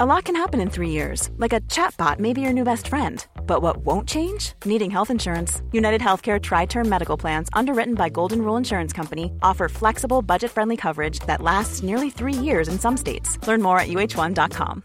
A 0.00 0.06
lot 0.06 0.24
can 0.24 0.36
happen 0.36 0.60
in 0.60 0.70
three 0.70 0.90
years, 0.90 1.28
like 1.38 1.52
a 1.52 1.60
chatbot 1.62 2.20
may 2.20 2.32
be 2.32 2.40
your 2.40 2.52
new 2.52 2.62
best 2.62 2.86
friend. 2.86 3.26
But 3.46 3.62
what 3.62 3.78
won't 3.78 4.08
change? 4.08 4.52
Needing 4.64 4.92
health 4.92 5.10
insurance. 5.10 5.60
United 5.72 6.00
Healthcare 6.00 6.40
Tri 6.40 6.66
Term 6.66 6.88
Medical 6.88 7.16
Plans, 7.16 7.48
underwritten 7.52 7.94
by 7.94 8.08
Golden 8.08 8.42
Rule 8.42 8.56
Insurance 8.58 8.92
Company, 8.92 9.32
offer 9.42 9.68
flexible, 9.68 10.22
budget 10.22 10.52
friendly 10.52 10.76
coverage 10.76 11.18
that 11.26 11.42
lasts 11.42 11.82
nearly 11.82 12.10
three 12.10 12.32
years 12.32 12.68
in 12.68 12.78
some 12.78 12.96
states. 12.96 13.44
Learn 13.48 13.60
more 13.60 13.80
at 13.80 13.88
uh1.com. 13.88 14.84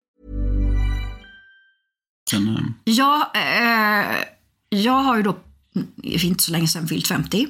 Sen, 2.29 2.47
eh, 2.49 2.63
Jag, 2.83 3.21
eh, 3.35 4.17
jag 4.69 4.93
har 5.03 5.17
ju 5.17 5.23
då 5.23 5.37
inte 6.03 6.43
så 6.43 6.51
länge 6.51 6.67
sedan 6.67 6.87
fyllt 6.87 7.07
50. 7.07 7.47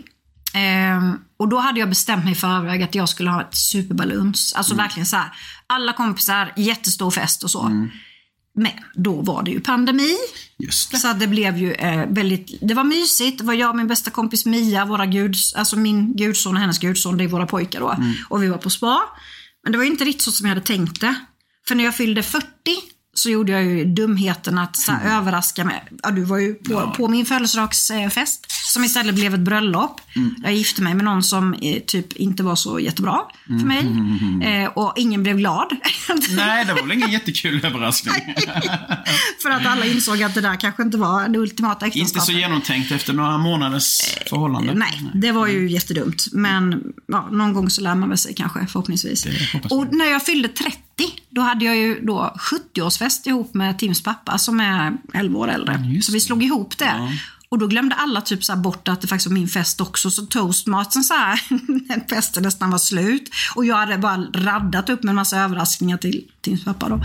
Eh, 0.54 1.14
och 1.38 1.50
då 1.50 1.58
hade 1.58 1.80
jag 1.80 1.90
bestämt 1.90 2.24
mig 2.24 2.34
i 2.34 2.36
förväg 2.36 2.84
att 2.84 2.96
jag 2.96 3.10
skulle 3.10 3.30
ha 3.30 3.42
ett 3.42 3.56
superbaluns. 3.56 4.54
Alltså 4.54 4.76
verkligen 4.76 5.06
så 5.06 5.16
här. 5.16 5.30
Alla 5.68 5.94
kompisar, 5.94 6.54
jättestor 6.58 7.12
fest 7.12 7.44
och 7.44 7.52
så. 7.52 7.64
Men 8.54 8.72
då 8.96 9.22
var 9.22 9.44
det 9.44 9.52
ju 9.52 9.60
pandemi. 9.60 10.18
det. 10.92 10.98
Så 10.98 11.14
det 11.14 11.28
blev 11.28 11.58
ju 11.58 11.74
eh, 11.74 12.06
väldigt, 12.10 12.58
det 12.62 12.74
var 12.74 12.84
mysigt. 12.84 13.38
Det 13.38 13.44
var 13.44 13.54
jag 13.54 13.70
och 13.70 13.76
min 13.76 13.88
bästa 13.88 14.12
kompis 14.12 14.46
Mia, 14.46 14.86
våra 14.86 15.06
guds, 15.06 15.54
alltså 15.54 15.76
min 15.78 16.16
gudson 16.16 16.56
och 16.56 16.62
hennes 16.62 16.80
gudson, 16.80 17.18
det 17.18 17.24
är 17.24 17.28
våra 17.28 17.46
pojkar 17.46 17.80
då. 17.80 17.96
Och 18.30 18.44
vi 18.44 18.48
var 18.48 18.58
på 18.58 18.70
spa. 18.70 19.02
Men 19.64 19.72
det 19.72 19.78
var 19.78 19.86
inte 19.86 20.04
riktigt 20.06 20.22
så 20.22 20.32
som 20.32 20.48
jag 20.48 20.56
hade 20.56 20.66
tänkt 20.66 21.02
det. 21.02 21.16
För 21.68 21.76
när 21.76 21.84
jag 21.84 21.96
fyllde 21.96 22.24
40 22.24 22.42
så 23.22 23.30
gjorde 23.30 23.52
jag 23.52 23.64
ju 23.64 23.86
dumheten 23.86 24.58
att 24.58 24.76
så 24.76 24.92
här, 24.92 25.18
överraska 25.18 25.66
mig. 25.66 25.84
Ja, 26.04 26.12
du 26.12 26.24
var 26.24 26.38
ju 26.38 26.54
på, 26.54 26.94
på 26.98 27.08
min 27.08 27.26
födelsedagsfest 27.26 28.52
som 28.74 28.84
istället 28.84 29.16
blev 29.16 29.34
ett 29.34 29.40
bröllop. 29.40 30.02
Jag 30.44 30.54
gifte 30.54 30.82
mig 30.82 30.94
med 30.94 31.06
någon 31.06 31.24
som 31.24 31.54
eh, 31.54 31.80
typ 31.88 32.14
inte 32.14 32.44
var 32.44 32.56
så 32.56 32.80
jättebra 32.80 33.22
för 33.46 33.68
mig. 33.68 33.80
Eh, 34.44 34.70
och 34.70 34.94
ingen 34.96 35.24
blev 35.24 35.38
glad. 35.38 35.68
Nej, 36.30 36.66
det 36.66 36.74
var 36.74 36.82
väl 36.82 36.92
ingen 36.92 37.12
jättekul 37.12 37.66
överraskning. 37.66 38.14
för 39.42 39.50
att 39.50 39.66
alla 39.66 39.86
insåg 39.86 40.24
att 40.24 40.34
det 40.34 40.42
där 40.42 40.56
kanske 40.56 40.84
inte 40.84 40.98
var 40.98 41.28
det 41.28 41.40
ultimata 41.40 41.86
inte 41.86 42.00
äktenskapet. 42.00 42.26
så 42.26 42.32
genomtänkt 42.32 42.92
efter 42.92 43.14
några 43.14 43.38
månaders 43.38 44.02
förhållande. 44.30 44.74
Nej, 44.74 45.02
det 45.14 45.32
var 45.32 45.48
ju 45.48 45.70
jättedumt. 45.70 46.28
Men 46.32 46.84
ja, 47.08 47.30
någon 47.32 47.54
gång 47.54 47.70
så 47.70 47.82
lär 47.82 47.96
man 47.96 48.10
väl 48.10 48.18
sig 48.18 48.34
kanske, 48.34 48.68
förhoppningsvis. 48.68 49.28
Och 49.70 49.94
när 49.94 50.06
jag 50.06 50.26
fyllde 50.26 50.48
30, 50.48 50.78
då 51.30 51.42
hade 51.42 51.66
jag 51.66 51.76
ju 51.76 52.00
då 52.02 52.34
70-årsfest 52.38 53.28
ihop 53.28 53.54
med 53.54 53.80
Tims 53.80 54.04
pappa 54.04 54.38
som 54.38 54.60
är 54.60 54.98
11 55.14 55.40
år 55.40 55.48
äldre. 55.50 55.74
så 56.02 56.12
vi 56.12 56.20
slog 56.20 56.44
ihop 56.44 56.78
det. 56.78 56.86
Och 57.52 57.60
då 57.60 57.68
glömde 57.68 57.96
alla 57.96 58.22
typ 58.22 58.44
så 58.44 58.56
bort 58.56 58.88
att 58.88 59.02
det 59.02 59.08
faktiskt 59.08 59.28
var 59.28 59.34
min 59.34 59.48
fest 59.48 59.82
också. 59.82 60.12
Så 60.12 60.26
toastmatsen 60.26 61.04
så 61.04 61.14
här, 61.14 61.40
festen 62.10 62.44
nästan 62.44 62.72
var 62.72 62.78
slut. 62.78 63.30
Och 63.56 63.66
jag 63.66 63.76
hade 63.76 63.98
bara 63.98 64.18
raddat 64.18 64.90
upp 64.90 65.04
med 65.04 65.10
en 65.10 65.16
massa 65.16 65.40
överraskningar 65.40 65.98
till 65.98 66.24
Tims 66.42 66.64
pappa 66.64 66.90
då. 66.90 67.02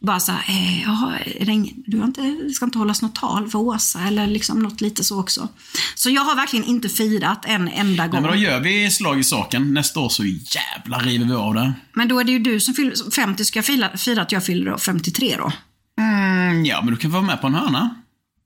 Bara 0.00 0.20
så 0.20 0.32
här, 0.32 0.44
eh, 0.48 0.82
jaha, 0.82 1.18
ingen, 1.40 1.74
du 1.86 1.98
har 1.98 2.04
inte, 2.06 2.20
det 2.20 2.50
ska 2.50 2.64
inte 2.64 2.78
hållas 2.78 3.02
något 3.02 3.14
tal 3.14 3.48
för 3.50 3.58
Åsa 3.58 4.00
eller 4.00 4.26
liksom 4.26 4.62
något 4.62 4.80
lite 4.80 5.04
så 5.04 5.20
också. 5.20 5.48
Så 5.94 6.10
jag 6.10 6.22
har 6.22 6.36
verkligen 6.36 6.64
inte 6.64 6.88
firat 6.88 7.44
en 7.46 7.68
enda 7.68 8.02
Nej, 8.02 8.08
gång. 8.12 8.22
men 8.22 8.30
då 8.30 8.36
gör 8.36 8.60
vi 8.60 8.90
slag 8.90 9.18
i 9.20 9.24
saken. 9.24 9.74
Nästa 9.74 10.00
år 10.00 10.08
så 10.08 10.24
jävlar 10.24 11.00
river 11.00 11.26
vi 11.26 11.34
av 11.34 11.54
det. 11.54 11.72
Men 11.92 12.08
då 12.08 12.20
är 12.20 12.24
det 12.24 12.32
ju 12.32 12.38
du 12.38 12.60
som 12.60 12.74
fyller 12.74 13.10
50, 13.10 13.44
ska 13.44 13.58
jag 13.58 13.66
fira, 13.66 13.96
fira 13.96 14.22
att 14.22 14.32
jag 14.32 14.44
fyller 14.44 14.70
då 14.70 14.78
53 14.78 15.36
då? 15.38 15.52
Mm, 16.00 16.64
ja, 16.64 16.82
men 16.82 16.94
du 16.94 16.96
kan 17.00 17.10
vara 17.10 17.22
med 17.22 17.40
på 17.40 17.46
en 17.46 17.54
hörna. 17.54 17.94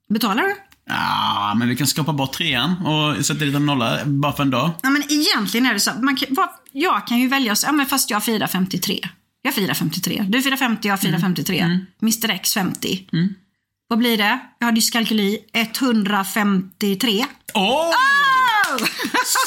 Betalar 0.09 0.43
du? 0.43 0.55
Ja, 0.93 1.53
men 1.57 1.67
vi 1.69 1.75
kan 1.75 1.87
skapa 1.87 2.13
bort 2.13 2.33
trean 2.33 2.85
och 2.85 3.25
sätta 3.25 3.45
dit 3.45 3.55
en 3.55 3.65
nolla 3.65 3.99
bara 4.05 4.33
för 4.33 4.43
en 4.43 4.49
dag. 4.49 4.69
Ja, 4.83 4.89
men 4.89 5.03
egentligen 5.11 5.65
är 5.65 5.73
det 5.73 5.79
så. 5.79 5.91
Man 6.01 6.15
kan, 6.15 6.27
jag 6.71 7.07
kan 7.07 7.19
ju 7.19 7.27
välja, 7.27 7.55
ja 7.65 7.71
men 7.71 7.85
fast 7.85 8.09
jag 8.09 8.23
firar 8.23 8.47
53. 8.47 8.99
Jag 9.41 9.53
firar 9.53 9.73
53. 9.73 10.25
Du 10.29 10.41
firar 10.41 10.57
50, 10.57 10.87
jag 10.87 10.99
firar 10.99 11.19
53. 11.19 11.59
Mr 12.01 12.29
X 12.29 12.53
50. 12.53 13.05
vad 13.87 13.99
blir 13.99 14.17
det? 14.17 14.39
Jag 14.59 14.67
har 14.67 14.71
dyskalkyli. 14.71 15.37
153. 15.53 17.25
Åh! 17.53 17.63
Oh! 17.63 17.91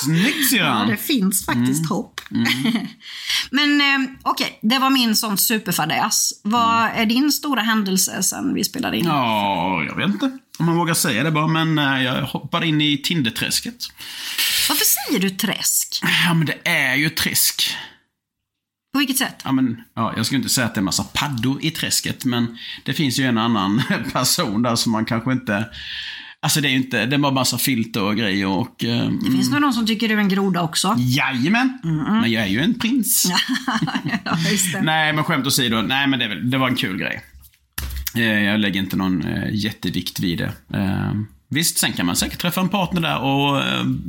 Snyggt 0.03 0.37
Ja, 0.37 0.49
syrran! 0.51 0.89
det 0.89 0.97
finns 0.97 1.47
faktiskt 1.47 1.89
hopp. 1.89 2.21
Men 3.51 3.81
eh, 3.81 4.11
okej, 4.23 4.59
det 4.63 4.79
var 4.79 4.91
min 4.91 5.17
sån 5.17 5.39
superfadäs. 5.39 6.31
Vad 6.43 6.89
är 6.95 7.07
din 7.07 7.33
stora 7.33 7.63
händelse 7.63 8.23
sen 8.23 8.55
vi 8.55 8.65
spelade 8.65 8.97
in? 8.99 9.05
Ja, 9.05 9.85
jag 9.89 9.97
vet 9.97 10.09
inte 10.09 10.39
om 10.59 10.67
man 10.67 10.77
vågar 10.77 10.95
säga 10.95 11.23
det 11.23 11.31
bara, 11.31 11.47
men 11.47 11.79
eh, 11.79 12.03
jag 12.03 12.23
hoppar 12.23 12.65
in 12.65 12.81
i 12.81 12.99
Tinderträsket. 12.99 13.75
Varför 14.69 14.85
säger 14.85 15.21
du 15.21 15.31
träsk? 15.31 16.01
Ja, 16.27 16.35
men 16.35 16.47
det 16.47 16.69
är 16.69 16.95
ju 16.95 17.11
träsk. 17.11 17.77
På 18.93 18.99
vilket 18.99 19.19
sätt? 19.19 19.41
Ja, 19.45 19.53
men, 19.53 19.81
ja, 19.95 20.13
jag 20.17 20.27
skulle 20.27 20.37
inte 20.39 20.49
säga 20.49 20.67
att 20.67 20.75
det 20.75 20.79
är 20.79 20.81
en 20.81 20.85
massa 20.85 21.05
paddor 21.05 21.65
i 21.65 21.71
träsket, 21.71 22.25
men 22.25 22.59
det 22.85 22.93
finns 22.93 23.19
ju 23.19 23.25
en 23.25 23.39
annan 23.39 23.83
person 24.13 24.63
där 24.63 24.77
som 24.77 24.93
man 24.93 25.05
kanske 25.05 25.33
inte... 25.33 25.65
Alltså 26.41 26.61
det 26.61 26.69
är 26.69 26.71
ju 26.71 26.77
inte, 26.77 27.07
det 27.07 27.17
är 27.17 27.19
bara 27.19 27.33
massa 27.33 27.59
filter 27.59 28.03
och 28.03 28.17
grejer 28.17 28.47
och... 28.47 28.85
Eh, 28.85 29.09
Det 29.11 29.31
finns 29.31 29.51
nog 29.51 29.61
någon 29.61 29.73
som 29.75 29.87
tycker 29.87 30.09
du 30.09 30.15
är 30.15 30.19
en 30.19 30.29
groda 30.29 30.63
också. 30.63 30.95
Jajamän! 30.99 31.79
Men 31.83 32.33
jag 32.33 32.43
är 32.43 32.47
ju 32.47 32.61
en 32.61 32.79
prins. 32.79 33.25
ja. 34.25 34.37
Nej, 34.83 35.13
men 35.13 35.25
skämt 35.25 35.47
åsido. 35.47 35.83
Nej, 35.83 36.07
men 36.07 36.19
det, 36.19 36.51
det 36.51 36.59
var 36.59 36.69
en 36.69 36.77
kul 36.77 36.99
grej. 36.99 37.23
Eh, 38.15 38.43
Jag 38.43 38.61
lägger 38.61 38.81
inte 38.81 38.97
någon 38.97 39.23
eh, 39.27 39.49
jättevikt 39.55 40.21
vid 40.21 40.39
det. 40.39 40.53
Eh, 40.79 41.13
Visst, 41.49 41.79
sen 41.79 41.93
kan 41.93 42.07
man 42.07 42.17
säkert 42.17 42.41
träffa 42.41 42.61
en 42.61 42.69
partner 42.69 43.01
där 43.01 43.19
och 43.23 43.63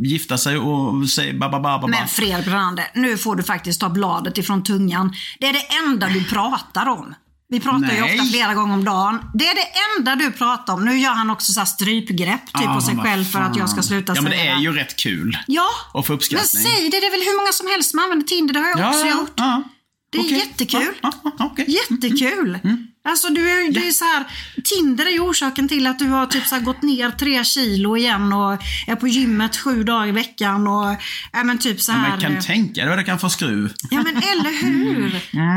gifta 0.08 0.38
sig 0.38 0.58
och 0.58 1.10
säga 1.10 1.34
ba 1.34 1.50
ba 1.50 1.60
ba 1.60 1.78
ba 1.78 1.80
ba. 1.80 1.88
Men 1.88 2.08
Fredrik 2.08 2.46
Branander, 2.46 2.86
nu 2.94 3.18
får 3.18 3.36
du 3.36 3.44
faktiskt 3.44 3.80
ta 3.82 3.90
bladet 3.90 4.38
ifrån 4.38 4.64
tungan. 4.64 5.14
Det 5.40 5.48
är 5.48 5.54
det 5.54 5.66
enda 5.86 6.08
du 6.10 6.24
pratar 6.24 6.86
om. 6.90 7.16
Vi 7.50 7.60
pratar 7.60 7.80
ju 7.96 8.02
Nej. 8.02 8.14
ofta 8.20 8.26
flera 8.26 8.54
gånger 8.54 8.74
om 8.74 8.86
dagen. 8.86 9.20
Det 9.34 9.48
är 9.48 9.56
det 9.56 9.68
enda 10.00 10.16
du 10.16 10.32
pratar 10.32 10.74
om. 10.74 10.86
Nu 10.86 10.98
gör 11.00 11.12
han 11.14 11.30
också 11.30 11.52
så 11.54 11.60
här 11.60 11.66
strypgrepp 11.66 12.46
typ 12.46 12.62
Ja, 12.66 12.74
på 12.74 12.82
sig 12.82 12.96
men 12.96 13.06
själv 13.06 13.24
för 13.24 13.40
att 13.40 13.58
jag 13.58 13.70
ska 13.70 13.82
sluta 13.82 14.14
Ja, 14.16 14.22
men 14.22 14.32
det 14.32 14.48
är 14.48 14.60
ju 14.60 14.72
rätt 14.74 14.96
kul. 14.96 15.38
Ja, 15.48 15.68
Och 15.94 16.06
få 16.06 16.12
men 16.14 16.18
uppskattning. 16.18 16.64
säg 16.64 16.90
det. 16.90 17.00
Det 17.00 17.06
är 17.06 17.12
väl 17.12 17.20
hur 17.20 17.38
många 17.42 17.52
som 17.52 17.68
helst 17.68 17.92
som 17.92 18.00
använder 18.00 18.26
Tinder. 18.28 18.54
Det 18.54 18.60
har 18.60 18.70
jag 18.80 18.90
också 18.90 19.08
gjort. 19.08 19.34
ja. 19.36 19.64
Det 20.10 20.18
är 20.18 20.22
Okej. 20.22 20.38
jättekul. 20.38 20.94
Ja, 21.02 21.12
ja, 21.24 21.32
ja, 21.40 21.46
okej. 21.52 21.66
Jättekul. 21.92 22.60
Alltså 23.06 23.30
du 23.30 23.50
är, 23.52 23.72
det 23.72 23.88
är 23.88 23.92
så 23.92 24.04
här, 24.06 24.24
Tinder 24.64 25.06
är 25.06 25.10
ju 25.10 25.20
orsaken 25.20 25.68
till 25.68 25.88
att 25.88 26.00
du 26.00 26.08
har 26.08 26.26
typ 26.26 26.46
så 26.48 26.60
gått 26.60 26.82
ner 26.82 27.12
tre 27.12 27.44
kilo 27.44 27.98
igen 27.98 28.34
och 28.34 28.54
är 28.88 28.96
på 28.96 29.08
gymmet 29.08 29.58
sju 29.58 29.84
dagar 29.84 30.08
i 30.08 30.12
veckan 30.12 30.68
och 30.68 30.96
ja, 31.34 31.44
men 31.44 31.58
typ 31.58 31.82
så 31.82 31.92
Ja, 31.92 31.96
här. 31.96 32.10
men 32.10 32.20
kan 32.20 32.42
tänka 32.42 32.82
dig 32.82 32.90
vad 32.90 32.98
det 33.00 33.04
kan 33.04 33.20
få 33.20 33.30
skruv. 33.30 33.74
Ja 33.92 33.98
men 34.04 34.18
eller 34.18 34.64
hur? 34.64 35.10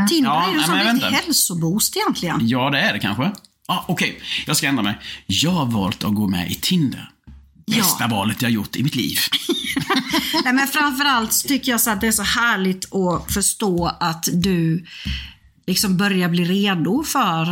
Tinder 0.09 0.31
Ja, 0.31 0.49
är 0.49 0.53
ju 0.53 0.85
vet 0.85 0.95
inte. 0.95 1.07
hälsoboost 1.07 1.97
egentligen. 1.97 2.49
Ja, 2.49 2.71
det 2.71 2.79
är 2.81 2.93
det 2.93 2.99
kanske. 2.99 3.31
Ah, 3.69 3.85
Okej, 3.89 4.21
jag 4.47 4.57
ska 4.57 4.67
ändra 4.67 4.83
mig. 4.83 4.99
Jag 5.27 5.51
har 5.51 5.67
valt 5.67 6.05
att 6.05 6.15
gå 6.15 6.29
med 6.29 6.51
i 6.51 6.55
Tinder. 6.55 7.11
Bästa 7.67 8.07
valet 8.07 8.43
jag 8.43 8.51
gjort 8.51 8.77
i 8.77 8.83
mitt 8.83 8.95
liv. 8.95 9.19
Nej, 10.45 10.53
men 10.53 10.69
framförallt 10.69 11.49
tycker 11.49 11.73
jag 11.73 11.81
så 11.81 11.91
att 11.91 12.01
det 12.01 12.07
är 12.07 12.13
så 12.13 12.23
härligt 12.23 12.95
att 12.95 13.35
förstå 13.35 13.97
att 14.01 14.29
du 14.33 14.85
liksom 15.69 15.97
börjar 15.97 16.29
bli 16.29 16.45
redo 16.45 17.03
för... 17.03 17.45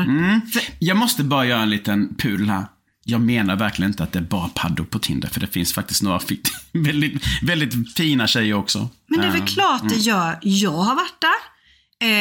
för 0.52 0.62
Jag 0.78 0.96
måste 0.96 1.24
bara 1.24 1.46
göra 1.46 1.62
en 1.62 1.70
liten 1.70 2.14
pudel 2.18 2.48
här. 2.50 2.64
Jag 3.04 3.20
menar 3.20 3.56
verkligen 3.56 3.90
inte 3.90 4.02
att 4.02 4.12
det 4.12 4.18
är 4.18 4.22
bara 4.22 4.48
paddor 4.48 4.84
på 4.84 4.98
Tinder, 4.98 5.28
för 5.28 5.40
det 5.40 5.46
finns 5.46 5.72
faktiskt 5.74 6.02
några 6.02 6.20
väldigt, 6.72 7.22
väldigt 7.42 7.94
fina 7.96 8.26
tjejer 8.26 8.54
också. 8.54 8.88
men 9.08 9.20
det 9.20 9.26
är 9.26 9.30
väl 9.32 9.40
Eh, 9.40 9.46
klart 9.46 9.88
det 9.88 9.94
gör. 9.96 10.38
Jag 10.42 10.70
har 10.72 10.94
varit 10.96 11.20
där. 11.20 11.56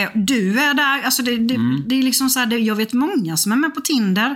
Eh, 0.04 0.10
du 0.16 0.60
är 0.60 0.74
där. 0.74 1.02
Alltså 1.06 1.24
det, 1.24 1.38
det, 1.38 1.58
det 1.88 1.96
är 2.00 2.04
liksom 2.04 2.30
så 2.30 2.40
här, 2.40 2.46
det, 2.46 2.58
jag 2.58 2.76
vet 2.76 2.94
många 2.94 3.38
som 3.38 3.52
är 3.52 3.56
med 3.56 3.76
på 3.76 3.82
Tinder. 3.82 4.36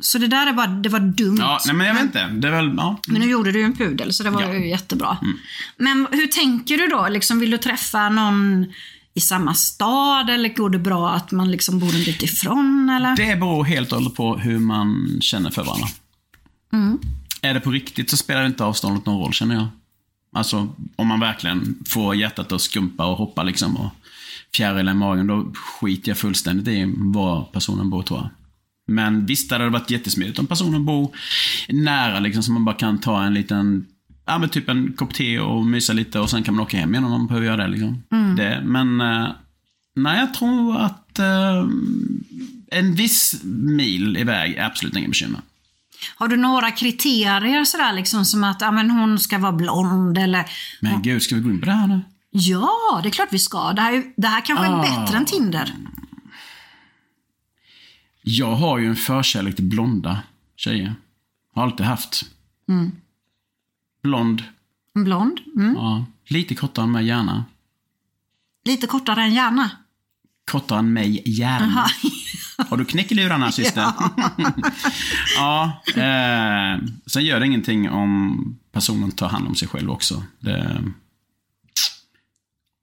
Så 0.00 0.18
det 0.18 0.26
där 0.26 0.46
är 0.46 0.52
bara, 0.52 0.66
det 0.66 0.88
var 0.88 1.00
dumt. 1.00 1.36
Ja, 1.40 1.58
nej 1.66 1.74
men 1.74 1.86
jag 1.86 1.94
vet 1.94 2.02
inte. 2.02 2.26
Det 2.26 2.50
väl, 2.50 2.74
ja. 2.76 3.00
Men 3.08 3.20
nu 3.20 3.30
gjorde 3.30 3.52
du 3.52 3.62
en 3.62 3.76
pudel 3.76 4.12
så 4.12 4.22
det 4.22 4.30
var 4.30 4.42
Ja. 4.42 4.54
ju 4.54 4.68
jättebra. 4.68 5.18
Men 5.76 6.06
hur 6.10 6.26
tänker 6.26 6.78
du 6.78 6.86
då? 6.86 7.08
Liksom, 7.08 7.40
vill 7.40 7.50
du 7.50 7.58
träffa 7.58 8.08
någon 8.08 8.66
i 9.18 9.20
samma 9.20 9.54
stad 9.54 10.30
eller 10.30 10.48
går 10.48 10.70
det 10.70 10.78
bra 10.78 11.10
att 11.10 11.30
man 11.30 11.50
liksom 11.50 11.78
bor 11.78 11.94
en 11.94 12.04
bit 12.04 12.22
ifrån? 12.22 12.90
Eller? 12.90 13.16
Det 13.16 13.36
beror 13.36 13.64
helt 13.64 13.92
och 13.92 13.98
hållet 13.98 14.14
på 14.14 14.36
hur 14.36 14.58
man 14.58 15.18
känner 15.20 15.50
för 15.50 15.64
varandra. 15.64 15.88
Är 17.42 17.54
det 17.54 17.60
på 17.60 17.70
riktigt 17.70 18.10
så 18.10 18.16
spelar 18.16 18.46
inte 18.46 18.64
avståndet 18.64 19.06
någon 19.06 19.20
roll, 19.20 19.32
känner 19.32 19.54
jag. 19.54 19.66
Alltså, 20.32 20.68
om 20.96 21.06
man 21.06 21.20
verkligen 21.20 21.78
får 21.86 22.14
hjärtat 22.14 22.52
att 22.52 22.60
skumpa 22.60 23.06
och 23.06 23.18
hoppa 23.18 23.42
liksom 23.42 23.76
och 23.76 23.90
fjärilar 24.54 24.92
i 24.92 24.94
magen, 24.94 25.26
då 25.26 25.52
skiter 25.54 26.10
jag 26.10 26.18
fullständigt 26.18 26.68
i 26.68 26.94
var 26.96 27.44
personen 27.44 27.90
bor, 27.90 28.02
tror 28.02 28.20
jag. 28.20 28.28
Men 28.86 29.26
visst 29.26 29.50
hade 29.50 29.64
det 29.64 29.70
varit 29.70 29.90
jättesmidigt 29.90 30.38
om 30.38 30.46
personen 30.46 30.84
bor 30.84 31.16
nära, 31.68 32.20
liksom, 32.20 32.42
så 32.42 32.52
man 32.52 32.64
bara 32.64 32.76
kan 32.76 33.00
ta 33.00 33.22
en 33.22 33.34
liten, 33.34 33.86
ja 34.28 34.38
men 34.38 34.48
typ 34.48 34.68
en 34.68 34.92
kopp 34.92 35.14
te 35.14 35.38
och 35.38 35.66
mysa 35.66 35.92
lite 35.92 36.20
och 36.20 36.30
sen 36.30 36.42
kan 36.42 36.54
man 36.54 36.62
åka 36.62 36.76
hem 36.78 36.90
igen 36.94 37.04
om 37.04 37.10
man 37.10 37.26
behöver 37.26 37.46
göra 37.46 37.56
det. 37.62 37.68
Liksom. 37.68 38.02
det 38.36 38.62
men, 38.64 39.00
eh, 39.00 39.28
nej 39.96 40.18
jag 40.18 40.34
tror 40.34 40.76
att 40.76 41.18
eh, 41.18 41.64
en 42.70 42.94
viss 42.94 43.40
mil 43.44 44.16
iväg 44.16 44.54
är 44.54 44.64
absolut 44.64 44.96
inga 44.96 45.08
bekymmer. 45.08 45.40
Har 46.16 46.28
du 46.28 46.36
några 46.36 46.70
kriterier 46.70 47.64
sådär 47.64 47.92
liksom 47.92 48.24
som 48.24 48.44
att 48.44 48.60
ja, 48.60 48.70
men 48.70 48.90
hon 48.90 49.18
ska 49.18 49.38
vara 49.38 49.52
blond 49.52 50.18
eller 50.18 50.44
Men 50.80 51.02
gud, 51.02 51.22
ska 51.22 51.34
vi 51.34 51.40
gå 51.40 51.50
in 51.50 51.60
på 51.60 51.66
det 51.66 51.72
här 51.72 51.86
nu? 51.86 52.00
Ja, 52.30 53.00
det 53.02 53.08
är 53.08 53.10
klart 53.10 53.28
vi 53.30 53.38
ska. 53.38 53.72
Det 53.72 53.80
här, 53.82 53.92
är- 53.92 54.04
det 54.16 54.28
här 54.28 54.40
kanske 54.40 54.66
är 54.66 54.72
Ah. 54.72 54.82
bättre 54.82 55.16
än 55.18 55.24
Tinder. 55.24 55.74
Jag 58.22 58.54
har 58.54 58.78
ju 58.78 58.86
en 58.86 58.96
förkärlek 58.96 59.56
till 59.56 59.64
blonda 59.64 60.22
tjejer. 60.56 60.94
Har 61.54 61.62
alltid 61.62 61.86
haft. 61.86 62.22
Blond. 64.02 64.42
Blond. 64.94 65.40
Mm. 65.56 65.74
Ja. 65.74 66.04
Lite 66.28 66.54
kortare 66.54 66.84
än 66.84 66.92
mig 66.92 67.06
gärna. 67.06 67.44
Lite 68.64 68.86
kortare 68.86 69.22
än 69.22 69.34
gärna. 69.34 69.70
Kortare 70.50 70.78
än 70.78 70.92
mig 70.92 71.22
gärna. 71.26 71.86
Har 72.70 72.76
du 72.76 72.84
knäckelurarna 72.84 73.52
syster? 73.52 73.86
Ja. 75.36 75.82
eh, 75.96 76.80
sen 77.06 77.24
gör 77.24 77.40
det 77.40 77.46
ingenting 77.46 77.90
om 77.90 78.58
personen 78.72 79.10
tar 79.12 79.28
hand 79.28 79.46
om 79.46 79.54
sig 79.54 79.68
själv 79.68 79.90
också. 79.90 80.22
Det, 80.40 80.84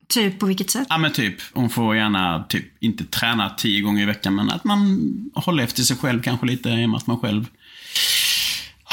Typ 0.07 0.39
på 0.39 0.45
vilket 0.45 0.69
sätt? 0.69 0.87
ja 0.89 0.97
men 0.97 1.11
typ, 1.13 1.35
hon 1.53 1.69
får 1.69 1.95
gärna 1.95 2.43
typ 2.49 2.83
inte 2.83 3.03
träna 3.05 3.49
tio 3.49 3.81
gånger 3.81 4.01
i 4.03 4.05
veckan 4.05 4.35
men 4.35 4.49
att 4.49 4.63
man 4.63 5.09
håller 5.35 5.63
efter 5.63 5.83
sig 5.83 5.97
själv 5.97 6.21
kanske 6.21 6.45
lite 6.45 6.69
i 6.69 6.85
och 6.85 6.89
med 6.89 6.97
att 6.97 7.07
man 7.07 7.19
själv 7.19 7.47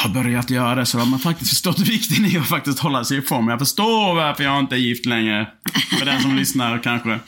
har 0.03 0.11
börjat 0.11 0.51
göra 0.51 0.75
det 0.75 0.87
så 0.87 0.99
har 0.99 1.07
man 1.07 1.19
faktiskt 1.19 1.51
förstått 1.51 1.79
vikten 1.79 2.25
i 2.25 2.39
att 2.39 2.47
faktiskt 2.49 2.79
hålla 2.79 3.05
sig 3.05 3.19
i 3.19 3.23
form. 3.23 3.49
Jag 3.49 3.59
förstår 3.59 4.15
varför 4.15 4.45
jag 4.45 4.59
inte 4.61 4.75
är 4.75 4.79
gift 4.79 5.07
längre. 5.07 5.49
För 5.99 6.07
den 6.07 6.23
som 6.23 6.37
lyssnar 6.37 6.83
kanske. 6.83 7.11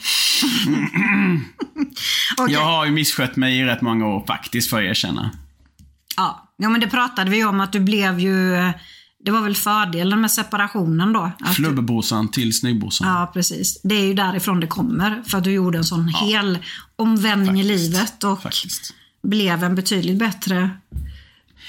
Okej. 2.37 2.53
Jag 2.53 2.65
har 2.65 2.85
ju 2.85 2.91
misskött 2.91 3.35
mig 3.35 3.59
i 3.59 3.65
rätt 3.65 3.81
många 3.81 4.07
år 4.07 4.25
faktiskt, 4.27 4.69
får 4.69 4.81
jag 4.81 4.89
erkänna. 4.89 5.31
Ja. 6.17 6.53
ja, 6.57 6.69
men 6.69 6.81
det 6.81 6.87
pratade 6.87 7.31
vi 7.31 7.45
om 7.45 7.59
att 7.59 7.71
du 7.71 7.79
blev 7.79 8.19
ju... 8.19 8.55
Det 9.25 9.31
var 9.31 9.41
väl 9.41 9.55
fördelen 9.55 10.21
med 10.21 10.31
separationen 10.31 11.13
då? 11.13 11.31
Flubbebrorsan 11.55 12.31
till 12.31 12.53
snyggbrorsan. 12.53 13.07
ja, 13.07 13.31
precis. 13.33 13.81
Det 13.83 13.95
är 13.95 14.05
ju 14.05 14.13
därifrån 14.13 14.59
det 14.59 14.67
kommer. 14.67 15.23
För 15.27 15.37
att 15.37 15.43
du 15.43 15.51
gjorde 15.51 15.77
en 15.77 15.83
sån 15.83 16.07
hel 16.07 16.57
omvändning 16.95 17.61
i 17.61 17.63
livet 17.63 18.23
och 18.23 18.41
Faktiskt. 18.41 18.93
blev 19.23 19.63
en 19.63 19.75
betydligt 19.75 20.19
bättre 20.19 20.69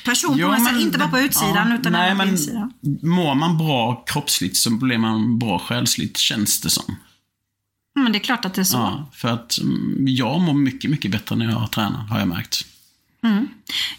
person. 0.04 0.32
på 0.32 0.38
Jo, 0.40 0.48
något 0.48 0.64
sätt. 0.68 0.80
Inte 0.80 0.98
bara 0.98 1.08
på 1.08 1.18
utsidan 1.18 1.68
ja, 1.70 1.74
utan 1.74 1.92
nej, 1.92 2.04
även 2.10 2.18
på 2.18 2.24
men 2.24 2.28
insidan. 2.28 2.72
Mår 3.02 3.34
man 3.34 3.58
bra 3.58 4.04
kroppsligt 4.06 4.56
så 4.56 4.70
blir 4.70 4.98
man 4.98 5.38
bra 5.38 5.58
själsligt, 5.58 6.16
känns 6.18 6.60
det 6.60 6.70
som. 6.70 6.96
Men 7.94 8.12
det 8.12 8.18
är 8.18 8.20
klart 8.20 8.44
att 8.44 8.54
det 8.54 8.62
är 8.62 8.64
så. 8.64 8.76
Ja, 8.76 9.10
för 9.12 9.28
att 9.28 9.58
mm, 9.58 9.94
jag 10.08 10.40
mår 10.40 10.54
mycket, 10.54 10.90
mycket 10.90 11.10
bättre 11.10 11.36
när 11.36 11.50
jag 11.50 11.70
tränar, 11.70 11.98
har 11.98 12.18
jag 12.18 12.28
märkt. 12.28 12.64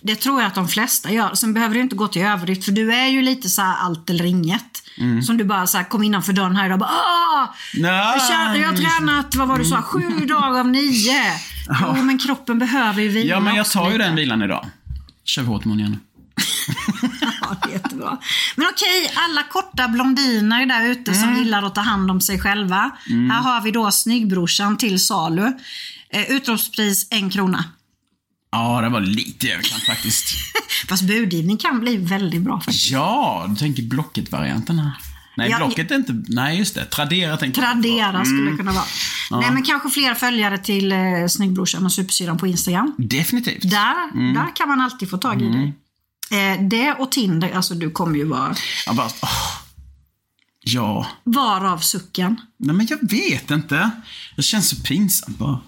Det 0.02 0.16
tror 0.16 0.42
jag 0.42 0.48
att 0.48 0.56
de 0.56 0.68
flesta 0.68 1.12
gör. 1.12 1.34
Sen 1.36 1.54
behöver 1.54 1.76
du 1.76 1.82
inte 1.82 1.96
gå 1.96 2.08
till 2.08 2.22
överdrift 2.22 2.66
för 2.66 2.72
du 2.72 2.94
är 2.94 3.08
ju 3.08 3.22
lite 3.22 3.50
så 3.50 3.62
här 3.62 3.76
allt 3.78 4.10
eller 4.10 4.26
inget. 4.26 4.84
Mm. 4.98 5.22
Som 5.22 5.38
du 5.38 5.44
bara 5.44 5.68
så 5.68 5.78
här 5.78 5.86
kom 5.86 6.04
innanför 6.04 6.34
dörren 6.34 6.56
här 6.56 6.66
idag 6.66 6.76
och 6.76 6.80
bara 6.80 6.90
Åh! 6.90 7.50
Jag, 7.74 8.28
känner, 8.28 8.56
jag 8.56 8.68
har 8.70 8.78
tränat, 8.78 9.36
vad 9.36 9.48
var 9.48 9.58
du 9.58 9.66
sa, 9.66 9.82
sju 9.82 10.26
dagar 10.26 10.60
av 10.60 10.68
nio. 10.68 11.14
Jo, 11.82 12.04
men 12.04 12.18
kroppen 12.18 12.60
behöver 12.60 13.02
ju 13.02 13.08
vila 13.08 13.30
Ja, 13.30 13.40
men 13.40 13.56
jag 13.56 13.70
tar 13.72 13.86
ju 13.86 13.92
lite. 13.92 14.04
den 14.04 14.16
vilan 14.16 14.42
idag. 14.42 14.66
Kör 15.28 15.42
vi 15.42 15.48
hårt 15.48 15.66
imorgon 15.66 15.80
igen. 15.80 16.00
Ja, 17.42 17.70
jättebra. 17.74 18.18
Men 18.56 18.68
okej, 18.74 19.12
alla 19.16 19.44
korta 19.44 19.88
blondiner 19.88 20.66
där 20.66 20.86
ute 20.90 21.14
som 21.14 21.24
Mm. 21.30 21.40
gillar 21.44 21.64
att 21.64 21.76
ta 21.76 21.82
hand 21.82 22.12
om 22.12 22.22
sig 22.22 22.40
själva. 22.40 22.92
Här 23.32 23.42
har 23.42 23.62
vi 23.62 23.72
då 23.72 23.92
snyggbrorsan 23.92 24.78
till 24.78 25.00
salu. 25.06 25.54
Eh, 26.10 26.32
utropspris 26.32 27.08
en 27.10 27.30
krona. 27.30 27.64
Ja, 28.52 28.82
det 28.82 28.90
var 28.90 29.02
lite 29.02 29.48
överkant 29.52 29.84
faktiskt. 29.84 30.26
Fast 30.90 31.04
budgivning 31.04 31.58
kan 31.58 31.80
bli 31.80 31.98
väldigt 31.98 32.42
bra 32.42 32.60
faktiskt. 32.60 32.90
Ja, 32.92 33.46
du 33.50 33.56
tänker 33.56 33.84
Blocket-varianten 33.84 34.80
här. 34.80 34.92
Nej, 35.38 35.50
Jag- 35.50 35.60
Blocket 35.60 35.92
är 35.92 35.96
inte... 35.96 36.24
Nej, 36.28 36.58
just 36.58 36.76
det. 36.76 36.86
Tradera 36.86 37.38
tänkte 37.38 37.62
jag. 37.62 37.72
Tradera 37.72 38.26
skulle 38.26 38.42
Mm. 38.42 38.52
det 38.52 38.58
kunna 38.58 38.72
vara. 38.72 38.86
Nej, 39.42 39.52
men 39.52 39.64
kanske 39.64 39.90
fler 39.90 40.14
följare 40.16 40.58
till 40.58 40.92
eh, 40.92 40.98
Snyggbrorsan 41.30 41.86
och 41.86 41.92
Supersyrran 41.92 42.38
på 42.38 42.48
Instagram. 42.48 42.96
Definitivt. 42.98 43.70
Där, 43.72 44.10
Mm. 44.14 44.34
där 44.34 44.56
kan 44.56 44.68
man 44.68 44.82
alltid 44.82 45.10
få 45.10 45.18
tag 45.18 45.42
i 45.42 45.46
dig. 45.50 45.74
Eh, 46.32 46.62
det 46.68 46.94
och 46.94 47.12
Tinder, 47.12 47.52
alltså 47.56 47.74
du 47.76 47.92
kommer 47.92 48.16
ju 48.18 48.24
vara 48.26 48.56
Jag 48.86 48.96
bara, 48.96 49.08
åh. 49.22 49.30
Ja. 50.64 51.08
varav 51.24 51.78
sucken. 51.78 52.42
Nej, 52.58 52.76
men 52.76 52.88
jag 52.90 53.10
vet 53.10 53.52
inte. 53.52 53.92
Det 54.36 54.42
känns 54.44 54.70
så 54.70 54.76
pinsamt 54.76 55.38
bara. 55.38 55.60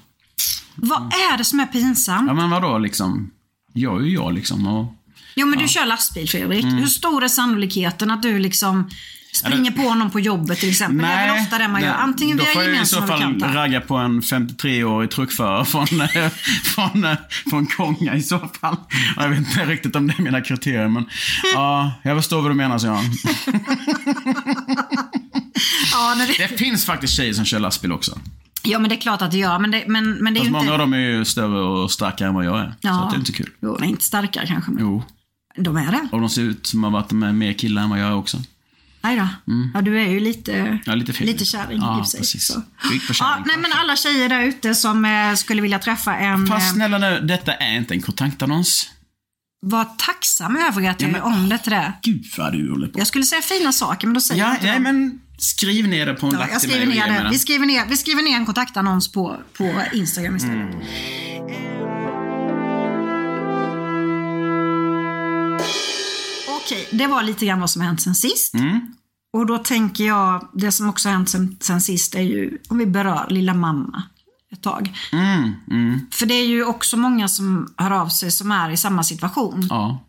Vad 0.76 1.02
är 1.02 1.38
det 1.38 1.44
som 1.44 1.60
är 1.60 1.66
pinsamt? 1.66 2.28
Ja, 2.28 2.34
men 2.34 2.50
vadå 2.50 2.78
liksom? 2.78 3.32
Jag 3.74 4.02
är 4.02 4.06
ju 4.06 4.14
jag 4.14 4.34
liksom. 4.34 4.68
Och... 4.68 4.96
Jo 5.36 5.48
men 5.48 5.60
du 5.60 5.68
kör 5.68 5.86
lastbil 5.86 6.30
Fredrik. 6.30 6.64
Mm. 6.64 6.76
Hur 6.78 6.88
stor 6.88 7.24
är 7.24 7.28
sannolikheten 7.28 8.12
att 8.12 8.22
du 8.22 8.40
liksom 8.40 8.90
springer 9.40 9.72
på 9.72 9.94
någon 9.94 10.12
på 10.12 10.20
jobbet 10.20 10.60
till 10.60 10.70
exempel? 10.70 10.98
det 11.08 11.14
är 11.14 11.28
väl 11.34 11.44
ofta 11.44 11.58
det 11.58 11.68
man 11.68 11.82
gör. 11.82 11.94
Antingen 11.94 12.38
då 12.38 12.44
via 12.44 12.54
får 12.54 12.64
jag 12.64 12.72
i 12.82 12.86
så 12.86 12.96
gemensamma 12.96 13.08
fall 13.08 13.34
bekanta. 13.34 13.56
ragga 13.56 13.82
på 13.82 13.96
en 13.98 14.22
53-årig 14.22 15.12
truckförare 15.12 15.66
från, 15.66 16.02
eh, 16.02 16.30
från, 16.64 17.04
eh, 17.06 17.18
från 17.50 17.66
Konga 17.68 18.16
i 18.16 18.22
så 18.24 18.40
fall. 18.40 18.76
Ja, 19.16 19.22
Jag 19.24 19.30
vet 19.30 19.40
inte 19.40 19.66
riktigt 19.66 19.96
om 19.96 20.08
det 20.08 20.14
är 20.18 20.22
mina 20.24 20.42
kriterier, 20.42 20.88
men 20.88 21.06
ja, 21.54 21.92
jag 22.04 22.18
förstår 22.18 22.42
vad 22.42 22.52
du 22.52 22.56
menar 22.56 22.86
Jan. 22.86 23.04
Ja, 25.94 26.16
det... 26.16 26.48
Det 26.48 26.58
finns 26.58 26.86
faktiskt 26.86 27.14
tjejer 27.14 27.34
som 27.34 27.46
kör 27.46 27.60
lastbil 27.60 27.92
också. 27.92 28.20
ja 28.64 28.80
men 28.80 28.90
det 28.90 28.96
är 28.96 29.00
klart 29.02 29.22
att 29.22 29.32
det 29.32 29.38
gör. 29.38 29.60
Men 29.60 29.72
det, 29.72 29.84
men, 29.88 30.12
men 30.14 30.34
det 30.34 30.38
är 30.38 30.42
Fast 30.42 30.48
ju 30.48 30.52
många 30.52 30.62
inte... 30.64 30.74
av 30.74 30.80
dem 30.80 30.94
är 30.94 30.98
ju 30.98 31.26
större 31.26 31.60
och 31.62 31.92
starkare 31.92 32.28
än 32.28 32.34
vad 32.36 32.46
jag 32.46 32.60
är. 32.60 32.74
Så 32.82 32.88
att 32.90 33.10
det 33.12 33.16
är 33.16 33.20
inte 33.20 33.32
kul. 33.32 33.50
Jo, 33.62 33.76
är 33.76 33.84
inte 33.84 34.06
starkare 34.06 34.48
kanske. 34.48 34.72
Men 34.72 34.82
Jo, 34.84 35.04
de 35.58 35.78
är 35.78 35.92
det. 35.92 36.08
och 36.12 36.20
de 36.20 36.30
ser 36.30 36.42
ut 36.42 36.66
som 36.68 36.84
att 36.84 36.92
varit 36.94 37.12
med 37.12 37.36
mer 37.36 37.54
killar 37.54 37.82
än 37.82 37.90
vad 37.90 38.00
jag 38.00 38.08
är 38.08 38.16
också. 38.16 38.38
Nej 39.02 39.16
då. 39.18 39.28
Ja, 39.74 39.82
du 39.82 40.02
är 40.02 40.08
ju 40.10 40.20
lite, 40.20 40.54
Mm. 40.54 40.78
Ja, 40.86 40.96
lite 40.96 41.24
lite 41.24 41.46
kärring 41.46 41.78
Ja, 41.82 42.02
i 42.04 42.06
sig. 42.06 42.20
precis. 42.20 42.48
Så. 42.48 42.54
På 42.54 43.14
Ja, 43.20 43.44
nej, 43.46 43.58
men 43.58 43.72
alla 43.74 43.96
tjejer 43.96 44.30
där 44.30 44.42
ute 44.44 44.76
som 44.76 45.06
eh, 45.06 45.34
skulle 45.36 45.62
vilja 45.62 45.80
träffa 45.80 46.16
en... 46.16 46.48
Fast 46.48 46.68
eh, 46.68 46.74
snälla 46.74 46.98
nu, 46.98 47.20
detta 47.20 47.54
är 47.54 47.76
inte 47.78 47.94
en 47.94 48.02
kontaktannons. 48.02 48.90
var 49.62 49.86
tacksam 49.98 50.56
över 50.56 50.90
att 50.90 51.02
jag 51.02 51.10
Ja, 51.10 51.14
men- 51.14 51.22
om 51.22 51.50
det 51.50 51.58
till 51.58 51.72
det. 51.72 51.94
Gud 52.02 52.26
vad 52.38 52.54
du 52.54 52.70
håller 52.72 52.88
på. 52.88 53.00
Jag 53.00 53.08
skulle 53.08 53.26
säga 53.26 53.42
fina 53.42 53.72
saker, 53.72 54.08
men 54.08 54.14
då 54.14 54.22
säger 54.22 54.42
Ja, 54.42 54.48
jag 54.48 54.56
inte 54.56 54.66
nej 54.66 54.80
men 54.80 55.20
skriv 55.38 55.88
ner 55.88 56.06
det 56.06 56.14
på 56.14 56.26
en 56.28 56.34
Ja, 56.34 56.40
lapp 56.40 56.60
till 56.60 56.70
mig. 56.88 57.28
Vi 57.32 57.38
skriver 57.40 57.66
ner, 57.66 57.86
vi 57.90 57.98
skriver 57.98 58.24
ner 58.24 58.36
en 58.36 58.46
kontaktannons 58.46 59.12
på, 59.12 59.38
på 59.58 59.82
Instagram 59.94 60.36
istället. 60.36 60.74
Mm. 60.76 61.99
Okej, 66.72 66.88
det 66.92 67.08
var 67.08 67.24
lite 67.24 67.46
grann 67.46 67.60
vad 67.60 67.70
som 67.70 67.82
hänt 67.82 68.02
sen 68.02 68.16
sist. 68.16 68.54
Mm. 68.54 68.80
Och 69.34 69.46
då 69.46 69.58
tänker 69.58 70.04
jag, 70.04 70.48
det 70.54 70.72
som 70.72 70.90
också 70.90 71.10
hänt 71.10 71.30
sen, 71.30 71.58
sen 71.60 71.82
sist 71.82 72.16
är 72.16 72.22
ju, 72.22 72.58
om 72.70 72.78
vi 72.78 72.86
berör 72.86 73.28
lilla 73.30 73.54
mamma 73.54 74.04
ett 74.52 74.62
tag. 74.64 74.94
Mm, 75.12 75.54
mm, 75.72 76.00
För 76.12 76.26
det 76.26 76.34
är 76.34 76.46
ju 76.48 76.66
också 76.66 76.98
många 76.98 77.28
som 77.28 77.74
hör 77.78 77.92
av 77.92 78.08
sig 78.08 78.32
som 78.32 78.52
är 78.52 78.70
i 78.70 78.78
samma 78.78 79.04
situation. 79.04 79.68
ja. 79.70 80.06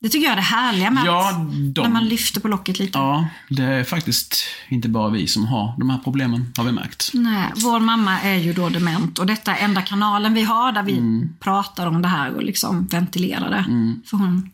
Det 0.00 0.08
tycker 0.10 0.24
jag 0.24 0.32
är 0.32 0.36
det 0.36 0.42
härliga 0.42 0.90
med 0.90 1.04
Ja, 1.06 1.32
de- 1.74 1.82
när 1.82 1.88
man 1.88 2.04
lyfter 2.08 2.40
på 2.40 2.48
locket 2.48 2.78
lite. 2.78 2.98
ja, 2.98 3.26
det 3.50 3.62
är 3.62 3.84
faktiskt 3.84 4.36
inte 4.68 4.88
bara 4.88 5.08
vi 5.10 5.26
som 5.26 5.46
har 5.46 5.74
de 5.78 5.90
här 5.90 5.98
problemen, 6.04 6.52
har 6.56 6.64
vi 6.64 6.72
märkt. 6.72 7.10
Nej, 7.14 7.52
vår 7.56 7.80
mamma 7.80 8.20
är 8.20 8.36
ju 8.36 8.52
då 8.52 8.68
dement 8.68 9.18
och 9.18 9.26
detta 9.26 9.56
är 9.56 9.64
enda 9.64 9.82
kanalen 9.82 10.34
vi 10.34 10.42
har 10.42 10.72
där 10.72 10.82
vi 10.82 10.92
Mm. 10.98 11.28
pratar 11.40 11.86
om 11.86 12.02
det 12.02 12.08
här 12.08 12.34
och 12.34 12.42
liksom 12.42 12.86
ventilerar 12.86 13.50
det. 13.50 13.64
För 14.10 14.16
hon, 14.16 14.50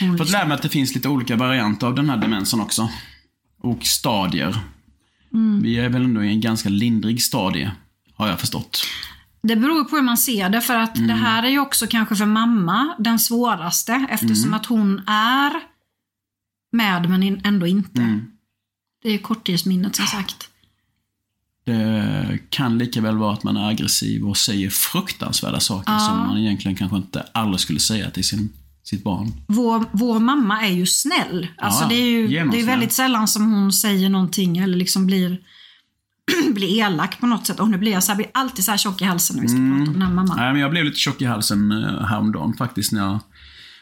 hon 0.00 0.18
Fått 0.18 0.30
lära 0.30 0.46
mig 0.46 0.54
att 0.54 0.62
det 0.62 0.68
finns 0.68 0.94
lite 0.94 1.08
olika 1.08 1.36
varianter 1.36 1.86
av 1.86 1.94
den 1.94 2.10
här 2.10 2.16
demensen 2.16 2.60
också. 2.60 2.90
Och 3.58 3.84
stadier. 3.86 4.58
Mm. 5.32 5.62
Vi 5.62 5.78
är 5.78 5.88
väl 5.88 6.04
ändå 6.04 6.24
i 6.24 6.28
en 6.28 6.40
ganska 6.40 6.68
lindrig 6.68 7.22
stadie, 7.22 7.70
har 8.14 8.28
jag 8.28 8.40
förstått. 8.40 8.84
Det 9.42 9.56
beror 9.56 9.84
på 9.84 9.96
hur 9.96 10.02
man 10.02 10.16
ser 10.16 10.48
det, 10.48 10.60
för 10.60 10.76
att 10.76 10.96
Mm. 10.96 11.08
det 11.08 11.14
här 11.14 11.42
är 11.42 11.48
ju 11.48 11.58
också 11.58 11.86
kanske 11.86 12.16
för 12.16 12.26
mamma 12.26 12.96
den 12.98 13.18
svåraste, 13.18 14.06
eftersom 14.10 14.44
Mm. 14.44 14.54
att 14.54 14.66
hon 14.66 14.98
är 15.06 15.52
med 16.72 17.08
men 17.10 17.40
ändå 17.44 17.66
inte. 17.66 18.00
Mm. 18.00 18.30
Det 19.02 19.10
är 19.10 19.18
korttidsminnet 19.18 19.96
som 19.96 20.06
sagt. 20.06 20.48
Det 21.64 22.38
kan 22.50 22.78
lika 22.78 23.00
väl 23.00 23.16
vara 23.16 23.32
att 23.32 23.42
man 23.42 23.56
är 23.56 23.68
aggressiv 23.68 24.24
och 24.24 24.36
säger 24.36 24.70
fruktansvärda 24.70 25.60
saker 25.60 25.98
som 25.98 26.18
man 26.18 26.38
egentligen 26.38 26.76
kanske 26.76 26.96
inte 26.96 27.26
aldrig 27.34 27.60
skulle 27.60 27.80
säga 27.80 28.10
till 28.10 28.24
sin, 28.24 28.52
sitt 28.88 29.04
barn. 29.04 29.32
Vår, 29.46 29.84
vår 29.92 30.20
mamma 30.20 30.62
är 30.62 30.72
ju 30.72 30.86
snäll. 30.86 31.48
Alltså 31.58 31.82
Ja, 31.82 31.88
det 31.88 31.94
är 31.94 32.06
ju 32.10 32.26
det 32.26 32.60
är 32.60 32.66
väldigt 32.66 32.92
sällan 32.92 33.28
som 33.28 33.52
hon 33.52 33.72
säger 33.72 34.08
någonting 34.08 34.58
eller 34.58 34.76
liksom 34.76 35.06
blir, 35.06 35.40
blir 36.54 36.68
elak 36.78 37.20
på 37.20 37.26
något 37.26 37.46
sätt. 37.46 37.60
Och 37.60 37.70
nu 37.70 37.78
blir 37.78 37.92
jag 37.92 38.04
så 38.04 38.12
här, 38.12 38.16
blir 38.16 38.30
alltid 38.34 38.64
så 38.64 38.70
här 38.70 38.78
tjock 38.78 39.02
i 39.02 39.04
halsen 39.04 39.36
när 39.36 39.42
vi 39.42 39.48
ska 39.48 39.56
Mm. 39.58 39.78
prata 39.78 39.90
om 39.90 39.98
den 39.98 40.02
här 40.08 40.14
mamman. 40.14 40.36
Nej, 40.36 40.52
men 40.52 40.60
jag 40.62 40.70
blev 40.70 40.84
lite 40.84 40.98
tjock 40.98 41.22
i 41.22 41.24
halsen 41.24 41.72
eh, 41.72 42.04
häromdagen 42.06 42.54
faktiskt 42.54 42.92
när 42.92 43.00
jag 43.00 43.18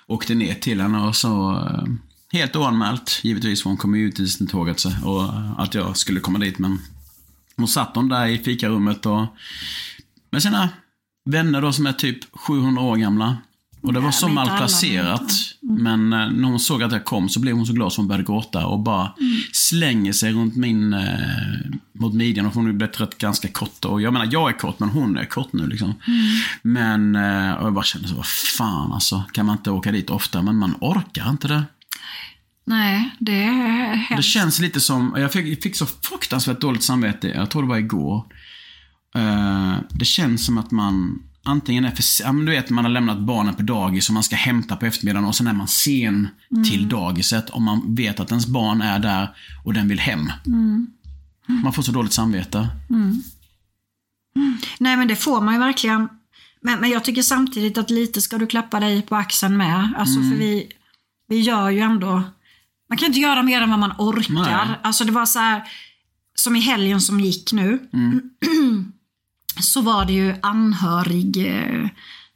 åkte 0.06 0.34
ner 0.34 0.54
till 0.54 0.80
henne 0.80 0.98
och 0.98 1.16
så 1.16 1.52
eh, 1.52 1.84
Helt 2.32 2.56
oanmält, 2.56 3.20
givetvis, 3.22 3.62
för 3.62 3.70
hon 3.70 3.76
kom 3.76 3.94
ju 3.94 4.06
ut 4.08 4.20
i 4.20 4.28
sin 4.28 4.48
så, 4.76 4.92
och 5.04 5.30
att 5.62 5.74
jag 5.74 5.96
skulle 5.96 6.20
komma 6.20 6.38
dit. 6.38 6.58
Men 6.58 6.78
hon 7.56 7.68
satt 7.68 7.90
hon 7.94 8.08
där 8.08 8.26
i 8.26 8.38
fikarummet 8.38 9.06
och 9.06 9.26
med 10.30 10.42
sina 10.42 10.68
vänner 11.30 11.62
då 11.62 11.72
som 11.72 11.86
är 11.86 11.92
typ 11.92 12.18
700 12.32 12.82
år 12.82 12.96
gamla. 12.96 13.36
Och 13.84 13.92
det 13.92 14.00
var 14.00 14.10
så 14.10 14.28
malplacerat. 14.28 15.32
Men 15.60 16.12
eh, 16.12 16.30
när 16.30 16.48
hon 16.48 16.60
såg 16.60 16.82
att 16.82 16.92
jag 16.92 17.04
kom 17.04 17.28
så 17.28 17.40
blev 17.40 17.54
hon 17.56 17.66
så 17.66 17.72
glad 17.72 17.92
så 17.92 18.00
hon 18.00 18.08
började 18.08 18.24
gråta 18.24 18.66
och 18.66 18.80
bara 18.80 19.12
slänger 19.52 20.12
sig 20.12 20.32
runt 20.32 20.56
min, 20.56 20.92
eh, 20.92 21.00
mot 21.92 22.14
midjan. 22.14 22.46
Och 22.46 22.54
hon 22.54 22.66
har 22.66 22.72
blivit 22.72 23.00
rätt 23.00 23.18
ganska 23.18 23.48
kort. 23.48 23.84
Och 23.84 24.00
jag 24.02 24.12
menar, 24.12 24.28
jag 24.32 24.48
är 24.48 24.58
kort, 24.58 24.78
men 24.78 24.88
hon 24.88 25.16
är 25.16 25.24
kort 25.24 25.52
nu 25.52 25.66
liksom. 25.66 25.94
Men, 26.62 27.16
eh, 27.16 27.22
jag 27.62 27.74
bara 27.74 27.84
kände 27.84 28.08
så, 28.08 28.14
vad 28.14 28.26
fan 28.26 28.92
alltså. 28.92 29.24
Kan 29.32 29.46
man 29.46 29.56
inte 29.56 29.70
åka 29.70 29.92
dit 29.92 30.10
ofta? 30.10 30.42
Men 30.42 30.56
man 30.56 30.74
orkar 30.80 31.30
inte 31.30 31.48
det. 31.48 31.62
Nej, 32.66 33.10
det 33.18 33.42
är 33.42 33.90
Det 33.90 33.96
hemskt. 33.96 34.28
känns 34.28 34.60
lite 34.60 34.80
som, 34.80 35.14
jag 35.16 35.32
fick, 35.32 35.46
jag 35.46 35.62
fick 35.62 35.76
så 35.76 35.86
fruktansvärt 35.86 36.60
dåligt 36.60 36.82
samvete, 36.82 37.28
jag 37.28 37.50
tror 37.50 37.62
det 37.62 37.68
var 37.68 37.76
igår. 37.78 38.24
Eh, 39.16 39.74
det 39.90 40.04
känns 40.04 40.46
som 40.46 40.58
att 40.58 40.70
man 40.70 41.22
antingen 41.44 41.84
är 41.84 41.90
för 41.90 42.04
ja, 42.24 42.32
men 42.32 42.44
du 42.46 42.52
vet 42.52 42.70
man 42.70 42.84
har 42.84 42.92
lämnat 42.92 43.18
barnen 43.18 43.54
på 43.54 43.62
dagis 43.62 44.08
och 44.08 44.14
man 44.14 44.22
ska 44.22 44.36
hämta 44.36 44.76
på 44.76 44.86
eftermiddagen 44.86 45.28
och 45.28 45.34
sen 45.34 45.46
är 45.46 45.52
man 45.52 45.68
sen 45.68 46.28
till 46.70 46.88
dagiset 46.88 47.50
och 47.50 47.62
man 47.62 47.94
vet 47.94 48.20
att 48.20 48.30
ens 48.30 48.46
barn 48.46 48.82
är 48.82 48.98
där 48.98 49.36
och 49.64 49.74
den 49.74 49.88
vill 49.88 50.00
hem. 50.00 50.32
Man 51.46 51.72
får 51.72 51.82
så 51.82 51.92
dåligt 51.92 52.12
samvete. 52.12 52.68
Nej 54.78 54.96
men 54.96 55.08
det 55.08 55.16
får 55.16 55.40
man 55.40 55.54
ju 55.54 55.60
verkligen. 55.60 56.08
Men, 56.60 56.80
men 56.80 56.90
jag 56.90 57.04
tycker 57.04 57.22
samtidigt 57.22 57.78
att 57.78 57.90
lite 57.90 58.20
ska 58.20 58.38
du 58.38 58.46
klappa 58.46 58.80
dig 58.80 59.02
på 59.02 59.16
axeln 59.16 59.56
med. 59.56 59.94
Alltså 59.98 60.18
Mm. 60.18 60.30
för 60.30 60.38
vi, 60.38 60.72
vi 61.28 61.40
gör 61.40 61.70
ju 61.70 61.80
ändå, 61.80 62.22
man 62.88 62.98
kan 62.98 63.06
inte 63.06 63.20
göra 63.20 63.42
mer 63.42 63.60
än 63.62 63.70
vad 63.70 63.78
man 63.78 63.92
orkar. 63.98 64.66
Nej. 64.66 64.78
Alltså 64.82 65.04
det 65.04 65.12
var 65.12 65.26
så 65.26 65.38
här, 65.38 65.62
som 66.34 66.56
i 66.56 66.60
helgen 66.60 67.00
som 67.00 67.20
gick 67.20 67.52
nu. 67.52 67.78
Mm. 69.56 69.62
så 69.62 69.80
var 69.80 70.04
det 70.04 70.12
ju 70.12 70.34
anhörig, 70.42 71.36
eh, 71.36 71.88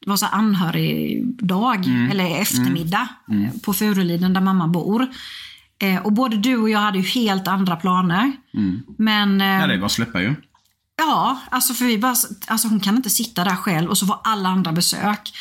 det 0.05 0.11
var 0.11 0.17
så 0.17 0.27
här 0.27 0.39
anhörig 0.39 1.25
dag, 1.47 1.87
Mm. 1.87 2.11
eller 2.11 2.41
eftermiddag 2.41 3.09
eh, 3.31 3.61
på 3.61 3.73
Furuliden 3.75 4.33
där 4.33 4.41
mamma 4.41 4.69
bor. 4.69 5.07
Eh, 5.83 5.97
och 6.07 6.13
både 6.13 6.37
du 6.37 6.57
och 6.57 6.71
jag 6.71 6.79
hade 6.79 6.99
ju 6.99 7.05
helt 7.05 7.49
andra 7.49 7.77
planer. 7.77 8.33
Men... 8.99 9.41
eh, 9.41 9.47
Mm. 9.47 9.61
Ja, 9.61 9.67
det 9.67 9.79
bara 9.79 9.87
att 9.87 9.93
släppa 9.93 10.21
ju. 10.23 10.35
Ja, 11.01 11.41
alltså 11.51 11.75
för 11.75 11.85
vi 11.85 11.99
bara, 11.99 12.15
alltså 12.47 12.69
hon 12.69 12.81
kan 12.81 12.97
inte 12.97 13.11
sitta 13.11 13.45
där 13.45 13.57
själv 13.57 13.91
och 13.91 13.99
så 13.99 14.07
får 14.07 14.17
alla 14.25 14.49
andra 14.49 14.73
besök. 14.73 15.33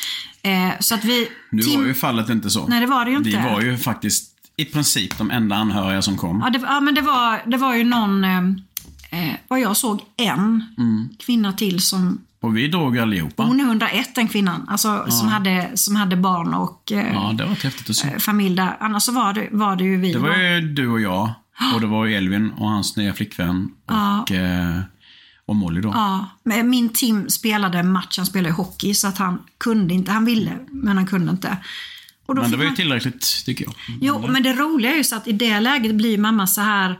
Eh, 0.42 0.70
så 0.80 0.94
att 0.94 1.04
vi... 1.04 1.28
Nu 1.50 1.62
var 1.62 1.84
ju 1.86 1.94
fallet 1.94 2.28
inte 2.28 2.50
så. 2.50 2.66
Nej, 2.66 2.80
det 2.80 2.86
var 2.86 3.04
det 3.04 3.10
ju 3.10 3.22
Vi 3.22 3.30
inte. 3.36 3.48
var 3.52 3.60
ju 3.60 3.76
faktiskt 3.78 4.34
i 4.56 4.64
princip 4.64 5.18
de 5.18 5.30
enda 5.30 5.56
anhöriga 5.56 6.02
som 6.02 6.16
kom. 6.16 6.40
Ja, 6.44 6.50
det, 6.50 6.58
ja 6.66 6.80
men 6.80 6.94
det 6.94 7.00
var, 7.00 7.50
det 7.50 7.56
var 7.56 7.74
ju 7.74 7.84
någon, 7.84 8.24
eh, 9.10 9.28
eh, 9.28 9.34
vad 9.48 9.60
jag 9.60 9.76
såg, 9.76 10.00
en 10.16 10.64
Mm. 10.78 11.08
kvinna 11.18 11.52
till 11.52 11.80
som, 11.80 12.20
Och 12.40 12.56
vi 12.56 12.68
drog 12.68 12.98
allihopa. 12.98 13.42
hon 13.42 13.60
är 13.60 13.64
101 13.64 14.14
den 14.14 14.28
kvinnan, 14.28 14.66
alltså 14.68 15.06
som, 15.10 15.28
hade, 15.28 15.70
som 15.74 15.96
hade 15.96 16.16
barn 16.16 16.54
och 16.54 16.92
eh, 16.92 17.12
Ja, 17.14 17.32
det 17.38 17.44
var 17.44 17.54
häftigt 17.54 17.90
att 17.90 17.96
se. 17.96 18.18
familj 18.18 18.56
där. 18.56 18.76
Annars 18.80 19.02
så 19.02 19.12
var 19.12 19.32
det, 19.32 19.48
var 19.52 19.76
det 19.76 19.84
ju 19.84 19.96
vi. 19.96 20.12
Det 20.12 20.18
var 20.18 20.36
ju 20.36 20.60
du 20.60 20.88
och 20.88 21.00
jag. 21.00 21.30
Och 21.74 21.80
det 21.80 21.86
var 21.86 22.04
ju 22.06 22.14
Elvin 22.14 22.50
och 22.50 22.68
hans 22.68 22.96
nya 22.96 23.14
flickvän. 23.14 23.70
Och, 23.86 24.32
eh, 24.32 24.80
och 25.46 25.56
Molly 25.56 25.80
då. 25.80 25.88
Ja, 25.94 26.26
men 26.44 26.70
min 26.70 26.88
Tim 26.88 27.28
spelade 27.28 27.82
match, 27.82 28.16
han 28.16 28.26
spelade 28.26 28.54
hockey 28.54 28.94
så 28.94 29.08
att 29.08 29.18
han 29.18 29.38
kunde 29.58 29.94
inte, 29.94 30.12
han 30.12 30.24
ville 30.24 30.52
men 30.70 30.96
han 30.96 31.06
kunde 31.06 31.30
inte. 31.30 31.56
Och 32.26 32.34
då 32.34 32.42
Men 32.42 32.50
det 32.50 32.56
var 32.56 32.64
ju 32.64 32.70
tillräckligt, 32.70 33.42
tycker 33.46 33.64
jag. 33.64 33.74
Jo, 34.00 34.26
men 34.28 34.42
det 34.42 34.52
roliga 34.52 34.92
är 34.92 34.96
ju 34.96 35.04
så 35.04 35.16
att 35.16 35.28
i 35.28 35.32
det 35.32 35.60
läget 35.60 35.94
blir 35.94 36.18
mamma 36.18 36.46
så 36.46 36.60
här 36.60 36.90
eh, 36.90 36.96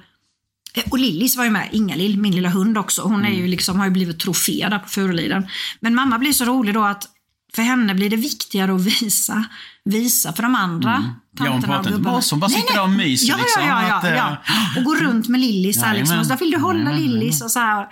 och 0.91 0.99
Lillis 0.99 1.37
var 1.37 1.45
ju 1.45 1.51
med, 1.51 1.69
Inga-Lill, 1.73 2.19
min 2.19 2.35
lilla 2.35 2.49
hund 2.49 2.79
också. 2.79 3.03
Hon 3.03 3.25
är 3.25 3.33
ju 3.33 3.47
liksom, 3.47 3.79
har 3.79 3.87
ju 3.87 3.91
blivit 3.93 4.21
trofé 4.21 4.67
där 4.71 4.79
på 4.79 4.89
Furuliden. 4.89 5.47
Men 5.81 5.95
mamma 5.95 6.19
blir 6.19 6.33
så 6.33 6.45
rolig 6.45 6.75
då 6.75 6.85
att 6.85 7.09
för 7.55 7.63
henne 7.63 7.95
blir 7.95 8.11
det 8.11 8.17
viktigare 8.17 8.75
att 8.75 8.81
visa, 8.81 9.45
visa 9.85 10.33
för 10.33 10.43
de 10.43 10.55
andra 10.55 11.05
Mm. 11.41 11.53
Ja, 11.53 11.53
hon 11.69 11.79
och 11.79 11.85
gubbarna. 11.85 12.21
bara 12.31 12.37
bara 12.37 12.51
sitter 12.51 12.65
nej. 12.65 12.75
där 12.75 12.83
och 12.83 12.91
myser 12.91 13.29
ja, 13.29 13.37
liksom, 13.37 13.63
Ja, 13.63 13.83
ja, 13.89 13.95
att, 13.95 14.05
ja, 14.05 14.11
eh, 14.11 14.17
ja. 14.17 14.37
Och 14.77 14.85
går 14.85 14.97
runt 14.97 15.29
med 15.29 15.41
Lillis 15.41 15.83
här 15.83 15.95
liksom. 15.95 16.19
Och 16.19 16.27
så 16.27 16.33
där, 16.33 16.39
vill 16.39 16.51
du 16.51 16.59
hålla. 16.59 16.93
Lillis? 16.93 17.43
Och 17.43 17.51
så 17.51 17.59
här. 17.59 17.89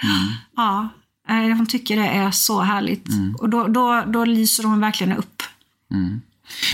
Ja, 0.56 0.88
eh, 1.28 1.34
hon 1.34 1.66
tycker 1.66 1.96
det 1.96 2.08
är 2.08 2.30
så 2.30 2.60
härligt. 2.60 3.06
Och 3.38 3.48
då, 3.48 3.66
då, 3.66 4.04
då 4.06 4.24
lyser 4.24 4.64
hon 4.64 4.80
verkligen 4.80 5.16
upp. 5.16 5.42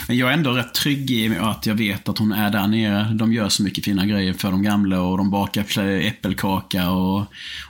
Men 0.07 0.17
jag 0.17 0.29
är 0.29 0.33
ändå 0.33 0.51
rätt 0.51 0.75
trygg 0.75 1.11
i 1.11 1.37
att 1.39 1.67
jag 1.67 1.75
vet 1.75 2.09
att 2.09 2.19
hon 2.19 2.33
är 2.33 2.51
där 2.51 2.67
nere. 2.67 3.15
De 3.15 3.33
gör 3.33 3.49
så 3.49 3.63
mycket 3.63 3.85
fina 3.85 4.07
grejer 4.07 4.33
för 4.33 4.51
de 4.51 4.63
gamla 4.63 5.01
och 5.01 5.19
de 5.19 5.31
bakar 5.31 5.79
äppelkaka 5.89 6.91
och, 6.91 7.19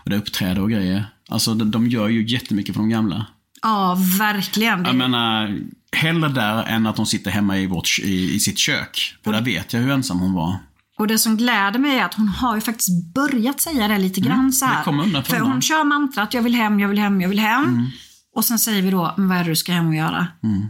och 0.04 0.10
det 0.10 0.16
uppträder 0.16 0.62
och 0.62 0.70
grejer. 0.70 1.04
Alltså 1.28 1.54
de, 1.54 1.70
de 1.70 1.88
gör 1.88 2.08
ju 2.08 2.26
jättemycket 2.26 2.74
för 2.74 2.80
de 2.80 2.88
gamla. 2.88 3.26
Ja, 3.62 3.98
verkligen. 4.18 4.84
Jag 4.84 4.96
menar, 4.96 5.58
hellre 5.96 6.28
där 6.28 6.64
än 6.64 6.86
att 6.86 6.96
hon 6.96 7.06
sitter 7.06 7.30
hemma 7.30 7.58
i, 7.58 7.66
vårt, 7.66 7.98
i, 8.02 8.34
i 8.34 8.40
sitt 8.40 8.58
kök. 8.58 9.16
För 9.24 9.32
där 9.32 9.42
vet 9.42 9.72
jag 9.72 9.80
hur 9.80 9.90
ensam 9.90 10.18
hon 10.20 10.32
var. 10.32 10.56
Och 10.98 11.06
det 11.06 11.18
som 11.18 11.36
gläder 11.36 11.78
mig 11.78 11.98
är 11.98 12.04
att 12.04 12.14
hon 12.14 12.28
har 12.28 12.54
ju 12.54 12.60
faktiskt 12.60 13.14
börjat 13.14 13.60
säga 13.60 13.88
det 13.88 13.98
lite 13.98 14.20
grann 14.20 14.52
så 14.52 14.64
här. 14.64 14.72
Mm, 14.72 14.80
det 14.80 14.84
kommer 14.84 15.02
undan 15.02 15.24
för 15.24 15.38
hon 15.40 15.62
kör 15.62 15.84
mantrat, 15.84 16.34
jag 16.34 16.42
vill 16.42 16.54
hem, 16.54 16.80
jag 16.80 16.88
vill 16.88 16.98
hem, 16.98 17.20
jag 17.20 17.28
vill 17.28 17.38
hem. 17.38 17.64
Mm. 17.64 17.86
Och 18.34 18.44
sen 18.44 18.58
säger 18.58 18.82
vi 18.82 18.90
då, 18.90 19.14
men 19.16 19.28
vad 19.28 19.38
är 19.38 19.44
det 19.44 19.50
du 19.50 19.56
ska 19.56 19.72
hem 19.72 19.88
och 19.88 19.94
göra? 19.94 20.26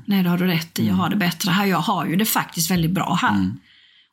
Nej, 0.07 0.23
det 0.23 0.29
har 0.29 0.39
du 0.39 0.47
rätt 0.47 0.79
i, 0.79 0.87
jag 0.89 0.95
har 0.95 1.11
det 1.11 1.17
bättre 1.17 1.51
här. 1.51 1.67
Jag 1.67 1.79
har 1.79 2.07
ju 2.07 2.17
det 2.17 2.25
faktiskt 2.25 2.71
väldigt 2.71 2.91
bra 2.91 3.19
här. 3.23 3.35
Mm. 3.35 3.59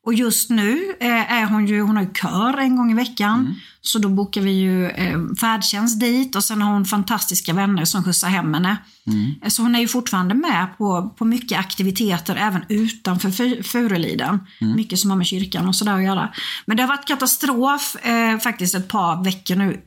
Och 0.05 0.13
just 0.13 0.49
nu 0.49 0.79
eh, 0.99 1.33
är 1.33 1.45
hon 1.45 1.67
ju, 1.67 1.81
hon 1.81 1.95
har 1.95 2.03
ju 2.03 2.13
kör 2.13 2.57
en 2.57 2.75
gång 2.77 2.91
i 2.91 2.93
veckan. 2.93 3.39
Mm. 3.39 3.53
Så 3.81 3.99
då 3.99 4.09
bokar 4.09 4.41
vi 4.41 4.51
ju 4.51 4.89
eh, 4.89 5.17
färdtjänst 5.39 5.99
dit 5.99 6.35
och 6.35 6.43
sen 6.43 6.61
har 6.61 6.71
hon 6.73 6.85
fantastiska 6.85 7.53
vänner 7.53 7.85
som 7.85 8.03
skjutsar 8.03 8.27
hem 8.27 8.53
henne. 8.53 8.77
Mm. 9.07 9.33
Eh, 9.43 9.49
Så 9.49 9.61
hon 9.61 9.75
är 9.75 9.79
ju 9.79 9.87
fortfarande 9.87 10.33
med 10.35 10.67
på, 10.77 11.09
på 11.17 11.25
mycket 11.25 11.59
aktiviteter 11.59 12.35
även 12.35 12.61
utanför 12.69 13.29
Fu- 13.29 13.63
Furuliden. 13.63 14.39
Mm. 14.61 14.75
Mycket 14.75 14.99
som 14.99 15.09
har 15.09 15.17
med 15.17 15.25
kyrkan 15.27 15.67
och 15.67 15.75
sådär 15.75 15.93
att 15.93 16.03
göra. 16.03 16.29
Men 16.65 16.77
det 16.77 16.83
har 16.83 16.87
varit 16.87 17.07
katastrof 17.07 17.95
eh, 18.05 18.37
faktiskt 18.39 18.75
ett 18.75 18.87
par 18.87 19.23
veckor 19.23 19.55
nu 19.55 19.81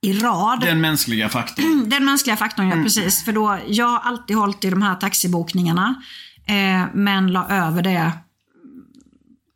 i 0.00 0.12
rad. 0.12 0.60
Den 0.60 0.80
mänskliga 0.80 1.28
faktorn. 1.28 1.88
Den 1.88 2.04
mänskliga 2.04 2.36
faktorn, 2.36 2.68
ja 2.68 2.74
precis. 2.74 3.24
För 3.24 3.32
då, 3.32 3.58
jag 3.68 3.86
har 3.86 3.98
alltid 3.98 4.36
hållit 4.36 4.64
i 4.64 4.70
de 4.70 4.82
här 4.82 4.94
taxibokningarna. 4.94 6.02
Eh, 6.46 6.86
men 6.94 7.32
la 7.32 7.48
över 7.48 7.82
det 7.82 8.12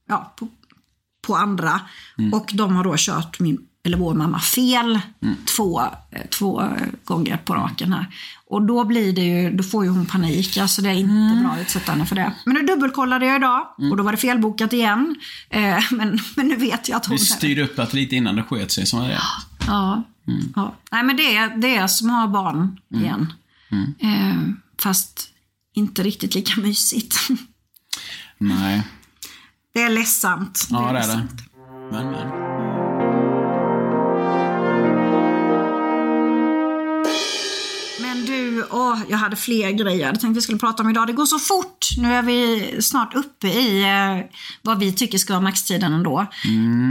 ja, 0.09 0.35
på, 0.39 0.49
på 1.27 1.37
andra. 1.37 1.81
Och 2.33 2.51
de 2.55 2.77
har 2.77 2.85
då 2.85 2.95
kört 2.97 3.41
min, 3.41 3.59
eller 3.85 3.99
vår 3.99 4.15
mamma 4.15 4.41
fel 4.41 5.01
två, 5.57 5.81
eh, 6.11 6.27
två 6.31 6.63
gånger 7.05 7.37
på 7.37 7.55
raken 7.55 7.93
här. 7.93 8.07
Och 8.47 8.63
då 8.63 8.85
blir 8.85 9.13
det 9.13 9.23
ju, 9.23 9.51
då 9.51 9.63
får 9.63 9.85
ju 9.85 9.91
hon 9.91 10.07
panik. 10.07 10.57
Alltså 10.57 10.83
det 10.83 10.89
är 10.89 10.95
inte 10.95 11.43
bra 11.43 11.51
att 11.53 11.61
utsätta 11.61 11.93
henne 11.93 12.07
för 12.07 12.17
det. 12.17 12.33
Men 12.45 12.55
nu 12.55 12.63
dubbelkollade 12.63 13.27
jag 13.27 13.37
idag 13.37 13.67
och 13.91 13.97
då 13.97 14.03
var 14.03 14.13
det 14.13 14.19
felbokat 14.19 14.73
igen. 14.73 15.17
Eh, 15.51 15.79
men, 15.91 16.19
men 16.37 16.49
nu 16.49 16.57
vet 16.57 16.89
jag 16.89 16.97
att 16.97 17.07
hon... 17.07 17.17
Vi 17.17 17.25
styrde 17.25 17.63
upp 17.63 17.77
det 17.77 17.93
lite 17.93 18.17
innan 18.17 18.37
det 18.37 18.43
sket 18.43 18.73
sig 18.73 18.87
som 18.87 19.01
det 19.01 19.13
är. 19.13 19.21
Ja. 19.67 20.03
Ja. 20.57 20.75
Nej 20.93 21.03
men 21.03 21.17
det 21.17 21.37
är, 21.37 21.57
det 21.57 21.77
är 21.77 21.87
som 21.87 22.11
att 22.11 22.21
ha 22.21 22.27
barn 22.27 22.81
igen. 22.95 23.33
Eh, 23.99 24.43
fast 24.83 25.29
inte 25.75 26.03
riktigt 26.03 26.35
lika 26.35 26.61
mysigt. 26.61 27.17
Nej. 28.39 28.83
det 29.75 29.83
är 29.83 29.91
ledsamt. 29.91 30.69
Ja, 30.71 30.81
det 30.81 30.89
är 30.89 30.93
det. 30.93 30.99
ledsamt. 30.99 31.43
Men, 31.93 32.11
men. 32.11 32.29
Men 32.29 32.52
åh, 38.93 39.01
jag 39.09 39.19
hade 39.19 39.37
fler 39.37 39.71
grejer 39.71 40.01
jag 40.01 40.07
hade 40.07 40.21
tänkt 40.21 40.37
vi 40.37 40.41
skulle 40.41 40.59
prata 40.59 40.83
om 40.83 40.91
idag. 40.91 41.07
Det 41.07 41.13
går 41.13 41.27
så 41.27 41.39
fort. 41.39 41.87
Nu 41.97 42.15
är 42.15 42.23
vi 42.23 42.77
snart 42.83 43.15
uppe 43.15 43.49
i 43.49 43.83
eh, 43.83 44.39
vad 44.63 44.79
vi 44.79 44.93
tycker 44.93 45.19
ska 45.19 45.33
vara 45.33 45.43
maxtiden 45.43 45.93
ändå. 45.93 46.27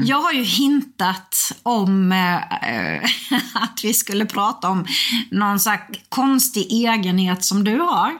Jag 0.05 0.21
har 0.21 0.31
ju 0.31 0.43
hintat 0.43 1.51
om 1.63 2.11
eh, 2.11 3.03
att 3.63 3.79
vi 3.83 3.93
skulle 3.93 4.25
prata 4.25 4.69
om 4.69 4.85
någon 5.31 5.59
slags 5.59 5.97
konstig 6.09 6.71
egenhet 6.71 7.43
som 7.43 7.63
du 7.63 7.79
har. 7.79 8.11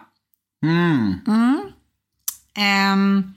Mm. 0.63 1.59
Ehm, 2.57 3.33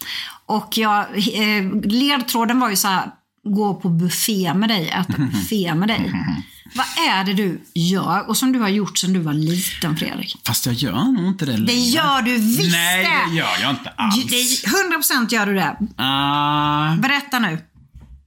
och 0.46 0.78
jag, 0.78 1.00
eh, 1.16 1.72
ledtråden 1.82 2.60
var 2.60 2.70
ju 2.70 2.76
så 2.76 2.88
här, 2.88 3.10
gå 3.44 3.74
på 3.74 3.88
buffé 3.88 4.54
med 4.54 4.68
dig, 4.68 4.88
äta 4.88 5.12
buffé 5.18 5.74
med 5.74 5.88
dig. 5.88 6.12
Vad 6.74 6.86
är 7.08 7.24
det 7.24 7.34
du 7.34 7.60
gör 7.74 8.28
och 8.28 8.36
som 8.36 8.52
du 8.52 8.58
har 8.58 8.68
gjort 8.68 8.98
sedan 8.98 9.12
du 9.12 9.18
var 9.20 9.32
liten 9.32 9.96
Fredrik? 9.96 10.36
Fast 10.46 10.66
jag 10.66 10.74
gör 10.74 11.04
nog 11.12 11.26
inte 11.26 11.46
det 11.46 11.52
Det 11.52 11.58
längre. 11.58 11.80
gör 11.80 12.22
du 12.22 12.38
visst 12.38 12.72
Nej, 12.72 13.08
det 13.30 13.36
gör 13.36 13.48
jag 13.62 13.70
inte 13.70 13.90
alls. 13.96 14.24
Det 14.26 14.36
är 14.36 15.20
100% 15.22 15.32
gör 15.34 15.46
du 15.46 15.54
det. 15.54 15.76
Ah, 15.96 16.94
Berätta 16.96 17.38
nu. 17.38 17.58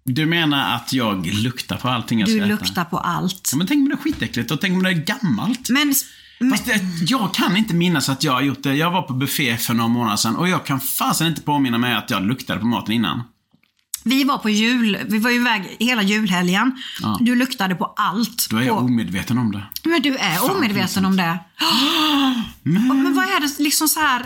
du 0.06 0.26
menar 0.26 0.76
att 0.76 0.94
jag 0.94 1.26
luktar 1.28 1.78
på 1.78 1.90
allting 1.90 2.20
jag 2.20 2.28
Du 2.30 2.32
ska 2.32 2.46
äta? 2.46 2.48
luktar 2.48 2.84
på 2.86 2.98
allt. 2.98 3.50
Ja, 3.52 3.58
men 3.58 3.68
tänk 3.68 3.78
om 3.82 3.90
det 3.90 3.96
är 3.96 3.98
skitäckligt 3.98 4.52
och 4.52 4.62
tänk 4.62 4.74
om 4.74 4.84
det 4.84 4.90
är 4.90 4.94
gammalt. 4.94 5.70
Men, 5.70 5.94
men 6.40 6.52
Fast 6.52 6.66
det, 6.66 6.82
jag 7.08 7.34
kan 7.34 7.58
inte 7.58 7.74
minnas 7.74 8.10
att 8.10 8.24
jag 8.24 8.32
har 8.34 8.42
gjort 8.42 8.64
det. 8.64 8.74
Jag 8.76 8.92
var 8.92 9.02
på 9.02 9.14
buffé 9.14 9.58
för 9.58 9.74
några 9.74 9.88
månader 9.88 10.18
sedan 10.18 10.36
och 10.36 10.50
jag 10.50 10.66
kan 10.66 10.80
fasen 10.80 11.28
inte 11.28 11.42
påminna 11.42 11.78
mig 11.78 11.96
att 11.96 12.10
jag 12.10 12.24
luktade 12.28 12.60
på 12.60 12.66
maten 12.66 12.94
innan. 12.94 13.24
Vi 14.04 14.24
var 14.24 14.38
på 14.38 14.50
jul, 14.50 14.98
vi 15.08 15.20
var 15.20 15.30
ju 15.30 15.36
iväg 15.36 15.76
hela 15.80 16.04
julhelgen. 16.04 16.72
Ja. 17.02 17.18
Du 17.22 17.36
luktade 17.36 17.76
på 17.76 17.86
allt. 17.98 18.48
Då 18.50 18.58
är 18.58 18.62
jag 18.62 18.78
på, 18.78 18.84
omedveten 18.84 19.38
om 19.38 19.52
det. 19.52 19.64
Men 19.84 20.02
du 20.02 20.16
är 20.18 20.36
Fan, 20.36 20.52
omedveten 20.56 21.06
om 21.06 21.16
det. 21.18 21.40
Men, 22.64 22.88
men 22.88 23.14
vad 23.16 23.26
är 23.26 23.40
det 23.42 23.64
liksom 23.64 23.88
så 23.88 24.00
här... 24.00 24.26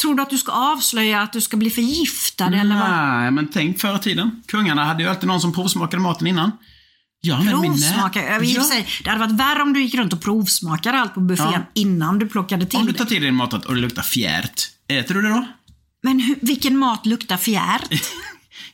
Tror 0.00 0.14
du 0.14 0.22
att 0.22 0.30
du 0.30 0.38
ska 0.38 0.52
avslöja 0.52 1.22
att 1.22 1.32
du 1.32 1.40
ska 1.40 1.56
bli 1.56 1.70
förgiftad 1.70 2.46
eller 2.46 2.78
vad? 2.80 2.90
Nej, 2.90 3.30
men 3.30 3.48
tänk 3.52 3.80
förr 3.80 3.96
i 3.96 3.98
tiden. 3.98 4.42
Kungarna 4.48 4.84
hade 4.84 5.02
ju 5.02 5.08
alltid 5.08 5.26
någon 5.26 5.40
som 5.40 5.52
provsmakade 5.52 6.02
maten 6.02 6.26
innan. 6.26 6.52
Nä- 7.26 7.50
Provsmaka. 7.50 8.40
I 8.40 8.54
Ja. 8.54 8.62
sig, 8.64 8.86
det 9.04 9.10
hade 9.10 9.20
varit 9.20 9.40
värre 9.40 9.62
om 9.62 9.72
du 9.72 9.82
gick 9.82 9.94
runt 9.94 10.12
och 10.12 10.20
provsmakade 10.22 10.98
allt 11.00 11.14
på 11.14 11.20
buffén 11.20 11.52
Ja. 11.52 11.60
innan 11.74 12.18
du 12.18 12.28
plockade 12.28 12.66
till 12.66 12.78
Om 12.78 12.86
du 12.86 12.92
tar 12.92 13.04
till 13.04 13.16
dig 13.20 13.24
din 13.30 13.34
mat 13.34 13.52
och 13.66 13.74
det 13.74 13.80
luktar 13.80 14.02
fjärt, 14.02 14.62
äter 14.88 15.14
du 15.14 15.22
det 15.22 15.28
då? 15.28 15.46
Men 16.02 16.20
hur, 16.20 16.36
vilken 16.42 16.78
mat 16.78 17.06
luktar 17.06 17.36
fjärt? 17.36 17.88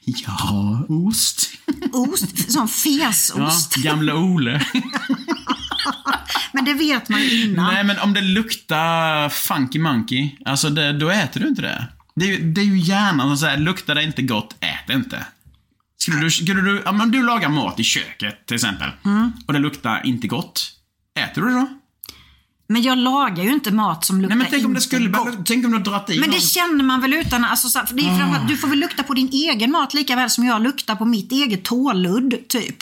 Ja, 0.05 0.85
ost. 0.89 1.51
Ost? 1.93 2.25
Ja, 2.55 2.67
fesost. 2.69 3.75
gamla 3.75 4.15
Ole. 4.15 4.67
Men 6.53 6.65
det 6.65 6.75
vet 6.75 7.09
man 7.09 7.21
ju 7.23 7.45
innan. 7.45 7.75
Nej, 7.75 7.85
men 7.85 7.99
om 7.99 8.13
det 8.15 8.21
luktar 8.21 9.29
funky 9.29 9.79
monkey, 9.79 10.31
alltså 10.45 10.71
det, 10.71 10.93
då 10.99 11.11
äter 11.11 11.41
du 11.41 11.49
inte 11.49 11.63
det. 11.63 11.89
Det 12.17 12.25
är, 12.25 12.29
ju- 12.39 12.53
det 12.53 12.61
är 12.61 12.65
ju 12.65 12.79
hjärnan 12.79 13.29
som 13.29 13.37
säger, 13.39 13.59
luktar 13.59 13.95
det 13.95 14.03
inte 14.05 14.23
gott, 14.23 14.55
ät 14.61 14.91
inte. 14.95 15.27
Skulle 15.99 16.21
du, 16.21 16.31
skulle 16.31 16.61
du, 16.61 16.83
ja, 16.85 16.93
men 16.93 17.11
du 17.11 17.23
lagar 17.27 17.49
mat 17.49 17.81
i 17.81 17.85
köket 17.85 18.47
till 18.47 18.55
exempel, 18.55 18.91
Mm. 19.05 19.33
och 19.47 19.53
det 19.53 19.59
luktar 19.59 20.07
inte 20.07 20.27
gott, 20.29 20.71
äter 21.19 21.43
du 21.43 21.49
det 21.49 21.55
då? 21.55 21.69
Men 22.69 22.83
jag 22.83 22.99
lagar 22.99 23.45
ju 23.45 23.53
inte 23.53 23.71
mat 23.71 24.05
som 24.05 24.21
luktar 24.21 24.37
Nej 24.37 24.45
men 24.45 24.51
tänk 24.51 24.67
om 24.67 24.75
det 24.75 24.81
skulle, 24.81 25.09
gott. 25.11 25.47
tänk 25.47 25.65
om 25.67 25.73
du 25.73 25.79
dragit 25.79 26.11
i 26.11 26.19
Men 26.21 26.31
någon- 26.31 26.39
det 26.39 26.47
känner 26.47 26.85
man 26.85 27.01
väl 27.01 27.15
utan, 27.15 27.45
alltså, 27.45 27.69
så 27.69 27.79
det 27.93 28.03
är 28.03 28.19
framförallt, 28.19 28.49
du 28.49 28.57
får 28.57 28.69
väl 28.69 28.79
lukta 28.79 29.03
på 29.03 29.15
din 29.15 29.29
egen 29.29 29.71
mat 29.71 29.95
lika 29.95 30.17
väl 30.17 30.31
som 30.31 30.45
jag 30.45 30.63
luktar 30.63 30.97
på 30.97 31.05
mitt 31.05 31.33
eget 31.33 31.63
tåludd, 31.65 32.49
typ. 32.49 32.77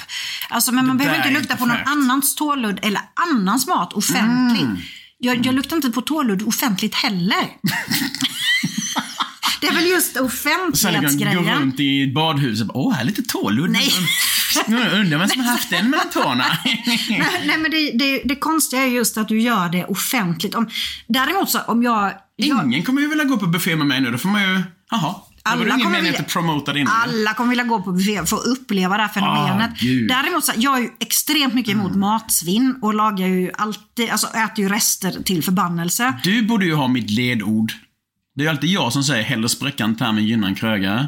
Alltså, 0.48 0.72
men 0.72 0.86
man 0.86 0.96
Det 0.98 1.04
behöver 1.04 1.18
där 1.22 1.28
inte 1.28 1.40
lukta 1.40 1.54
inte 1.54 1.62
på 1.62 1.66
någon 1.68 1.86
annans 1.86 2.34
tåludd 2.34 2.78
eller 2.82 3.00
annans 3.30 3.66
mat 3.66 3.92
offentligt. 3.92 4.62
Mm. 4.62 4.76
Jag, 5.18 5.46
jag 5.46 5.54
luktar 5.54 5.76
inte 5.76 5.90
på 5.90 6.00
tåludd 6.00 6.42
offentligt 6.42 6.94
heller. 6.94 7.48
det 9.60 9.66
är 9.66 9.72
väl 9.74 9.86
just 9.86 10.12
Sen 10.12 10.14
kan 10.14 10.22
gå 10.22 10.28
offentlighetsgrejen. 10.28 11.58
runt 11.60 11.80
i 11.80 12.12
badhuset 12.14 12.60
och 12.60 12.66
bara, 12.74 12.78
åh, 12.78 12.92
här 12.94 13.00
är 13.00 13.04
lite 13.04 13.22
tåludd. 13.22 13.70
Nej. 13.70 13.92
Undrar 14.68 15.18
vem 15.18 15.28
som 15.28 15.40
har 15.40 15.50
haft 15.50 15.70
den 15.70 15.90
mellan 15.90 16.10
tårna. 16.10 16.44
Nej, 16.64 17.20
nej 17.46 17.58
men 17.58 17.70
det, 17.70 17.90
det, 17.94 18.22
det 18.24 18.36
konstiga 18.36 18.82
är 18.82 18.86
just 18.86 19.16
att 19.18 19.28
du 19.28 19.40
gör 19.40 19.68
det 19.68 19.84
offentligt. 19.84 20.54
Om, 20.54 20.68
däremot 21.06 21.50
så 21.50 21.60
om 21.60 21.82
jag... 21.82 22.12
jag 22.36 22.64
Ingen 22.66 22.82
kommer 22.82 23.00
ju 23.00 23.08
vilja 23.08 23.24
gå 23.24 23.36
på 23.38 23.46
buffé 23.46 23.76
med 23.76 23.86
mig 23.86 24.00
nu, 24.00 24.10
då 24.10 24.18
får 24.18 24.28
man 24.28 24.42
ju, 24.42 24.62
jaha. 24.90 25.14
Alla 25.44 25.64
det 25.64 25.70
kommer 25.82 26.02
vilja- 26.02 26.20
att 26.20 26.28
promota 26.28 26.72
din. 26.72 26.88
Alla 26.88 27.34
kommer 27.34 27.50
vilja 27.50 27.64
gå 27.64 27.82
på 27.82 27.92
buffé 27.92 28.26
för 28.26 28.36
att 28.36 28.46
uppleva 28.46 28.96
det 28.96 29.02
här 29.02 29.08
fenomenet. 29.08 29.82
Mm. 29.82 30.06
Däremot 30.06 30.44
så, 30.44 30.52
jag 30.56 30.78
är 30.78 30.82
ju 30.82 30.90
extremt 31.00 31.54
mycket 31.54 31.72
emot 31.74 31.94
matsvinn 31.96 32.78
och 32.82 32.94
lagar 32.94 33.26
ju 33.26 33.50
alltid, 33.58 34.10
alltså 34.10 34.26
äter 34.26 34.58
ju 34.64 34.68
rester 34.68 35.22
till 35.22 35.42
förbannelse. 35.44 36.14
Du 36.22 36.42
borde 36.42 36.64
ju 36.64 36.74
ha 36.74 36.88
mitt 36.88 37.10
ledord. 37.10 37.72
Det 38.34 38.40
är 38.40 38.44
ju 38.44 38.50
alltid 38.50 38.70
jag 38.70 38.92
som 38.92 39.04
säger 39.04 39.22
hellre 39.24 39.48
spräcka 39.48 39.84
en 39.84 39.96
tarm 39.96 40.18
än 40.18 40.24
gynna 40.26 40.46
en 40.46 40.54
krögare. 40.54 41.06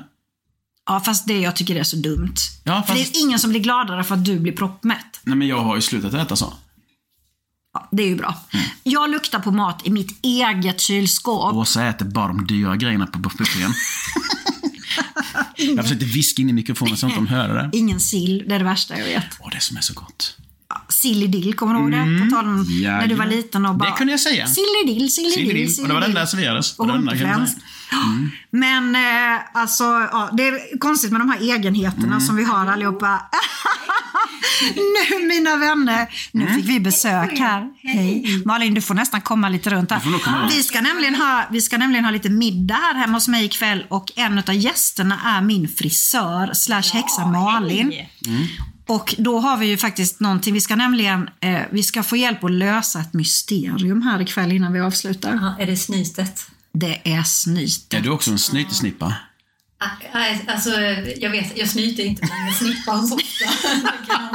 Ja, 0.86 1.00
fast 1.00 1.26
det 1.26 1.38
jag 1.38 1.56
tycker 1.56 1.74
det 1.74 1.80
är 1.80 1.84
så 1.84 1.96
dumt. 1.96 2.34
Ja, 2.64 2.82
För 2.82 2.94
det 2.94 3.00
fast- 3.00 3.16
är 3.16 3.20
ingen 3.20 3.38
som 3.38 3.50
blir 3.50 3.60
gladare 3.60 4.04
för 4.04 4.14
att 4.14 4.24
du 4.24 4.38
blir 4.38 4.52
proppmätt. 4.52 5.20
Nej 5.22 5.36
men 5.36 5.48
jag 5.48 5.60
har 5.60 5.74
ju 5.74 5.80
slutat 5.80 6.14
äta 6.14 6.36
så. 6.36 6.54
Ja, 7.74 7.88
det 7.92 8.02
är 8.02 8.06
ju 8.08 8.16
bra. 8.16 8.36
Mm. 8.52 8.66
Jag 8.82 9.10
luktar 9.10 9.38
på 9.38 9.50
mat 9.50 9.86
i 9.86 9.90
mitt 9.90 10.18
eget 10.24 10.80
kylskåp. 10.80 11.54
Åsa 11.54 11.86
äter 11.86 12.06
bara 12.06 12.26
de 12.28 12.46
dyra 12.46 12.76
grejerna 12.76 13.06
på 13.06 13.18
buffén. 13.18 13.74
jag 15.56 15.84
försökte 15.84 16.04
viska 16.04 16.42
in 16.42 16.50
i 16.50 16.52
mikrofonen 16.52 16.96
så 16.96 17.06
att 17.06 17.14
de 17.14 17.26
hörde 17.26 17.54
det. 17.54 17.70
Ingen 17.78 18.00
sill, 18.00 18.44
det 18.48 18.54
är 18.54 18.58
det 18.58 18.64
värsta 18.64 18.98
jag 18.98 19.04
vet. 19.04 19.24
Åh, 19.40 19.50
det 19.52 19.60
som 19.60 19.76
är 19.76 19.80
så 19.80 19.94
gott. 19.94 20.36
Ja, 20.68 20.82
Silly 20.88 21.26
dill, 21.26 21.54
kommer 21.54 21.74
du 21.74 21.80
ihåg 21.80 21.90
det? 21.92 22.24
På 22.24 22.36
tal 22.36 22.44
om 22.44 22.66
när 22.82 23.06
du 23.06 23.14
var 23.14 23.26
liten 23.26 23.66
och 23.66 23.74
bara... 23.74 23.90
Det 23.90 23.96
kunde 23.96 24.12
jag 24.12 24.20
säga. 24.20 24.46
Silly 24.46 24.66
Silly 24.66 24.94
dill, 24.94 25.54
dill. 25.54 25.74
silly 25.74 25.82
Och 25.82 25.88
det 25.88 25.94
var 25.94 26.00
den 26.00 26.14
där 26.14 26.26
serverades. 26.26 26.78
Och 26.78 26.86
Det 26.86 26.92
Mm. 27.92 28.30
Men 28.50 28.94
eh, 28.96 29.40
alltså, 29.54 29.84
ja, 29.84 30.30
det 30.36 30.48
är 30.48 30.78
konstigt 30.78 31.12
med 31.12 31.20
de 31.20 31.30
här 31.30 31.40
egenheterna 31.40 32.06
Mm. 32.06 32.20
som 32.20 32.36
vi 32.36 32.44
har 32.44 32.66
allihopa. 32.66 33.20
nu 34.74 35.26
mina 35.26 35.56
vänner, 35.56 36.06
nu 36.32 36.42
Mm. 36.42 36.54
fick 36.54 36.68
vi 36.68 36.80
besök 36.80 37.38
här. 37.38 37.68
Hej. 37.82 38.42
Malin, 38.44 38.74
du 38.74 38.80
får 38.80 38.94
nästan 38.94 39.20
komma 39.20 39.48
lite 39.48 39.70
runt 39.70 39.90
här. 39.90 40.48
Vi 40.50 40.62
ska, 40.62 40.80
nämligen 40.80 41.14
ha, 41.14 41.44
vi 41.50 41.60
ska 41.60 41.78
nämligen 41.78 42.04
ha 42.04 42.12
lite 42.12 42.30
middag 42.30 42.74
här 42.74 42.94
hemma 42.94 43.12
hos 43.16 43.28
mig 43.28 43.44
ikväll 43.44 43.84
och 43.88 44.12
en 44.16 44.38
av 44.38 44.54
gästerna 44.54 45.18
är 45.24 45.40
min 45.40 45.68
frisör 45.68 46.50
slash 46.54 46.82
häxa 46.92 47.26
Malin. 47.26 47.92
Och 48.86 49.14
då 49.18 49.40
har 49.40 49.56
vi 49.56 49.66
ju 49.66 49.76
faktiskt 49.76 50.20
någonting, 50.20 50.54
vi 50.54 50.60
ska 50.60 50.76
nämligen, 50.76 51.28
eh, 51.40 51.60
vi 51.70 51.82
ska 51.82 52.02
få 52.02 52.16
hjälp 52.16 52.44
att 52.44 52.50
lösa 52.50 53.00
ett 53.00 53.12
mysterium 53.14 54.02
här 54.02 54.22
ikväll 54.22 54.52
innan 54.52 54.72
vi 54.72 54.80
avslutar. 54.80 55.38
Ja, 55.42 55.62
är 55.62 55.66
det 55.66 55.76
snytet? 55.76 56.46
Det 56.74 57.00
är 57.04 57.22
snyt. 57.22 57.94
Är 57.94 58.00
du 58.00 58.10
också 58.10 58.30
en 58.30 58.38
snytesnippa? 58.38 59.14
Ah, 59.78 59.86
Nej, 60.14 60.44
alltså 60.48 60.70
jag 61.20 61.30
vet, 61.30 61.58
jag 61.58 61.68
snyter 61.68 62.04
inte 62.04 62.26
men 62.30 62.46
jag 62.46 62.56
snippar 62.56 63.02
så 63.02 63.14
ofta. 63.14 63.44
Det 63.74 64.06
kan- 64.06 64.32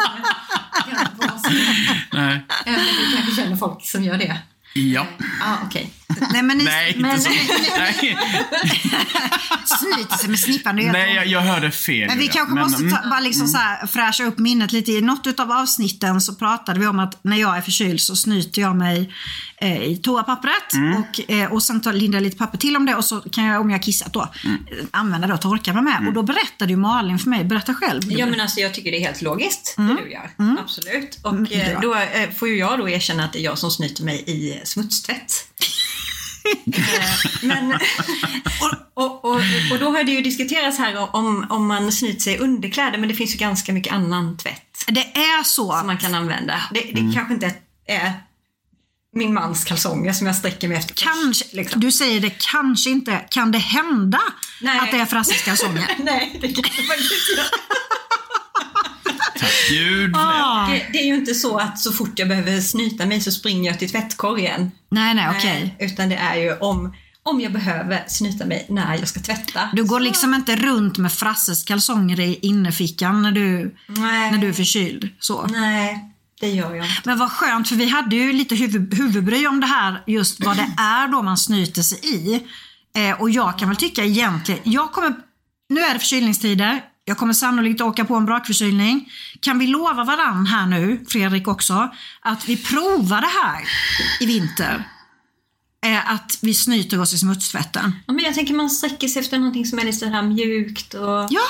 det 0.86 0.96
kan 0.96 1.18
vara 1.18 1.40
så. 1.40 1.50
Nej. 2.14 2.46
Du 2.66 3.16
kanske 3.16 3.36
känner 3.42 3.58
folk 3.58 3.86
som 3.86 4.04
gör 4.04 4.18
det? 4.18 4.38
Ja. 4.74 5.08
Ja, 5.40 5.58
okej. 5.66 5.92
Nej 6.32 6.44
men 6.44 6.58
ni, 6.58 6.64
Nej, 6.64 6.88
inte 6.90 7.00
men, 7.02 7.22
så. 7.22 7.30
Nej, 7.30 8.18
snyter 9.66 10.18
sig 10.18 10.30
med 10.30 10.40
snippan. 10.40 10.76
det 10.76 10.82
gör 10.84 10.92
Nej 10.92 11.16
jag. 11.16 11.28
jag, 11.28 11.42
hörde 11.42 11.72
fel. 11.72 12.08
Men 12.08 12.18
vi 12.18 12.24
Julia. 12.24 12.34
kanske 12.34 12.54
Men, 12.54 12.64
måste 12.64 12.90
ta, 12.90 12.98
mm, 12.98 13.10
bara 13.10 13.20
liksom 13.20 13.48
så 13.48 13.58
här, 13.58 13.88
fräscha 13.88 14.24
upp 14.24 14.38
minnet 14.40 14.72
lite. 14.72 14.92
I 14.92 15.02
något 15.02 15.40
av 15.40 15.52
avsnitten 15.52 16.22
så 16.22 16.36
pratade 16.36 16.80
vi 16.80 16.88
om 16.88 17.00
att 17.00 17.24
när 17.24 17.38
jag 17.38 17.58
är 17.58 17.62
förkyld 17.62 18.02
så 18.02 18.16
snyter 18.16 18.62
jag 18.62 18.76
mig 18.76 19.02
eh, 19.02 19.08
i 19.62 19.98
toapappret 20.04 20.74
Mm. 20.74 20.96
och, 21.04 21.32
eh, 21.32 21.52
och 21.54 21.64
sen 21.64 21.82
tar, 21.82 21.94
lindar 21.94 22.18
jag 22.20 22.24
lite 22.24 22.38
papper 22.38 22.58
till 22.58 22.76
om 22.76 22.86
det 22.86 22.96
och 22.96 23.06
så 23.06 23.22
kan 23.22 23.44
jag, 23.46 23.62
om 23.62 23.70
jag 23.70 23.78
har 23.78 23.84
kissat 23.84 24.14
då, 24.14 24.30
Mm. 24.46 24.58
eh, 24.72 24.86
använda 24.92 25.28
det 25.28 25.34
och 25.34 25.42
torka 25.42 25.74
mig 25.74 25.84
med. 25.84 26.08
Och 26.08 26.14
då 26.14 26.24
berättade 26.24 26.72
ju 26.72 26.78
Malin 26.78 27.20
för 27.20 27.30
mig, 27.30 27.44
berätta 27.44 27.74
själv. 27.74 28.02
Ja 28.12 28.26
men 28.26 28.42
alltså 28.42 28.60
jag 28.60 28.74
tycker 28.74 28.92
det 28.92 28.98
är 28.98 29.02
helt 29.02 29.22
logiskt 29.22 29.76
Mm. 29.78 29.96
det 29.96 30.02
du 30.04 30.12
gör. 30.12 30.30
Absolut. 30.60 31.20
Och 31.24 31.52
eh, 31.52 31.82
då 31.82 31.96
eh, 31.96 32.30
får 32.38 32.48
ju 32.48 32.58
jag 32.58 32.80
då 32.80 32.90
erkänna 32.90 33.24
att 33.26 33.34
det 33.34 33.40
är 33.40 33.44
jag 33.44 33.58
som 33.58 33.72
snyter 33.72 34.04
mig 34.04 34.24
i 34.28 34.62
smutstvätt. 34.64 35.34
Eh, 36.66 37.42
men, 37.42 37.72
och, 38.62 39.04
och, 39.04 39.26
och, 39.26 39.36
och 39.72 39.80
då 39.80 39.90
har 39.92 40.04
det 40.04 40.12
ju 40.12 40.22
diskuterats 40.22 40.78
här 40.78 41.16
om, 41.16 41.46
om 41.50 41.68
man 41.68 41.92
snyter 41.92 42.20
sig 42.22 42.34
i 42.34 42.38
underkläder 42.38 42.98
men 42.98 43.10
det 43.10 43.16
finns 43.16 43.34
ju 43.34 43.38
ganska 43.38 43.74
mycket 43.74 43.94
annan 43.94 44.38
tvätt 44.38 44.86
Det 44.88 45.02
är 45.18 45.44
så. 45.44 45.72
som 45.74 45.88
man 45.88 45.98
kan 45.98 46.14
använda. 46.14 46.62
Det, 46.74 46.80
det 46.82 47.00
Mm. 47.00 47.14
kanske 47.14 47.34
inte 47.34 47.54
är 47.88 48.14
min 49.16 49.34
mans 49.34 49.64
kalsonger 49.64 50.14
som 50.14 50.28
jag 50.28 50.36
sträcker 50.36 50.68
mig 50.68 50.78
efter. 50.78 50.94
Kanske, 50.94 51.46
liksom. 51.52 51.82
du 51.82 51.92
säger 51.92 52.20
det 52.22 52.30
kanske 52.52 52.90
inte, 52.90 53.18
kan 53.30 53.52
det 53.52 53.58
hända 53.58 54.20
Nej. 54.62 54.80
att 54.80 54.92
det 54.92 54.98
är 54.98 55.06
Frasses 55.06 55.42
kalsonger? 55.44 55.90
Nej, 56.04 56.38
det 56.42 56.48
kan 56.48 56.64
jag 56.78 56.88
faktiskt 56.88 57.30
inte. 57.32 57.44
Gud 59.70 60.16
för 60.16 60.22
Ah. 60.22 60.68
det. 60.68 60.74
Det, 60.74 60.86
det 60.94 61.00
är 61.00 61.06
ju 61.06 61.16
inte 61.16 61.34
så 61.34 61.58
att 61.58 61.80
så 61.80 61.92
fort 61.92 62.20
jag 62.20 62.28
behöver 62.28 62.62
snyta 62.62 63.06
mig 63.06 63.22
så 63.22 63.32
springer 63.32 63.70
jag 63.72 63.80
till 63.80 63.90
tvättkorgen. 63.92 64.72
Nej, 64.92 65.14
nej, 65.14 65.28
okej. 65.38 65.76
Nej, 65.80 65.92
Utan 65.92 66.10
det 66.10 66.16
är 66.16 66.36
ju 66.36 66.58
om, 66.58 66.94
om 67.24 67.42
jag 67.42 67.52
behöver 67.54 68.04
snyta 68.08 68.46
mig 68.46 68.66
när 68.70 68.96
jag 68.96 69.08
ska 69.08 69.20
tvätta. 69.20 69.70
Du 69.74 69.84
går 69.84 70.00
liksom 70.00 70.34
inte 70.34 70.56
runt 70.56 70.98
med 70.98 71.14
Frasses 71.14 71.64
kalsonger 71.64 72.20
i 72.20 72.40
innerfickan 72.42 73.22
när 73.22 73.32
du, 73.32 73.76
Nej. 73.88 74.32
när 74.32 74.38
du 74.38 74.50
är 74.50 74.54
förkyld. 74.54 75.10
Så. 75.20 75.48
Nej, 75.48 76.14
det 76.40 76.50
gör 76.50 76.76
jag 76.76 76.86
inte. 76.86 77.02
Men 77.06 77.18
vad 77.20 77.32
skönt, 77.32 77.68
för 77.68 77.76
vi 77.76 77.90
hade 77.90 78.16
ju 78.16 78.34
lite 78.34 78.56
huvud, 78.56 78.94
huvudbry 78.94 79.48
om 79.48 79.60
det 79.60 79.68
här, 79.68 80.04
just 80.08 80.46
vad 80.46 80.58
det 80.58 80.72
är 80.78 81.08
då 81.08 81.22
man 81.22 81.38
snyter 81.38 81.82
sig 81.82 82.00
i. 82.04 82.44
Eh, 82.96 83.22
och 83.22 83.30
jag 83.30 83.60
kan 83.60 83.68
väl 83.68 83.78
tycka 83.78 84.04
egentligen, 84.04 84.62
jag 84.64 84.92
kommer, 84.92 85.14
nu 85.70 85.82
är 85.82 85.94
det 85.94 86.00
förkylningstider, 86.00 86.82
jag 87.06 87.18
kommer 87.18 87.34
sannolikt 87.34 87.82
åka 87.82 88.06
på 88.06 88.16
en 88.16 88.26
brakförkylning. 88.26 89.12
Kan 89.40 89.60
vi 89.60 89.68
lova 89.68 90.04
varann 90.04 90.46
här 90.46 90.66
nu, 90.66 91.06
Fredrik 91.10 91.48
också, 91.48 91.92
att 92.22 92.50
vi 92.50 92.58
provar 92.58 93.22
det 93.22 93.28
här 93.44 93.64
i 94.20 94.26
vinter? 94.26 94.84
Eh, 95.86 96.12
att 96.12 96.38
vi 96.42 96.54
snyter 96.54 97.02
oss 97.02 97.14
i 97.14 97.18
smutstvätten. 97.18 97.96
Ja, 98.08 98.14
men 98.14 98.26
jag 98.26 98.34
tänker 98.34 98.54
man 98.54 98.70
sträcker 98.70 99.08
sig 99.08 99.22
efter 99.22 99.38
någonting 99.38 99.66
som 99.66 99.80
är 99.80 99.84
lite 99.84 99.98
så 99.98 100.06
här 100.06 100.22
mjukt 100.22 100.94
och, 100.94 101.28
Ja. 101.30 101.42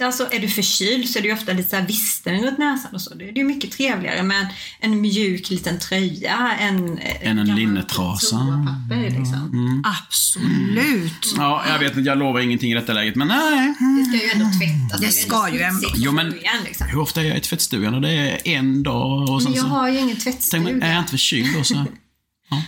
Alltså 0.00 0.28
är 0.32 0.40
du 0.40 0.48
förkyld 0.48 1.08
så 1.08 1.18
är 1.18 1.22
det 1.22 1.28
ju 1.28 1.34
ofta 1.34 1.52
lite 1.52 1.70
så 1.70 1.76
här 1.76 1.86
visten 1.86 2.42
runt 2.44 2.58
näsan 2.58 2.94
och 2.94 3.00
så. 3.00 3.14
Det 3.14 3.28
är 3.28 3.32
ju 3.32 3.44
mycket 3.44 3.72
trevligare 3.72 4.22
med 4.22 4.40
en, 4.40 4.92
en 4.92 5.00
mjuk 5.00 5.50
liten 5.50 5.78
tröja 5.78 6.56
än 6.60 6.98
eh, 6.98 7.28
en 7.28 7.36
gammalt 7.36 7.58
linnetrasa. 7.58 8.66
liksom. 8.90 9.82
absolut. 9.98 11.34
Ja, 11.36 11.64
jag 11.68 11.78
vet 11.78 11.96
inte, 11.96 12.08
jag 12.08 12.18
lovar 12.18 12.40
ingenting 12.40 12.70
i 12.72 12.74
detta 12.74 12.92
läget, 12.92 13.16
men 13.16 13.28
nej. 13.28 13.74
Det 13.98 14.04
ska 14.04 14.26
ju 14.26 14.30
ändå 14.32 14.44
tvättas. 14.44 15.00
Det 15.00 15.12
ska 15.12 15.48
ju 15.54 15.60
ändå. 15.60 15.88
Jo, 15.94 16.12
men- 16.12 16.34
liksom. 16.64 16.86
Hur 16.86 16.98
ofta 16.98 17.20
är 17.20 17.24
jag 17.24 17.36
i 17.36 17.40
tvättstugan? 17.40 17.94
Och 17.94 18.00
det 18.02 18.12
är 18.12 18.40
en 18.48 18.82
dag 18.82 19.30
och 19.30 19.42
sen 19.42 19.50
Men 19.50 19.56
jag 19.60 19.66
så... 19.66 19.70
har 19.74 19.88
ju 19.88 19.98
ingen 19.98 20.08
Tänk, 20.16 20.22
tvättstuga. 20.24 20.62
men 20.62 20.82
är 20.82 20.90
jag 20.92 20.98
inte 20.98 21.10
förkyld 21.10 21.56
då 21.58 21.64
så... 21.64 21.84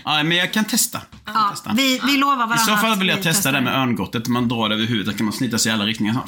Ja. 0.05 0.17
Ja, 0.19 0.23
men 0.23 0.37
jag 0.37 0.53
kan 0.53 0.65
testa. 0.65 1.01
Jag 1.25 1.35
kan 1.35 1.43
Ja, 1.43 1.51
testa. 1.51 1.73
vi, 1.77 2.01
vi 2.07 2.17
lovar 2.17 2.37
varandra 2.37 2.55
I 2.55 2.59
så 2.59 2.77
fall 2.77 2.99
vill 2.99 3.09
jag 3.09 3.23
testa 3.23 3.53
det 3.53 3.61
med 3.61 3.79
örngottet. 3.79 4.29
Man 4.29 4.49
drar 4.49 4.69
det 4.69 4.75
över 4.75 4.87
huvudet, 4.87 5.17
kan 5.17 5.27
man 5.27 5.33
snita 5.33 5.59
sig 5.59 5.71
i 5.71 5.73
alla 5.75 5.85
riktningar. 5.87 6.23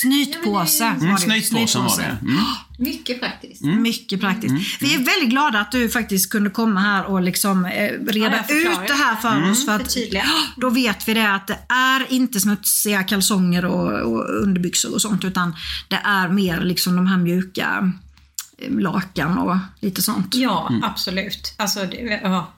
Snytpåse. 0.00 0.84
Mm, 0.84 1.06
var 1.06 1.12
det. 1.14 1.20
snytpåsen 1.20 1.84
var 1.84 1.96
det. 1.96 2.16
Mm. 2.22 2.44
Mycket 2.78 3.20
praktiskt. 3.20 3.62
Mycket 3.64 4.20
praktiskt. 4.20 4.82
Vi 4.82 4.94
är 4.94 4.98
väldigt 4.98 5.30
glada 5.30 5.60
att 5.60 5.72
du 5.72 5.88
faktiskt 5.88 6.30
kunde 6.30 6.50
komma 6.50 6.80
här 6.80 7.04
och 7.04 7.22
liksom 7.22 7.64
eh, 7.64 7.70
reda 8.06 8.42
förklarar. 8.42 8.82
ut 8.82 8.88
det 8.88 8.94
här 8.94 9.16
för 9.16 9.50
oss. 9.50 9.64
För 9.64 9.72
att 9.72 9.96
då 10.56 10.70
vet 10.70 11.08
vi 11.08 11.14
det 11.14 11.34
att 11.34 11.46
det 11.46 11.58
är 11.68 12.12
inte 12.12 12.40
smutsiga 12.40 13.02
kalsonger 13.02 13.64
och, 13.64 14.12
och 14.12 14.42
underbyxor 14.42 14.94
och 14.94 15.02
sånt 15.02 15.24
utan 15.24 15.56
det 15.88 16.00
är 16.04 16.28
mer 16.28 16.60
liksom 16.60 16.96
de 16.96 17.06
här 17.06 17.18
mjuka 17.18 17.92
eh, 18.58 18.70
lakan 18.78 19.38
och 19.38 19.56
lite 19.80 20.02
sånt. 20.02 20.34
Ja, 20.34 20.70
absolut. 20.82 21.54
Alltså, 21.56 21.80
det, 21.80 22.20
ja. 22.22 22.52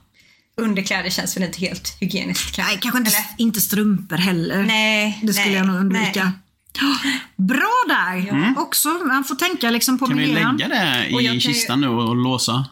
Underkläder 0.61 1.09
känns 1.09 1.37
väl 1.37 1.43
inte 1.43 1.59
helt 1.59 1.97
hygieniskt 2.01 2.55
kanske. 2.55 2.71
Nej, 2.73 2.79
kanske 2.81 2.99
inte, 2.99 3.11
Eller? 3.11 3.25
inte 3.37 3.61
strumpor 3.61 4.17
heller. 4.17 4.63
Nej, 4.63 5.19
Det 5.23 5.33
skulle 5.33 5.47
nej, 5.49 5.57
jag 5.57 5.67
nog 5.67 5.75
undvika. 5.75 6.23
nej. 6.23 7.21
Bra 7.35 7.71
där! 7.87 8.53
Också, 8.57 8.89
man 8.89 9.23
får 9.23 9.35
tänka 9.35 9.69
liksom 9.69 9.99
på 9.99 10.05
Kan 10.07 10.17
vi 10.17 10.25
miljön. 10.27 10.57
lägga 10.57 10.69
det 10.69 11.15
Och 11.15 11.21
jag 11.21 11.29
kan 11.29 11.35
i 11.35 11.39
ju- 11.39 11.53
kistan 11.53 11.81
nu 11.81 11.87
och 11.87 12.15
låsa? 12.15 12.65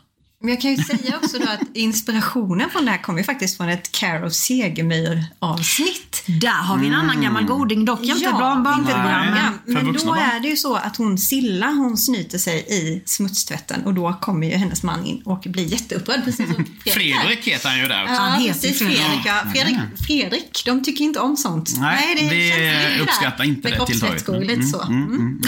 Men 0.46 0.54
jag 0.54 0.62
kan 0.62 0.72
ju 0.72 0.78
säga 0.84 1.18
också 1.24 1.40
då 1.40 1.50
att 1.50 1.60
inspirationen 1.74 2.70
från 2.70 2.86
det 2.86 2.92
här 2.92 3.02
kommer 3.02 3.20
ju 3.20 3.26
faktiskt 3.26 3.58
från 3.58 3.70
ett 3.70 3.92
Care 3.92 4.26
of 4.28 4.34
Segemyhr-avsnitt. 4.34 6.24
Där 6.26 6.50
har 6.50 6.78
vi 6.78 6.88
en 6.88 6.94
annan 6.94 7.22
gammal 7.22 7.44
goding, 7.46 7.86
dock 7.86 8.02
inte 8.04 8.20
bra 8.20 8.52
inte 8.52 8.64
barnprogram. 8.64 9.06
ett 9.06 9.06
Nej, 9.06 9.28
program. 9.28 9.60
för 9.66 9.72
Men 9.74 9.94
då 9.94 10.06
barn. 10.06 10.18
är 10.20 10.40
det 10.40 10.48
ju 10.48 10.56
så 10.56 10.76
att 10.76 10.98
hon 10.98 11.18
Silla, 11.18 11.68
hon 11.68 11.98
snyter 11.98 12.38
sig 12.38 12.66
i 12.70 13.04
smutstvätten 13.06 13.84
och 13.86 13.94
då 13.94 14.14
kommer 14.22 14.48
ju 14.48 14.54
hennes 14.54 14.84
man 14.84 15.06
in 15.06 15.22
och 15.26 15.44
blir 15.50 15.66
jätteupprörd 15.66 16.26
precis 16.26 16.54
som 16.54 16.66
Fredrik. 16.84 16.94
Fredrik 17.22 17.48
heter 17.48 17.70
han 17.70 17.80
ju 17.80 17.88
där 17.88 18.04
också. 18.04 18.14
Ja, 18.14 18.20
Han 18.20 18.42
heter 18.42 18.54
precis. 18.62 18.78
Fredrik. 18.78 18.98
Fredrik, 18.98 19.26
ja. 19.26 19.42
Fredrik, 19.54 19.78
Fredrik, 20.08 20.64
de 20.66 20.84
tycker 20.84 21.04
inte 21.06 21.20
om 21.20 21.38
sånt. 21.38 21.70
Nej, 21.78 22.16
det 22.16 22.36
vi 22.36 22.50
känns 22.50 22.60
där 22.62 23.00
uppskattar 23.02 23.44
inte 23.44 23.70
med 23.70 23.80
det 23.80 23.86
tilltaget. 23.86 24.26
kroppsvätskor, 24.26 24.46
lite 24.46 24.64
så. 24.68 24.82
Mm. 24.82 25.42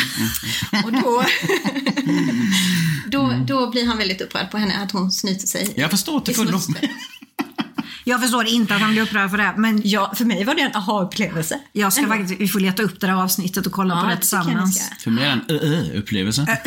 Och 0.85 0.91
då, 0.93 1.23
då, 3.07 3.33
då 3.47 3.71
blir 3.71 3.87
han 3.87 3.97
väldigt 3.97 4.21
upprörd 4.21 4.51
på 4.51 4.57
henne 4.57 4.77
att 4.83 4.91
hon 4.91 5.11
snyter 5.11 5.47
sig 5.47 5.73
Jag 5.75 5.91
förstår 5.91 6.19
till 6.19 6.35
fullo. 6.35 6.59
Jag 8.03 8.21
förstår 8.21 8.45
inte 8.47 8.75
att 8.75 8.81
han 8.81 8.91
blir 8.91 9.01
upprörd 9.01 9.29
för 9.29 9.37
det, 9.37 9.53
men 9.57 9.81
Ja, 9.85 10.13
för 10.15 10.25
mig 10.25 10.43
var 10.43 10.55
det 10.55 10.61
en 10.61 10.75
aha-upplevelse. 10.75 11.59
jag 11.73 11.93
ska 11.93 12.07
faktiskt, 12.07 12.41
vi 12.41 12.47
får 12.47 12.59
leta 12.59 12.83
upp 12.83 12.99
det 13.01 13.07
där 13.07 13.13
avsnittet 13.13 13.65
och 13.65 13.71
kolla 13.71 13.95
Ja, 13.95 14.01
på 14.01 14.07
det 14.07 14.13
det 14.15 14.19
tillsammans. 14.19 14.91
För 14.99 15.11
mig 15.11 15.23
är 15.25 15.27
det 15.29 15.33
en 15.33 15.61
ö-ö-upplevelse. 15.61 16.57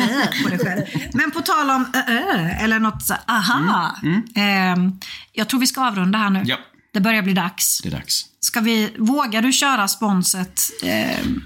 Men 1.13 1.31
på 1.31 1.41
tal 1.41 1.69
om 1.69 1.85
äh, 1.95 2.63
eller 2.63 2.79
något 2.79 3.03
så, 3.03 3.13
aha. 3.27 3.95
Ehm, 4.35 4.91
jag 5.33 5.49
tror 5.49 5.59
vi 5.59 5.67
ska 5.67 5.87
avrunda 5.87 6.17
här 6.19 6.29
nu. 6.29 6.39
Mm, 6.39 6.47
Ja. 6.49 6.57
Det 6.93 6.99
börjar 6.99 7.21
bli 7.21 7.33
dags. 7.33 7.79
Det 7.83 7.89
är 7.89 7.91
dags. 7.91 8.25
Ska 8.39 8.59
vi, 8.59 8.93
vågar 8.97 9.41
du 9.41 9.51
köra 9.51 9.87
sponset? 9.87 10.61
Ehm, 10.83 11.43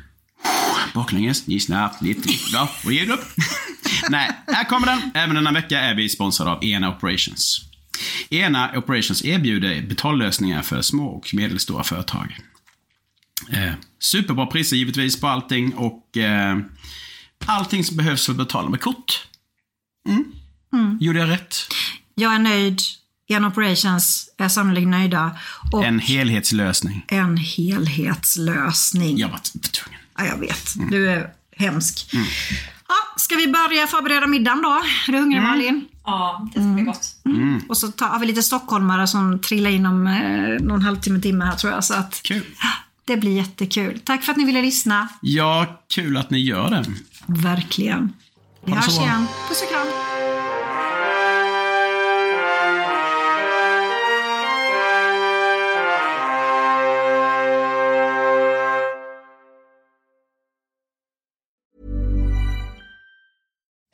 Baklänges, 0.93 1.47
ge 1.47 1.59
snabbt, 1.59 2.01
lite 2.01 2.29
bra 2.51 2.69
och 2.85 2.93
ge 2.93 3.05
upp. 3.11 3.25
Nej, 4.09 4.31
här 4.47 4.63
kommer 4.63 4.87
den. 4.87 5.11
Även 5.13 5.35
denna 5.35 5.51
vecka 5.51 5.79
är 5.79 5.95
vi 5.95 6.09
sponsrade 6.09 6.51
av 6.51 6.63
Ena 6.63 6.89
Operations. 6.89 7.61
Ena 8.29 8.71
Operations 8.77 9.25
erbjuder 9.25 9.81
betallösningar 9.81 10.61
för 10.61 10.81
små 10.81 11.07
och 11.07 11.33
medelstora 11.33 11.83
företag. 11.83 12.37
Eh, 13.51 13.73
superbra 13.99 14.45
priser 14.45 14.75
givetvis 14.77 15.19
på 15.21 15.27
allting 15.27 15.73
och 15.73 16.17
eh, 16.17 16.57
allting 17.45 17.83
som 17.83 17.97
behövs 17.97 18.25
för 18.25 18.33
att 18.33 18.37
betala 18.37 18.69
med 18.69 18.81
kort. 18.81 19.27
Mm. 20.07 20.97
Gjorde 21.01 21.19
jag 21.19 21.29
rätt? 21.29 21.55
jag 22.15 22.33
är 22.33 22.39
nöjd. 22.39 22.79
En 23.27 23.45
Operations 23.45 24.29
är 24.37 24.47
sannolikt 24.49 24.87
nöjda. 24.87 25.37
Och 25.71 25.85
En 25.85 25.99
helhetslösning. 25.99 27.05
en 27.07 27.37
helhetslösning. 27.37 29.17
Jag 29.17 29.29
var 29.29 29.39
tvungen. 29.71 29.94
Ja, 30.17 30.25
jag 30.25 30.37
vet. 30.37 30.73
Du 30.91 31.09
är 31.09 31.29
hemsk. 31.57 32.09
Ja, 32.87 32.95
ska 33.17 33.35
vi 33.35 33.47
börja 33.47 33.87
förbereda 33.87 34.27
middagen 34.27 34.61
då? 34.61 34.81
Är 35.07 35.11
du 35.11 35.17
hungrig 35.17 35.41
Malin? 35.41 35.85
Ja, 36.05 36.49
det 36.53 36.59
ska 36.59 36.69
bli 36.73 36.83
gott. 36.83 37.15
Och 37.69 37.77
så 37.77 37.87
tar, 37.87 38.19
vi 38.19 38.25
lite 38.25 38.43
stockholmare 38.43 39.07
som 39.07 39.39
trillar 39.39 39.69
in 39.69 39.85
om 39.85 40.07
eh, 40.07 40.65
någon 40.65 40.81
halvtimme, 40.81 41.19
timme 41.21 41.45
här 41.45 41.55
tror 41.55 41.73
jag. 41.73 41.83
Så 41.83 41.93
att, 41.93 42.21
Kul. 42.23 42.45
det 43.05 43.17
blir 43.17 43.35
jättekul. 43.37 43.99
Tack 44.03 44.23
för 44.23 44.31
att 44.31 44.37
ni 44.37 44.45
ville 44.45 44.61
lyssna. 44.61 45.07
Ja, 45.21 45.81
kul 45.95 46.17
att 46.17 46.29
ni 46.29 46.39
gör 46.39 46.69
det. 46.69 46.85
Verkligen. 47.25 48.13
Vi 48.65 48.71
hörs 48.71 48.99
igen. 48.99 49.27
Puss 49.49 49.61
och 49.61 49.69
kram. 49.69 50.14